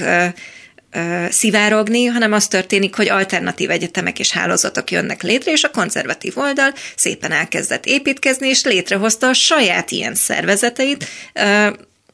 szivárogni, 1.29 2.05
hanem 2.05 2.33
az 2.33 2.47
történik, 2.47 2.95
hogy 2.95 3.09
alternatív 3.09 3.69
egyetemek 3.69 4.19
és 4.19 4.31
hálózatok 4.31 4.91
jönnek 4.91 5.21
létre, 5.21 5.51
és 5.51 5.63
a 5.63 5.71
konzervatív 5.71 6.37
oldal 6.37 6.73
szépen 6.95 7.31
elkezdett 7.31 7.85
építkezni, 7.85 8.47
és 8.47 8.63
létrehozta 8.63 9.27
a 9.27 9.33
saját 9.33 9.91
ilyen 9.91 10.15
szervezeteit, 10.15 11.05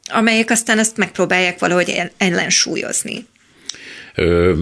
amelyek 0.08 0.50
aztán 0.50 0.80
ezt 0.80 0.98
megpróbálják 0.98 1.60
valahogy 1.60 2.02
ellensúlyozni. 2.18 3.26
Ö, 4.20 4.54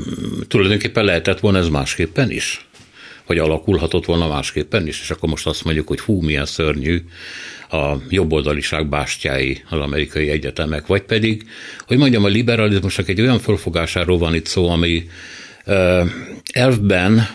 tulajdonképpen 0.47 1.05
lehetett 1.05 1.39
volna 1.39 1.57
ez 1.57 1.69
másképpen 1.69 2.31
is? 2.31 2.67
Vagy 3.25 3.37
alakulhatott 3.37 4.05
volna 4.05 4.27
másképpen 4.27 4.87
is? 4.87 5.01
És 5.01 5.09
akkor 5.11 5.29
most 5.29 5.47
azt 5.47 5.63
mondjuk, 5.63 5.87
hogy 5.87 5.99
hú, 5.99 6.21
milyen 6.21 6.45
szörnyű 6.45 7.01
a 7.71 7.95
jobboldaliság 8.09 8.89
bástyái 8.89 9.63
az 9.69 9.79
amerikai 9.79 10.29
egyetemek, 10.29 10.87
vagy 10.87 11.01
pedig, 11.01 11.47
hogy 11.87 11.97
mondjam, 11.97 12.23
a 12.23 12.27
liberalizmusnak 12.27 13.09
egy 13.09 13.21
olyan 13.21 13.39
fölfogásáról 13.39 14.17
van 14.17 14.35
itt 14.35 14.45
szó, 14.45 14.69
ami 14.69 15.09
ö, 15.65 16.03
elvben, 16.53 17.27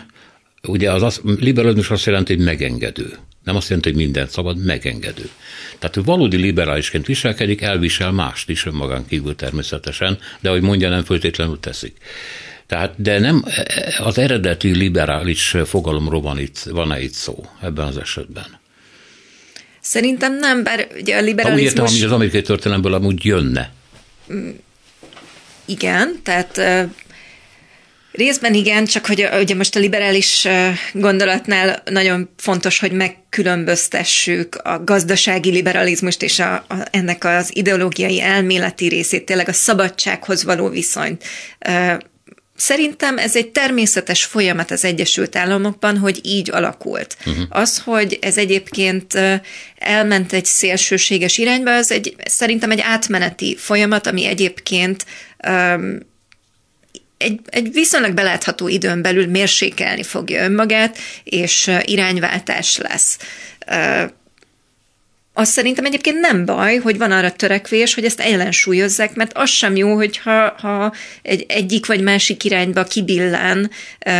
ugye 0.67 0.91
az, 0.91 1.03
az 1.03 1.21
liberalizmus 1.39 1.89
azt 1.89 2.05
jelenti, 2.05 2.35
hogy 2.35 2.43
megengedő. 2.43 3.17
Nem 3.43 3.55
azt 3.55 3.67
jelenti, 3.67 3.89
hogy 3.89 3.97
mindent 3.97 4.29
szabad, 4.29 4.65
megengedő. 4.65 5.29
Tehát 5.79 5.97
ő 5.97 6.01
valódi 6.03 6.37
liberálisként 6.37 7.05
viselkedik, 7.05 7.61
elvisel 7.61 8.11
mást 8.11 8.49
is 8.49 8.65
önmagán 8.65 9.05
kívül 9.07 9.35
természetesen, 9.35 10.19
de 10.39 10.49
ahogy 10.49 10.61
mondja, 10.61 10.89
nem 10.89 11.03
föltétlenül 11.03 11.59
teszik. 11.59 11.97
Tehát, 12.67 12.93
de 13.01 13.19
nem 13.19 13.45
az 13.99 14.17
eredeti 14.17 14.75
liberális 14.75 15.55
fogalomról 15.65 16.21
van 16.21 16.39
itt, 16.39 16.57
van-e 16.57 17.01
itt 17.01 17.13
szó 17.13 17.45
ebben 17.61 17.87
az 17.87 17.97
esetben? 17.97 18.59
Szerintem 19.79 20.37
nem, 20.37 20.63
bár 20.63 20.87
ugye 20.99 21.17
a 21.17 21.21
liberalizmus... 21.21 21.45
Ha 21.45 21.53
úgy 21.53 21.61
értem, 21.61 21.85
hogy 21.85 22.03
az 22.03 22.11
amerikai 22.11 22.41
történelemből 22.41 22.93
amúgy 22.93 23.25
jönne. 23.25 23.71
Igen, 25.65 26.19
tehát 26.23 26.61
Részben 28.11 28.53
igen, 28.53 28.85
csak 28.85 29.05
hogy 29.05 29.27
ugye 29.39 29.55
most 29.55 29.75
a 29.75 29.79
liberális 29.79 30.47
gondolatnál 30.93 31.83
nagyon 31.85 32.29
fontos, 32.37 32.79
hogy 32.79 32.91
megkülönböztessük 32.91 34.55
a 34.55 34.83
gazdasági 34.83 35.51
liberalizmust 35.51 36.23
és 36.23 36.39
a, 36.39 36.53
a, 36.53 36.75
ennek 36.91 37.23
az 37.23 37.55
ideológiai 37.55 38.21
elméleti 38.21 38.87
részét, 38.87 39.25
tényleg 39.25 39.47
a 39.47 39.53
szabadsághoz 39.53 40.43
való 40.43 40.69
viszonyt. 40.69 41.23
Szerintem 42.55 43.17
ez 43.17 43.35
egy 43.35 43.49
természetes 43.49 44.23
folyamat 44.23 44.71
az 44.71 44.85
Egyesült 44.85 45.35
Államokban, 45.35 45.97
hogy 45.97 46.19
így 46.23 46.51
alakult. 46.51 47.17
Uh-huh. 47.25 47.43
Az, 47.49 47.79
hogy 47.79 48.17
ez 48.21 48.37
egyébként 48.37 49.13
elment 49.77 50.33
egy 50.33 50.45
szélsőséges 50.45 51.37
irányba, 51.37 51.75
az 51.75 51.91
egy, 51.91 52.15
szerintem 52.25 52.71
egy 52.71 52.81
átmeneti 52.81 53.55
folyamat, 53.57 54.07
ami 54.07 54.25
egyébként 54.25 55.05
um, 55.47 56.09
egy, 57.21 57.39
egy 57.45 57.71
viszonylag 57.73 58.13
belátható 58.13 58.67
időn 58.67 59.01
belül 59.01 59.27
mérsékelni 59.27 60.03
fogja 60.03 60.43
önmagát, 60.43 60.97
és 61.23 61.71
irányváltás 61.85 62.77
lesz. 62.77 63.17
Azt 65.33 65.51
szerintem 65.51 65.85
egyébként 65.85 66.19
nem 66.19 66.45
baj, 66.45 66.77
hogy 66.77 66.97
van 66.97 67.11
arra 67.11 67.31
törekvés, 67.31 67.93
hogy 67.93 68.05
ezt 68.05 68.19
ellensúlyozzák, 68.19 69.13
mert 69.13 69.37
az 69.37 69.49
sem 69.49 69.75
jó, 69.75 69.95
hogyha 69.95 70.55
ha 70.57 70.93
egy 71.21 71.45
egyik 71.47 71.85
vagy 71.85 72.01
másik 72.01 72.43
irányba 72.43 72.83
kibillen 72.83 73.71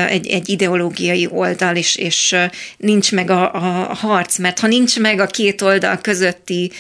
egy, 0.08 0.28
egy 0.28 0.49
ideológiai 0.49 1.28
oldal, 1.32 1.76
és, 1.76 1.95
és 1.95 2.36
nincs 2.78 3.12
meg 3.12 3.30
a, 3.30 3.54
a 3.54 3.93
harc, 3.93 4.38
mert 4.38 4.60
ha 4.60 4.68
nincs 4.68 4.99
meg 4.99 5.20
a 5.20 5.26
két 5.26 5.62
oldal 5.62 5.99
közötti 6.02 6.72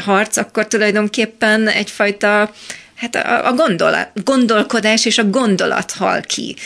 harc, 0.00 0.36
akkor 0.36 0.66
tulajdonképpen 0.66 1.68
egyfajta 1.68 2.52
hát 2.96 3.14
a, 3.14 3.46
a 3.46 3.52
gondol, 3.52 4.10
gondolkodás 4.24 5.04
és 5.04 5.18
a 5.18 5.30
gondolat 5.30 5.90
hal 5.90 6.20
ki. 6.20 6.56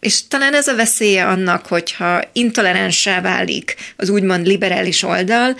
És 0.00 0.26
talán 0.28 0.54
ez 0.54 0.68
a 0.68 0.74
veszélye 0.74 1.26
annak, 1.26 1.66
hogyha 1.66 2.22
intoleránsá 2.32 3.20
válik 3.20 3.74
az 3.96 4.08
úgymond 4.08 4.46
liberális 4.46 5.02
oldal, 5.02 5.56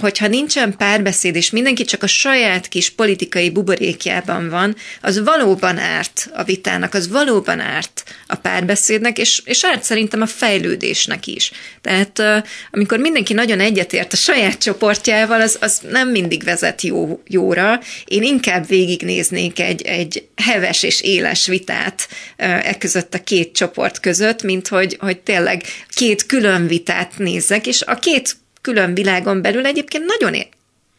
hogyha 0.00 0.26
nincsen 0.26 0.76
párbeszéd, 0.76 1.36
és 1.36 1.50
mindenki 1.50 1.84
csak 1.84 2.02
a 2.02 2.06
saját 2.06 2.68
kis 2.68 2.90
politikai 2.90 3.50
buborékjában 3.50 4.48
van, 4.48 4.76
az 5.00 5.22
valóban 5.24 5.78
árt 5.78 6.30
a 6.34 6.42
vitának, 6.42 6.94
az 6.94 7.08
valóban 7.08 7.60
árt 7.60 8.04
a 8.26 8.34
párbeszédnek, 8.34 9.18
és, 9.18 9.42
és 9.44 9.64
árt 9.64 9.82
szerintem 9.82 10.22
a 10.22 10.26
fejlődésnek 10.26 11.26
is. 11.26 11.52
Tehát 11.80 12.22
amikor 12.70 12.98
mindenki 12.98 13.32
nagyon 13.32 13.60
egyetért 13.60 14.12
a 14.12 14.16
saját 14.16 14.58
csoportjával, 14.58 15.40
az, 15.40 15.56
az 15.60 15.80
nem 15.90 16.08
mindig 16.08 16.44
vezet 16.44 16.82
jó, 16.82 17.22
jóra. 17.26 17.80
Én 18.04 18.22
inkább 18.22 18.66
végignéznék 18.66 19.60
egy, 19.60 19.82
egy 19.82 20.26
heves 20.36 20.82
és 20.82 21.00
éles 21.00 21.46
vitát 21.46 22.08
e 22.36 22.76
között 22.78 23.14
a 23.14 23.22
két 23.22 23.51
csoport 23.52 24.00
között, 24.00 24.42
mint 24.42 24.68
hogy, 24.68 24.96
hogy 25.00 25.18
tényleg 25.18 25.62
két 25.88 26.26
külön 26.26 26.66
vitát 26.66 27.18
nézzek, 27.18 27.66
és 27.66 27.82
a 27.82 27.94
két 27.94 28.36
külön 28.60 28.94
világon 28.94 29.42
belül 29.42 29.66
egyébként 29.66 30.04
nagyon 30.04 30.46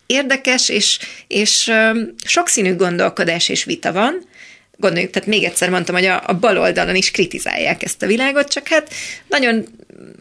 érdekes 0.06 0.70
és, 0.70 1.00
és 1.28 1.72
sokszínű 2.26 2.76
gondolkodás 2.76 3.50
és 3.50 3.64
vita 3.64 3.92
van, 3.92 4.28
gondoljuk, 4.78 5.12
tehát 5.12 5.28
még 5.28 5.44
egyszer 5.44 5.70
mondtam, 5.70 5.96
hogy 5.96 6.06
a, 6.06 6.24
a 6.26 6.34
bal 6.34 6.58
oldalon 6.58 6.96
is 6.96 7.12
kritizálják 7.12 7.84
ezt 7.84 8.04
a 8.04 8.08
világot, 8.08 8.52
csak 8.52 8.68
hát 8.68 8.94
nagyon, 9.28 9.66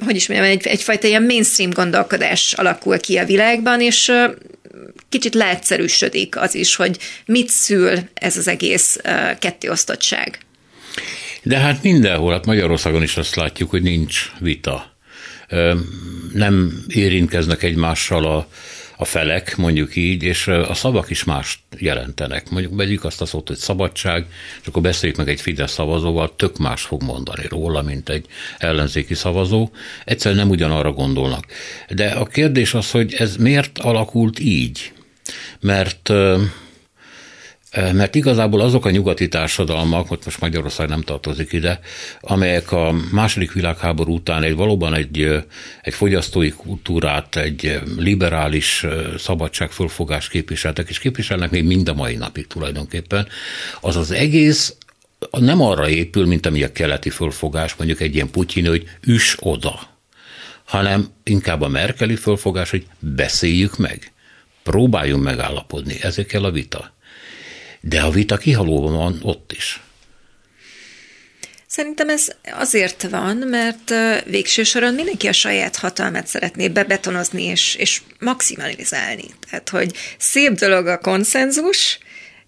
hogy 0.05 0.17
is 0.17 0.29
mondjam, 0.29 0.51
egy, 0.51 0.67
egyfajta 0.67 1.07
ilyen 1.07 1.23
mainstream 1.23 1.71
gondolkodás 1.71 2.53
alakul 2.53 3.01
ki 3.01 3.17
a 3.17 3.25
világban, 3.25 3.81
és 3.81 4.13
kicsit 5.09 5.35
leegyszerűsödik 5.35 6.37
az 6.37 6.55
is, 6.55 6.77
hogy 6.77 6.99
mit 7.27 7.49
szül 7.49 7.99
ez 8.15 8.37
az 8.37 8.49
egész 8.49 8.97
kettéosztottság. 9.39 10.39
De 11.43 11.59
hát 11.59 11.83
mindenhol, 11.83 12.33
hát 12.33 12.47
Magyarországon 12.47 13.03
is 13.03 13.17
azt 13.17 13.35
látjuk, 13.35 13.71
hogy 13.71 13.83
nincs 13.83 14.33
vita. 14.39 14.97
Nem 16.33 16.85
érintkeznek 16.89 17.63
egymással 17.63 18.25
a, 18.25 18.47
a 18.97 19.05
felek, 19.05 19.57
mondjuk 19.57 19.97
így, 19.97 20.23
és 20.23 20.49
a 20.49 20.75
szavak 20.75 21.11
is 21.11 21.25
mást 21.25 21.59
jelentenek. 21.79 22.51
Mondjuk 22.51 22.77
vegyük 22.77 23.05
azt 23.05 23.21
a 23.21 23.27
szót, 23.27 23.49
hogy 23.49 23.57
szabadság, 23.57 24.27
és 24.61 24.67
akkor 24.67 24.83
beszéljük 24.83 25.19
meg 25.19 25.29
egy 25.29 25.41
Fidesz 25.41 25.73
szavazóval, 25.73 26.37
tök 26.37 26.59
más 26.59 26.83
fog 26.83 27.03
mondani 27.03 27.45
róla, 27.49 27.83
mint 27.83 28.09
egy 28.09 28.27
ellenzéki 28.59 29.15
szavazó. 29.15 29.71
Egyszerűen 30.05 30.41
nem 30.41 30.51
ugyanarra 30.51 30.93
gondolnak. 30.93 31.47
De 31.89 32.11
a 32.11 32.27
kérdés 32.27 32.75
az, 32.75 32.91
hogy 32.91 33.15
ez 33.15 33.37
miért 33.37 33.79
alakult 33.79 34.39
így? 34.39 34.93
Mert 35.61 36.13
mert 37.73 38.15
igazából 38.15 38.61
azok 38.61 38.85
a 38.85 38.91
nyugati 38.91 39.29
társadalmak, 39.29 40.09
hogy 40.09 40.19
most 40.25 40.41
Magyarország 40.41 40.89
nem 40.89 41.01
tartozik 41.01 41.53
ide, 41.53 41.81
amelyek 42.21 42.73
a 42.73 42.95
második 43.13 43.53
világháború 43.53 44.15
után 44.15 44.43
egy 44.43 44.55
valóban 44.55 44.95
egy, 44.95 45.43
egy 45.83 45.95
fogyasztói 45.95 46.51
kultúrát, 46.51 47.37
egy 47.37 47.81
liberális 47.97 48.87
szabadságfölfogást 49.19 50.31
képviseltek, 50.31 50.89
és 50.89 50.99
képviselnek 50.99 51.51
még 51.51 51.65
mind 51.65 51.89
a 51.89 51.95
mai 51.95 52.17
napig 52.17 52.47
tulajdonképpen, 52.47 53.27
az 53.81 53.97
az 53.97 54.11
egész 54.11 54.75
nem 55.31 55.61
arra 55.61 55.89
épül, 55.89 56.27
mint 56.27 56.47
ami 56.47 56.63
a 56.63 56.73
keleti 56.73 57.11
fölfogás, 57.11 57.75
mondjuk 57.75 58.01
egy 58.01 58.15
ilyen 58.15 58.31
Putyin, 58.31 58.67
hogy 58.67 58.85
üs 59.07 59.37
oda, 59.41 59.81
hanem 60.65 61.09
inkább 61.23 61.61
a 61.61 61.69
merkeli 61.69 62.17
fölfogás, 62.17 62.71
hogy 62.71 62.87
beszéljük 62.99 63.79
meg, 63.79 64.13
próbáljunk 64.63 65.23
megállapodni, 65.23 65.97
ezekkel 66.03 66.45
a 66.45 66.51
vita 66.51 66.93
de 67.83 68.01
a 68.01 68.11
vita 68.11 68.37
kihalóban 68.37 68.93
van 68.93 69.19
ott 69.23 69.53
is. 69.53 69.81
Szerintem 71.67 72.09
ez 72.09 72.29
azért 72.53 73.03
van, 73.03 73.37
mert 73.37 73.93
végső 74.27 74.63
soron 74.63 74.95
mindenki 74.95 75.27
a 75.27 75.33
saját 75.33 75.77
hatalmát 75.77 76.27
szeretné 76.27 76.69
bebetonozni 76.69 77.43
és, 77.43 77.75
és 77.75 78.03
maximalizálni. 78.19 79.25
Tehát, 79.49 79.69
hogy 79.69 79.97
szép 80.19 80.53
dolog 80.53 80.87
a 80.87 80.99
konszenzus, 80.99 81.99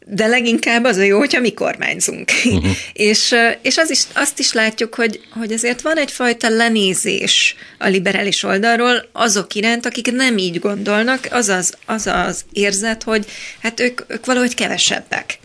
de 0.06 0.26
leginkább 0.26 0.84
az 0.84 0.96
a 0.96 1.02
jó, 1.02 1.18
hogyha 1.18 1.40
mi 1.40 1.52
kormányzunk. 1.52 2.30
Uh-huh. 2.44 2.66
és 2.92 3.34
és 3.62 3.76
az 3.76 3.90
is, 3.90 4.02
azt 4.14 4.38
is 4.38 4.52
látjuk, 4.52 4.94
hogy, 4.94 5.20
hogy 5.30 5.52
azért 5.52 5.80
van 5.80 5.98
egyfajta 5.98 6.48
lenézés 6.48 7.56
a 7.78 7.88
liberális 7.88 8.42
oldalról 8.42 9.08
azok 9.12 9.54
iránt, 9.54 9.86
akik 9.86 10.12
nem 10.12 10.38
így 10.38 10.58
gondolnak, 10.58 11.28
az 11.30 11.48
az, 11.48 11.74
az, 11.86 12.06
az 12.06 12.44
érzet, 12.52 13.02
hogy 13.02 13.26
hát 13.62 13.80
ők, 13.80 14.00
ők 14.06 14.26
valahogy 14.26 14.54
kevesebbek. 14.54 15.38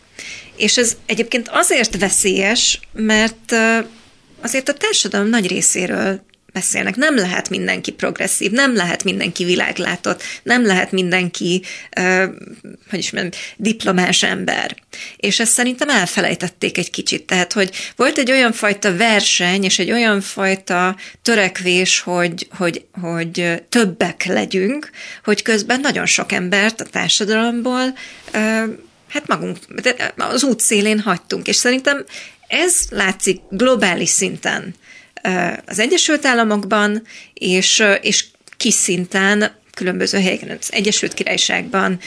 És 0.56 0.78
ez 0.78 0.98
egyébként 1.06 1.50
azért 1.52 2.00
veszélyes, 2.00 2.80
mert 2.94 3.56
azért 4.42 4.70
a 4.70 4.74
társadalom 4.74 5.28
nagy 5.28 5.48
részéről 5.48 6.22
beszélnek. 6.54 6.96
Nem 6.96 7.16
lehet 7.16 7.50
mindenki 7.50 7.92
progresszív, 7.92 8.52
nem 8.52 8.76
lehet 8.76 9.04
mindenki 9.04 9.44
világlátott, 9.44 10.24
nem 10.44 10.66
lehet 10.66 10.92
mindenki, 10.92 11.64
uh, 12.00 12.24
hogy 12.90 13.00
is 13.00 13.12
mondjam, 13.12 13.42
diplomás 13.58 14.24
ember. 14.24 14.76
És 15.18 15.40
ezt 15.40 15.52
szerintem 15.52 15.90
elfelejtették 15.90 16.78
egy 16.78 16.90
kicsit. 16.90 17.26
Tehát, 17.26 17.54
hogy 17.54 17.70
volt 17.96 18.18
egy 18.18 18.32
olyan 18.32 18.52
fajta 18.52 18.96
verseny, 18.96 19.64
és 19.64 19.80
egy 19.80 19.92
olyan 19.92 20.22
fajta 20.22 20.96
törekvés, 21.22 22.00
hogy, 22.00 22.48
hogy, 22.58 22.86
hogy 23.02 23.64
többek 23.70 24.26
legyünk, 24.26 24.90
hogy 25.24 25.42
közben 25.42 25.80
nagyon 25.80 26.06
sok 26.06 26.32
embert 26.32 26.82
a 26.82 26.86
társadalomból 26.86 27.98
uh, 28.34 28.78
hát 29.10 29.28
magunk, 29.28 29.58
az 30.18 30.44
út 30.44 30.60
szélén 30.60 31.00
hagytunk, 31.00 31.48
és 31.48 31.56
szerintem 31.56 32.06
ez 32.48 32.76
látszik 32.90 33.42
globális 33.50 34.10
szinten 34.10 34.76
az 35.66 35.80
Egyesült 35.80 36.26
Államokban, 36.26 37.02
és, 37.34 37.84
és 38.02 38.26
kis 38.58 38.74
szinten 38.74 39.58
különböző 39.74 40.20
helyeken, 40.20 40.58
az 40.62 40.74
Egyesült 40.74 41.14
Királyságban, 41.14 42.00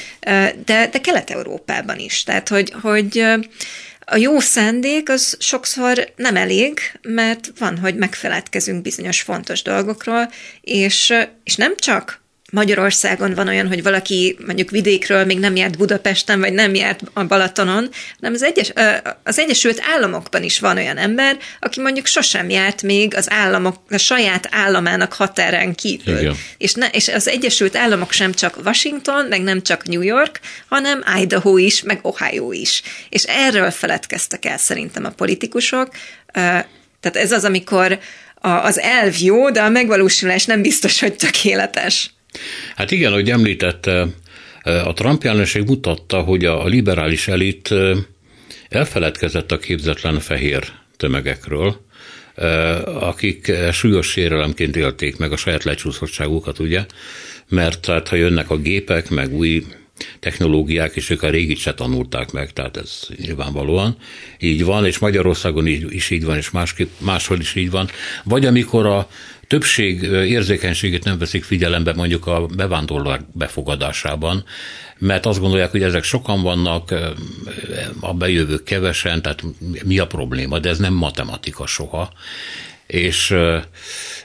de, 0.65 0.89
de 0.91 1.01
Kelet-Európában 1.01 1.99
is. 1.99 2.23
Tehát, 2.23 2.49
hogy, 2.49 2.75
hogy 2.83 3.25
a 4.05 4.17
jó 4.17 4.39
szándék 4.39 5.09
az 5.09 5.37
sokszor 5.39 6.13
nem 6.17 6.37
elég, 6.37 6.79
mert 7.03 7.53
van, 7.59 7.79
hogy 7.79 7.97
megfeledkezünk 7.97 8.83
bizonyos 8.83 9.21
fontos 9.21 9.63
dolgokról, 9.63 10.31
és, 10.61 11.15
és 11.45 11.57
nem 11.57 11.77
csak 11.77 12.22
Magyarországon 12.55 13.35
van 13.35 13.49
olyan, 13.49 13.69
hogy 13.69 13.83
valaki 13.83 14.37
mondjuk 14.47 14.71
vidékről 14.71 15.25
még 15.25 15.39
nem 15.39 15.57
járt 15.57 15.77
Budapesten, 15.79 16.41
vagy 16.41 16.53
nem 16.53 16.75
járt 16.75 17.01
a 17.13 17.25
Balatonon, 17.25 17.89
hanem 18.17 18.35
az, 18.35 18.43
egyes, 18.43 18.73
az 19.25 19.39
Egyesült 19.39 19.83
Államokban 19.95 20.43
is 20.43 20.59
van 20.59 20.77
olyan 20.77 20.97
ember, 20.97 21.37
aki 21.61 21.81
mondjuk 21.81 22.07
sosem 22.07 22.51
járt 22.51 22.83
még 22.83 23.15
az 23.17 23.31
államok, 23.31 23.77
a 23.91 23.97
saját 23.97 24.49
államának 24.51 25.13
határán 25.13 25.75
kívül. 25.75 26.37
És, 26.57 26.75
ne, 26.75 26.87
és 26.87 27.09
az 27.09 27.29
Egyesült 27.29 27.77
Államok 27.77 28.13
sem 28.13 28.33
csak 28.33 28.57
Washington, 28.65 29.27
meg 29.27 29.43
nem 29.43 29.63
csak 29.63 29.89
New 29.89 30.03
York, 30.03 30.41
hanem 30.69 31.05
Idaho 31.21 31.57
is, 31.57 31.83
meg 31.83 31.99
Ohio 32.03 32.53
is. 32.53 32.83
És 33.09 33.23
erről 33.23 33.71
feledkeztek 33.71 34.45
el 34.45 34.59
szerintem 34.59 35.05
a 35.05 35.11
politikusok. 35.11 35.89
Tehát 36.33 37.17
ez 37.17 37.33
az, 37.33 37.45
amikor 37.45 37.99
az 38.41 38.81
elv 38.81 39.15
jó, 39.19 39.51
de 39.51 39.63
a 39.63 39.69
megvalósulás 39.69 40.45
nem 40.45 40.63
biztos, 40.63 41.01
hogy 41.01 41.17
tökéletes. 41.17 42.11
Hát 42.77 42.91
igen, 42.91 43.13
ahogy 43.13 43.31
említette, 43.31 44.07
a 44.63 44.93
Trump 44.93 45.23
jelenség 45.23 45.65
mutatta, 45.67 46.21
hogy 46.21 46.45
a 46.45 46.67
liberális 46.67 47.29
elit 47.29 47.75
elfeledkezett 48.69 49.53
a 49.53 49.59
képzetlen 49.59 50.21
fehér 50.21 50.73
tömegekről, 50.97 51.81
akik 52.85 53.53
súlyos 53.73 54.11
sérelemként 54.11 54.77
élték 54.77 55.17
meg 55.17 55.33
a 55.33 55.37
saját 55.37 55.65
lecsúszottságukat, 55.65 56.59
ugye, 56.59 56.87
mert 57.49 57.81
tehát 57.81 58.09
ha 58.09 58.17
jönnek 58.17 58.51
a 58.51 58.57
gépek, 58.57 59.11
meg 59.11 59.35
új 59.35 59.65
technológiák, 60.21 60.97
és 60.97 61.11
ők 61.11 61.23
a 61.23 61.31
régit 61.31 61.59
se 61.59 61.75
tanulták 61.75 62.31
meg, 62.31 62.53
tehát 62.53 62.77
ez 62.77 63.01
nyilvánvalóan 63.17 63.97
így 64.39 64.65
van, 64.65 64.87
és 64.87 64.99
Magyarországon 64.99 65.67
is 65.67 66.11
így 66.11 66.25
van, 66.25 66.37
és 66.37 66.51
másképp, 66.51 66.91
máshol 66.99 67.41
is 67.41 67.55
így 67.55 67.71
van. 67.71 67.89
Vagy 68.25 68.47
amikor 68.47 68.87
a 68.87 69.09
többség 69.53 70.03
érzékenységét 70.03 71.05
nem 71.05 71.19
veszik 71.19 71.45
figyelembe 71.45 71.93
mondjuk 71.93 72.27
a 72.27 72.47
bevándorlók 72.47 73.21
befogadásában, 73.33 74.45
mert 74.99 75.27
azt 75.27 75.41
gondolják, 75.41 75.71
hogy 75.71 75.83
ezek 75.83 76.03
sokan 76.03 76.43
vannak, 76.43 76.95
a 78.01 78.15
bejövők 78.15 78.65
kevesen, 78.65 79.23
tehát 79.23 79.45
mi 79.85 79.99
a 79.99 80.07
probléma, 80.07 80.59
de 80.59 80.69
ez 80.69 80.79
nem 80.79 80.95
matematika 80.95 81.67
soha. 81.67 82.13
És 82.87 83.35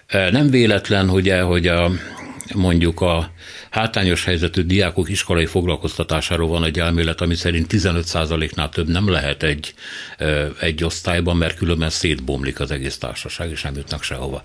nem 0.08 0.50
véletlen, 0.50 1.10
ugye, 1.10 1.42
hogy 1.42 1.68
a, 1.68 1.92
mondjuk 2.54 3.02
a 3.02 3.32
hátrányos 3.70 4.24
helyzetű 4.24 4.62
diákok 4.62 5.10
iskolai 5.10 5.46
foglalkoztatásáról 5.46 6.48
van 6.48 6.64
egy 6.64 6.80
elmélet, 6.80 7.22
ami 7.22 7.36
szerint 7.36 7.74
15%-nál 7.74 8.70
több 8.70 8.88
nem 8.88 9.10
lehet 9.10 9.44
egy, 9.44 9.74
egy 10.62 10.84
osztályban, 10.84 11.38
mert 11.38 11.58
különben 11.58 11.90
szétbomlik 11.90 12.60
az 12.60 12.72
egész 12.72 12.98
társaság, 12.98 13.50
és 13.50 13.62
nem 13.62 13.76
jutnak 13.76 14.04
sehova. 14.04 14.44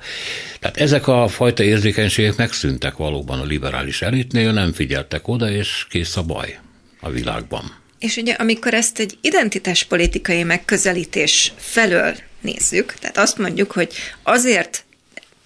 Tehát 0.60 0.76
ezek 0.76 1.08
a 1.08 1.28
fajta 1.28 1.62
érzékenységek 1.62 2.36
megszűntek 2.36 2.96
valóban 2.96 3.40
a 3.40 3.44
liberális 3.44 4.02
elitnél, 4.02 4.52
nem 4.52 4.72
figyeltek 4.72 5.28
oda, 5.28 5.50
és 5.50 5.86
kész 5.88 6.16
a 6.16 6.22
baj 6.22 6.58
a 7.00 7.10
világban. 7.10 7.80
És 7.98 8.16
ugye 8.16 8.32
amikor 8.32 8.74
ezt 8.74 8.98
egy 8.98 9.18
identitáspolitikai 9.20 10.42
megközelítés 10.42 11.52
felől 11.56 12.14
nézzük, 12.40 12.94
tehát 13.00 13.18
azt 13.18 13.38
mondjuk, 13.38 13.72
hogy 13.72 13.92
azért 14.22 14.84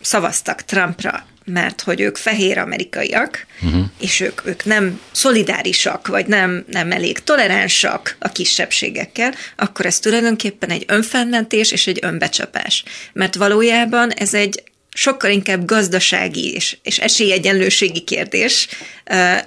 szavaztak 0.01 0.63
Trumpra, 0.63 1.27
mert 1.47 1.81
hogy 1.81 2.01
ők 2.01 2.17
fehér 2.17 2.59
amerikaiak, 2.59 3.47
uh-huh. 3.63 3.85
és 4.01 4.21
ők, 4.21 4.47
ők 4.47 4.65
nem 4.65 5.01
szolidárisak, 5.13 6.07
vagy 6.07 6.27
nem, 6.27 6.65
nem 6.71 6.93
elég 6.93 7.19
toleránsak 7.19 8.17
a 8.19 8.29
kisebbségekkel, 8.29 9.35
akkor 9.57 9.87
ez 9.87 9.99
tulajdonképpen 9.99 10.71
egy 10.71 10.85
önfennentés 10.87 11.73
és 11.73 11.87
egy 11.87 11.99
önbecsapás. 12.03 12.85
Mert 13.13 13.35
valójában 13.35 14.11
ez 14.11 14.35
egy 14.35 14.63
sokkal 14.97 15.31
inkább 15.31 15.65
gazdasági 15.65 16.53
és, 16.53 16.77
és 16.83 16.99
esélyegyenlőségi 16.99 18.01
kérdés, 18.01 18.69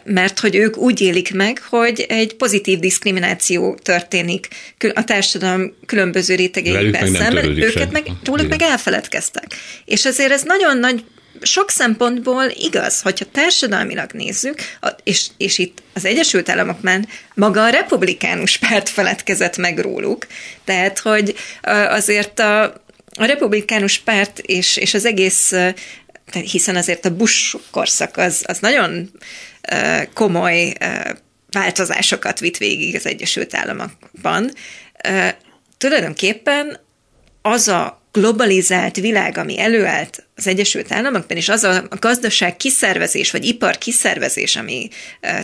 mert 0.04 0.40
hogy 0.40 0.56
ők 0.56 0.78
úgy 0.78 1.02
élik 1.02 1.34
meg, 1.34 1.62
hogy 1.70 2.06
egy 2.10 2.36
pozitív 2.36 2.80
diszkrimináció 2.80 3.76
történik 3.84 4.48
a 4.94 5.04
társadalom 5.04 5.74
különböző 5.86 6.36
rétegeiben 6.36 7.14
szemben, 7.14 7.58
őket 7.58 7.92
meg, 7.92 8.08
róluk 8.24 8.48
meg 8.48 8.62
elfeledkeztek. 8.62 9.56
És 9.86 10.06
ezért 10.06 10.32
ez 10.32 10.44
nagyon 10.44 10.78
nagy 10.78 11.04
sok 11.42 11.70
szempontból 11.70 12.44
igaz, 12.54 13.02
hogyha 13.02 13.26
társadalmilag 13.32 14.12
nézzük, 14.12 14.60
és, 15.04 15.28
és 15.38 15.58
itt 15.58 15.82
az 15.94 16.06
Egyesült 16.06 16.50
Államokban 16.50 17.08
maga 17.34 17.64
a 17.64 17.70
republikánus 17.70 18.58
párt 18.58 18.90
feledkezett 18.90 19.58
meg 19.58 19.80
róluk, 19.80 20.28
tehát 20.64 21.00
hogy 21.00 21.36
azért 21.90 22.40
a, 22.40 22.64
a 23.14 23.26
republikánus 23.26 23.98
párt 23.98 24.40
és, 24.40 24.78
és 24.78 24.94
az 24.94 25.06
egész, 25.06 25.54
hiszen 26.32 26.76
azért 26.76 27.06
a 27.06 27.16
Bush 27.16 27.56
korszak 27.72 28.18
az, 28.18 28.44
az 28.48 28.60
nagyon 28.60 29.12
komoly 30.14 30.74
változásokat 31.52 32.40
vitt 32.40 32.58
végig 32.58 32.96
az 32.96 33.06
Egyesült 33.06 33.56
Államokban. 33.56 34.52
Tulajdonképpen 35.78 36.80
az 37.42 37.68
a 37.68 37.99
globalizált 38.12 38.96
világ, 38.96 39.38
ami 39.38 39.60
előállt 39.60 40.24
az 40.36 40.48
Egyesült 40.48 40.92
Államokban, 40.92 41.38
és 41.38 41.50
az 41.50 41.64
a 41.64 41.88
gazdaság 42.00 42.58
kiszervezés, 42.58 43.32
vagy 43.32 43.46
ipar 43.46 43.78
kiszervezés, 43.78 44.56
ami 44.56 44.90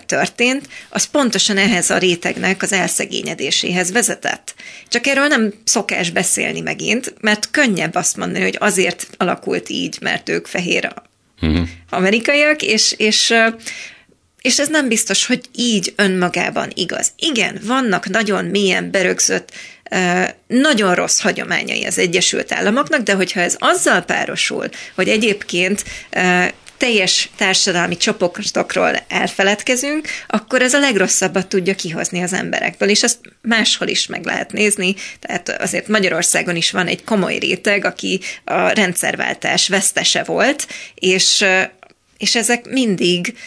történt, 0.05 0.67
az 0.89 1.05
pontosan 1.05 1.57
ehhez 1.57 1.89
a 1.89 1.97
rétegnek 1.97 2.61
az 2.61 2.71
elszegényedéséhez 2.71 3.91
vezetett. 3.91 4.55
Csak 4.87 5.07
erről 5.07 5.27
nem 5.27 5.53
szokás 5.63 6.09
beszélni 6.09 6.61
megint, 6.61 7.13
mert 7.21 7.51
könnyebb 7.51 7.95
azt 7.95 8.17
mondani, 8.17 8.43
hogy 8.43 8.57
azért 8.59 9.07
alakult 9.17 9.69
így, 9.69 9.97
mert 10.01 10.29
ők 10.29 10.45
fehér 10.47 10.93
uh-huh. 11.41 11.67
amerikaiak, 11.89 12.61
és, 12.61 12.93
és 12.97 13.33
és 14.45 14.59
ez 14.59 14.67
nem 14.67 14.87
biztos, 14.87 15.25
hogy 15.25 15.41
így 15.55 15.93
önmagában 15.95 16.71
igaz. 16.73 17.11
Igen, 17.17 17.59
vannak 17.63 18.09
nagyon 18.09 18.45
mélyen 18.45 18.91
berögzött 18.91 19.51
nagyon 20.47 20.95
rossz 20.95 21.21
hagyományai 21.21 21.85
az 21.85 21.97
Egyesült 21.97 22.51
Államoknak, 22.51 23.01
de 23.01 23.13
hogyha 23.13 23.39
ez 23.39 23.55
azzal 23.59 24.01
párosul, 24.01 24.69
hogy 24.95 25.09
egyébként 25.09 25.83
teljes 26.77 27.29
társadalmi 27.35 27.97
csoportokról 27.97 28.95
elfeledkezünk, 29.07 30.07
akkor 30.27 30.61
ez 30.61 30.73
a 30.73 30.79
legrosszabbat 30.79 31.47
tudja 31.47 31.75
kihozni 31.75 32.21
az 32.21 32.33
emberekből, 32.33 32.89
és 32.89 33.03
ezt 33.03 33.19
máshol 33.41 33.87
is 33.87 34.07
meg 34.07 34.25
lehet 34.25 34.51
nézni, 34.51 34.95
tehát 35.19 35.49
azért 35.61 35.87
Magyarországon 35.87 36.55
is 36.55 36.71
van 36.71 36.87
egy 36.87 37.03
komoly 37.03 37.37
réteg, 37.37 37.85
aki 37.85 38.19
a 38.43 38.67
rendszerváltás 38.67 39.67
vesztese 39.67 40.23
volt, 40.23 40.67
és 40.95 41.45
és 42.17 42.35
ezek 42.35 42.65
mindig 42.69 43.37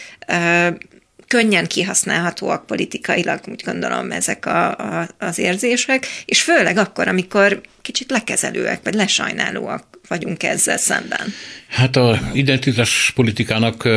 könnyen 1.29 1.67
kihasználhatóak 1.67 2.65
politikailag, 2.65 3.39
úgy 3.47 3.61
gondolom, 3.65 4.11
ezek 4.11 4.45
a, 4.45 4.77
a, 4.77 5.09
az 5.17 5.37
érzések, 5.37 6.07
és 6.25 6.41
főleg 6.41 6.77
akkor, 6.77 7.07
amikor 7.07 7.61
kicsit 7.81 8.11
lekezelőek, 8.11 8.79
vagy 8.83 8.93
lesajnálóak 8.93 9.83
vagyunk 10.07 10.43
ezzel 10.43 10.77
szemben. 10.77 11.33
Hát 11.67 11.95
a 11.95 12.19
identitás 12.33 13.11
politikának 13.15 13.87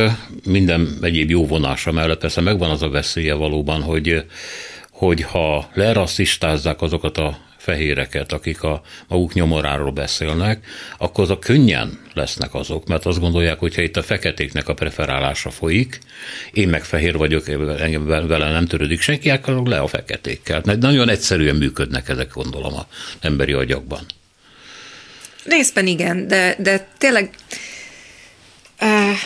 minden 0.45 0.97
egyéb 1.01 1.29
jó 1.29 1.45
vonása 1.45 1.91
mellett 1.91 2.19
persze 2.19 2.41
megvan 2.41 2.69
az 2.69 2.81
a 2.81 2.89
veszélye 2.89 3.33
valóban, 3.33 3.81
hogy 3.81 4.25
hogy 4.91 5.21
ha 5.21 5.69
lerasszistázzák 5.73 6.81
azokat 6.81 7.17
a 7.17 7.37
fehéreket, 7.63 8.31
akik 8.31 8.63
a 8.63 8.81
maguk 9.07 9.33
nyomoráról 9.33 9.91
beszélnek, 9.91 10.65
akkor 10.97 11.23
azok 11.23 11.39
könnyen 11.39 11.99
lesznek 12.13 12.53
azok, 12.53 12.87
mert 12.87 13.05
azt 13.05 13.19
gondolják, 13.19 13.59
hogy 13.59 13.75
ha 13.75 13.81
itt 13.81 13.97
a 13.97 14.03
feketéknek 14.03 14.67
a 14.67 14.73
preferálása 14.73 15.49
folyik, 15.49 15.99
én 16.53 16.69
meg 16.69 16.83
fehér 16.83 17.17
vagyok, 17.17 17.47
engem 17.79 18.05
vele 18.05 18.51
nem 18.51 18.65
törődik 18.65 19.01
senki, 19.01 19.29
akkor 19.29 19.67
le 19.67 19.79
a 19.79 19.87
feketékkel. 19.87 20.61
Nagyon 20.79 21.09
egyszerűen 21.09 21.55
működnek 21.55 22.09
ezek, 22.09 22.33
gondolom, 22.33 22.73
az 22.73 22.85
emberi 23.21 23.53
agyakban. 23.53 24.05
Részben 25.45 25.87
igen, 25.87 26.27
de, 26.27 26.55
de 26.59 26.87
tényleg 26.97 27.29
uh 28.81 29.17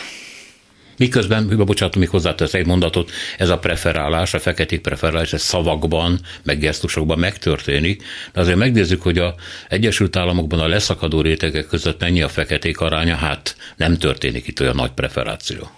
Miközben, 0.98 1.56
bocsánat, 1.56 1.96
még 1.96 2.08
hozzátesz 2.08 2.54
egy 2.54 2.66
mondatot, 2.66 3.10
ez 3.38 3.48
a 3.48 3.58
preferálás, 3.58 4.34
a 4.34 4.38
feketék 4.38 4.80
preferálás, 4.80 5.32
ez 5.32 5.42
szavakban, 5.42 6.20
meg 6.42 6.58
gesztusokban 6.58 7.18
megtörténik, 7.18 8.02
de 8.32 8.40
azért 8.40 8.56
megnézzük, 8.56 9.02
hogy 9.02 9.18
a 9.18 9.34
Egyesült 9.68 10.16
Államokban 10.16 10.60
a 10.60 10.66
leszakadó 10.66 11.20
rétegek 11.20 11.66
között 11.66 12.00
mennyi 12.00 12.22
a 12.22 12.28
feketék 12.28 12.80
aránya, 12.80 13.14
hát 13.14 13.56
nem 13.76 13.98
történik 13.98 14.46
itt 14.46 14.60
olyan 14.60 14.74
nagy 14.74 14.92
preferáció. 14.92 15.70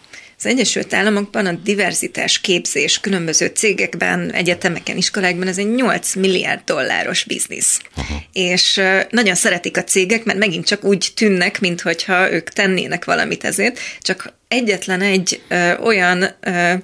Az 0.43 0.47
Egyesült 0.47 0.95
Államokban 0.95 1.47
a 1.47 1.53
diverzitás 1.53 2.41
képzés 2.41 3.01
különböző 3.01 3.47
cégekben, 3.47 4.32
egyetemeken, 4.32 4.97
iskolákban 4.97 5.49
ez 5.49 5.59
egy 5.59 5.74
8 5.74 6.14
milliárd 6.14 6.61
dolláros 6.64 7.24
biznisz. 7.24 7.80
Aha. 7.95 8.22
És 8.32 8.80
nagyon 9.11 9.34
szeretik 9.34 9.76
a 9.76 9.84
cégek, 9.84 10.24
mert 10.24 10.38
megint 10.38 10.66
csak 10.66 10.84
úgy 10.84 11.09
tűnnek, 11.14 11.61
mintha 11.61 12.32
ők 12.32 12.51
tennének 12.51 13.05
valamit 13.05 13.45
ezért, 13.45 13.78
csak 14.01 14.34
egyetlen 14.49 15.01
egy 15.01 15.43
ö, 15.49 15.76
olyan 15.76 16.22
ö, 16.41 16.74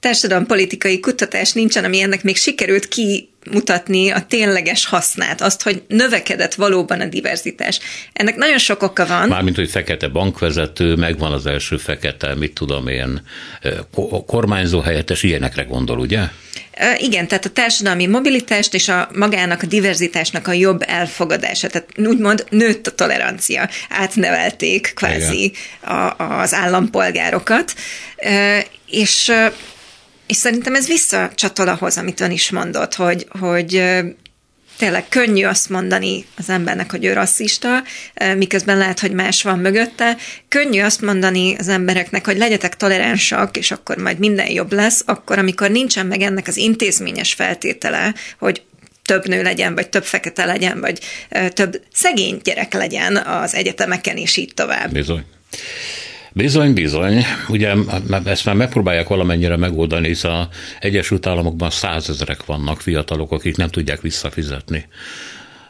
társadalompolitikai 0.00 1.00
kutatás 1.00 1.52
nincsen, 1.52 1.84
ami 1.84 2.00
ennek 2.00 2.22
még 2.22 2.36
sikerült 2.36 2.88
ki 2.88 3.28
mutatni 3.52 4.10
a 4.10 4.26
tényleges 4.28 4.86
hasznát, 4.86 5.40
azt, 5.40 5.62
hogy 5.62 5.82
növekedett 5.88 6.54
valóban 6.54 7.00
a 7.00 7.06
diverzitás. 7.06 7.78
Ennek 8.12 8.36
nagyon 8.36 8.58
sok 8.58 8.82
oka 8.82 9.06
van. 9.06 9.28
Mármint, 9.28 9.56
hogy 9.56 9.70
fekete 9.70 10.08
bankvezető, 10.08 10.94
megvan 10.94 11.32
az 11.32 11.46
első 11.46 11.76
fekete, 11.76 12.34
mit 12.34 12.52
tudom 12.52 12.88
én, 12.88 13.22
kormányzó 14.26 14.80
helyettes, 14.80 15.22
ilyenekre 15.22 15.62
gondol, 15.62 15.98
ugye? 15.98 16.20
Igen, 16.96 17.28
tehát 17.28 17.44
a 17.44 17.50
társadalmi 17.50 18.06
mobilitást 18.06 18.74
és 18.74 18.88
a 18.88 19.08
magának 19.14 19.62
a 19.62 19.66
diverzitásnak 19.66 20.48
a 20.48 20.52
jobb 20.52 20.82
elfogadása, 20.86 21.68
tehát 21.68 21.88
úgymond 21.96 22.44
nőtt 22.50 22.86
a 22.86 22.94
tolerancia, 22.94 23.68
átnevelték 23.88 24.92
kvázi 24.94 25.52
a, 25.80 26.24
az 26.40 26.54
állampolgárokat, 26.54 27.74
és 28.86 29.32
és 30.28 30.36
szerintem 30.36 30.74
ez 30.74 30.86
visszacsatol 30.86 31.68
ahhoz, 31.68 31.96
amit 31.96 32.20
ön 32.20 32.30
is 32.30 32.50
mondott, 32.50 32.94
hogy, 32.94 33.26
hogy 33.40 33.82
tényleg 34.78 35.08
könnyű 35.08 35.44
azt 35.44 35.68
mondani 35.68 36.24
az 36.36 36.48
embernek, 36.48 36.90
hogy 36.90 37.04
ő 37.04 37.12
rasszista, 37.12 37.82
miközben 38.36 38.78
lehet, 38.78 39.00
hogy 39.00 39.12
más 39.12 39.42
van 39.42 39.58
mögötte. 39.58 40.16
Könnyű 40.48 40.80
azt 40.80 41.00
mondani 41.00 41.56
az 41.58 41.68
embereknek, 41.68 42.26
hogy 42.26 42.36
legyetek 42.36 42.76
toleránsak, 42.76 43.56
és 43.56 43.70
akkor 43.70 43.96
majd 43.96 44.18
minden 44.18 44.50
jobb 44.50 44.72
lesz, 44.72 45.02
akkor, 45.06 45.38
amikor 45.38 45.70
nincsen 45.70 46.06
meg 46.06 46.20
ennek 46.20 46.46
az 46.46 46.56
intézményes 46.56 47.32
feltétele, 47.32 48.14
hogy 48.38 48.62
több 49.04 49.26
nő 49.26 49.42
legyen, 49.42 49.74
vagy 49.74 49.88
több 49.88 50.04
fekete 50.04 50.44
legyen, 50.44 50.80
vagy 50.80 50.98
több 51.48 51.82
szegény 51.92 52.40
gyerek 52.44 52.72
legyen 52.72 53.16
az 53.16 53.54
egyetemeken, 53.54 54.16
és 54.16 54.36
így 54.36 54.54
tovább. 54.54 54.92
Bizony. 54.92 55.24
Bizony, 56.38 56.72
bizony. 56.72 57.24
Ugye 57.48 57.74
ezt 58.24 58.44
már 58.44 58.54
megpróbálják 58.54 59.08
valamennyire 59.08 59.56
megoldani, 59.56 60.06
hiszen 60.06 60.30
az 60.30 60.46
Egyesült 60.80 61.26
Államokban 61.26 61.70
százezrek 61.70 62.44
vannak 62.44 62.80
fiatalok, 62.80 63.32
akik 63.32 63.56
nem 63.56 63.68
tudják 63.68 64.00
visszafizetni 64.00 64.84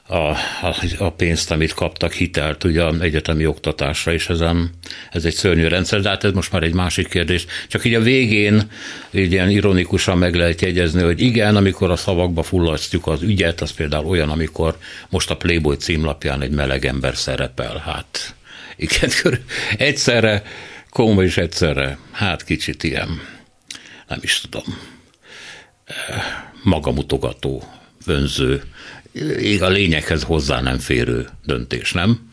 a, 0.09 0.17
a, 0.17 0.77
a 0.99 1.11
pénzt, 1.11 1.51
amit 1.51 1.73
kaptak, 1.73 2.13
hitelt 2.13 2.65
ugye 2.65 2.89
egyetemi 3.01 3.47
oktatásra, 3.47 4.13
és 4.13 4.29
ezen, 4.29 4.71
ez 5.11 5.25
egy 5.25 5.35
szörnyű 5.35 5.67
rendszer, 5.67 6.01
de 6.01 6.09
hát 6.09 6.25
ez 6.25 6.33
most 6.33 6.53
már 6.53 6.63
egy 6.63 6.75
másik 6.75 7.09
kérdés. 7.09 7.47
Csak 7.69 7.85
így 7.85 7.95
a 7.95 8.01
végén 8.01 8.63
így 9.11 9.33
ilyen 9.33 9.51
ironikusan 9.51 10.19
meg 10.19 10.35
lehet 10.35 10.61
jegyezni, 10.61 11.03
hogy 11.03 11.21
igen, 11.21 11.57
amikor 11.57 11.91
a 11.91 11.97
szavakba 11.97 12.43
fullasztjuk 12.43 13.07
az 13.07 13.23
ügyet, 13.23 13.61
az 13.61 13.71
például 13.71 14.07
olyan, 14.07 14.31
amikor 14.31 14.77
most 15.09 15.31
a 15.31 15.37
Playboy 15.37 15.77
címlapján 15.77 16.43
egy 16.43 16.51
meleg 16.51 16.85
ember 16.85 17.17
szerepel. 17.17 17.83
Hát 17.85 18.35
igen, 18.79 19.11
egyszerre 19.77 20.43
komoly 20.91 21.25
és 21.25 21.37
egyszerre, 21.37 21.99
hát 22.13 22.45
kicsit 22.45 22.83
ilyen, 22.83 23.21
nem 24.09 24.19
is 24.23 24.41
tudom, 24.41 24.79
magamutogató, 26.63 27.73
önző, 28.07 28.63
ég 29.41 29.63
a 29.63 29.69
lényeghez 29.69 30.23
hozzá 30.23 30.61
nem 30.61 30.79
férő 30.79 31.29
döntés, 31.45 31.93
nem? 31.93 32.27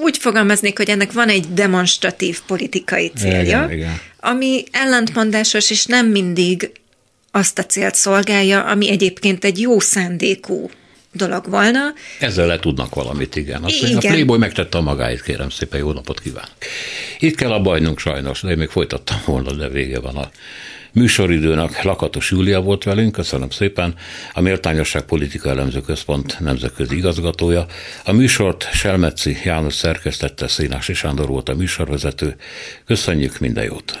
Úgy 0.00 0.18
fogalmaznék, 0.18 0.76
hogy 0.76 0.90
ennek 0.90 1.12
van 1.12 1.28
egy 1.28 1.52
demonstratív 1.52 2.40
politikai 2.46 3.12
célja, 3.16 3.64
igen, 3.64 3.72
igen. 3.72 4.00
ami 4.20 4.64
ellentmondásos, 4.70 5.70
és 5.70 5.84
nem 5.84 6.06
mindig 6.06 6.70
azt 7.30 7.58
a 7.58 7.66
célt 7.66 7.94
szolgálja, 7.94 8.64
ami 8.64 8.90
egyébként 8.90 9.44
egy 9.44 9.60
jó 9.60 9.80
szándékú 9.80 10.70
dolog 11.16 11.48
volna. 11.50 11.80
Ezzel 12.20 12.46
le 12.46 12.58
tudnak 12.58 12.94
valamit, 12.94 13.36
igen. 13.36 13.62
Azt 13.62 13.82
igen. 13.82 13.96
A 13.96 13.98
Playboy 13.98 14.38
megtette 14.38 14.78
a 14.78 14.80
magáit, 14.80 15.22
kérem 15.22 15.50
szépen, 15.50 15.80
jó 15.80 15.92
napot 15.92 16.20
kívánok. 16.20 16.56
Itt 17.18 17.36
kell 17.36 17.52
a 17.52 17.60
bajnunk 17.60 17.98
sajnos, 17.98 18.40
de 18.40 18.50
én 18.50 18.58
még 18.58 18.68
folytattam 18.68 19.18
volna, 19.24 19.52
de 19.52 19.68
vége 19.68 20.00
van 20.00 20.16
a 20.16 20.30
műsoridőnek. 20.92 21.82
Lakatos 21.82 22.30
Júlia 22.30 22.60
volt 22.60 22.84
velünk, 22.84 23.12
köszönöm 23.12 23.50
szépen, 23.50 23.94
a 24.32 24.40
Méltányosság 24.40 25.02
Politika 25.02 25.48
Elemző 25.48 25.80
Központ 25.80 26.40
nemzetközi 26.40 26.96
igazgatója. 26.96 27.66
A 28.04 28.12
műsort 28.12 28.68
Selmeci 28.72 29.36
János 29.44 29.74
szerkesztette, 29.74 30.48
Szénási 30.48 30.94
Sándor 30.94 31.28
volt 31.28 31.48
a 31.48 31.54
műsorvezető. 31.54 32.36
Köszönjük, 32.86 33.38
minden 33.38 33.64
jót! 33.64 34.00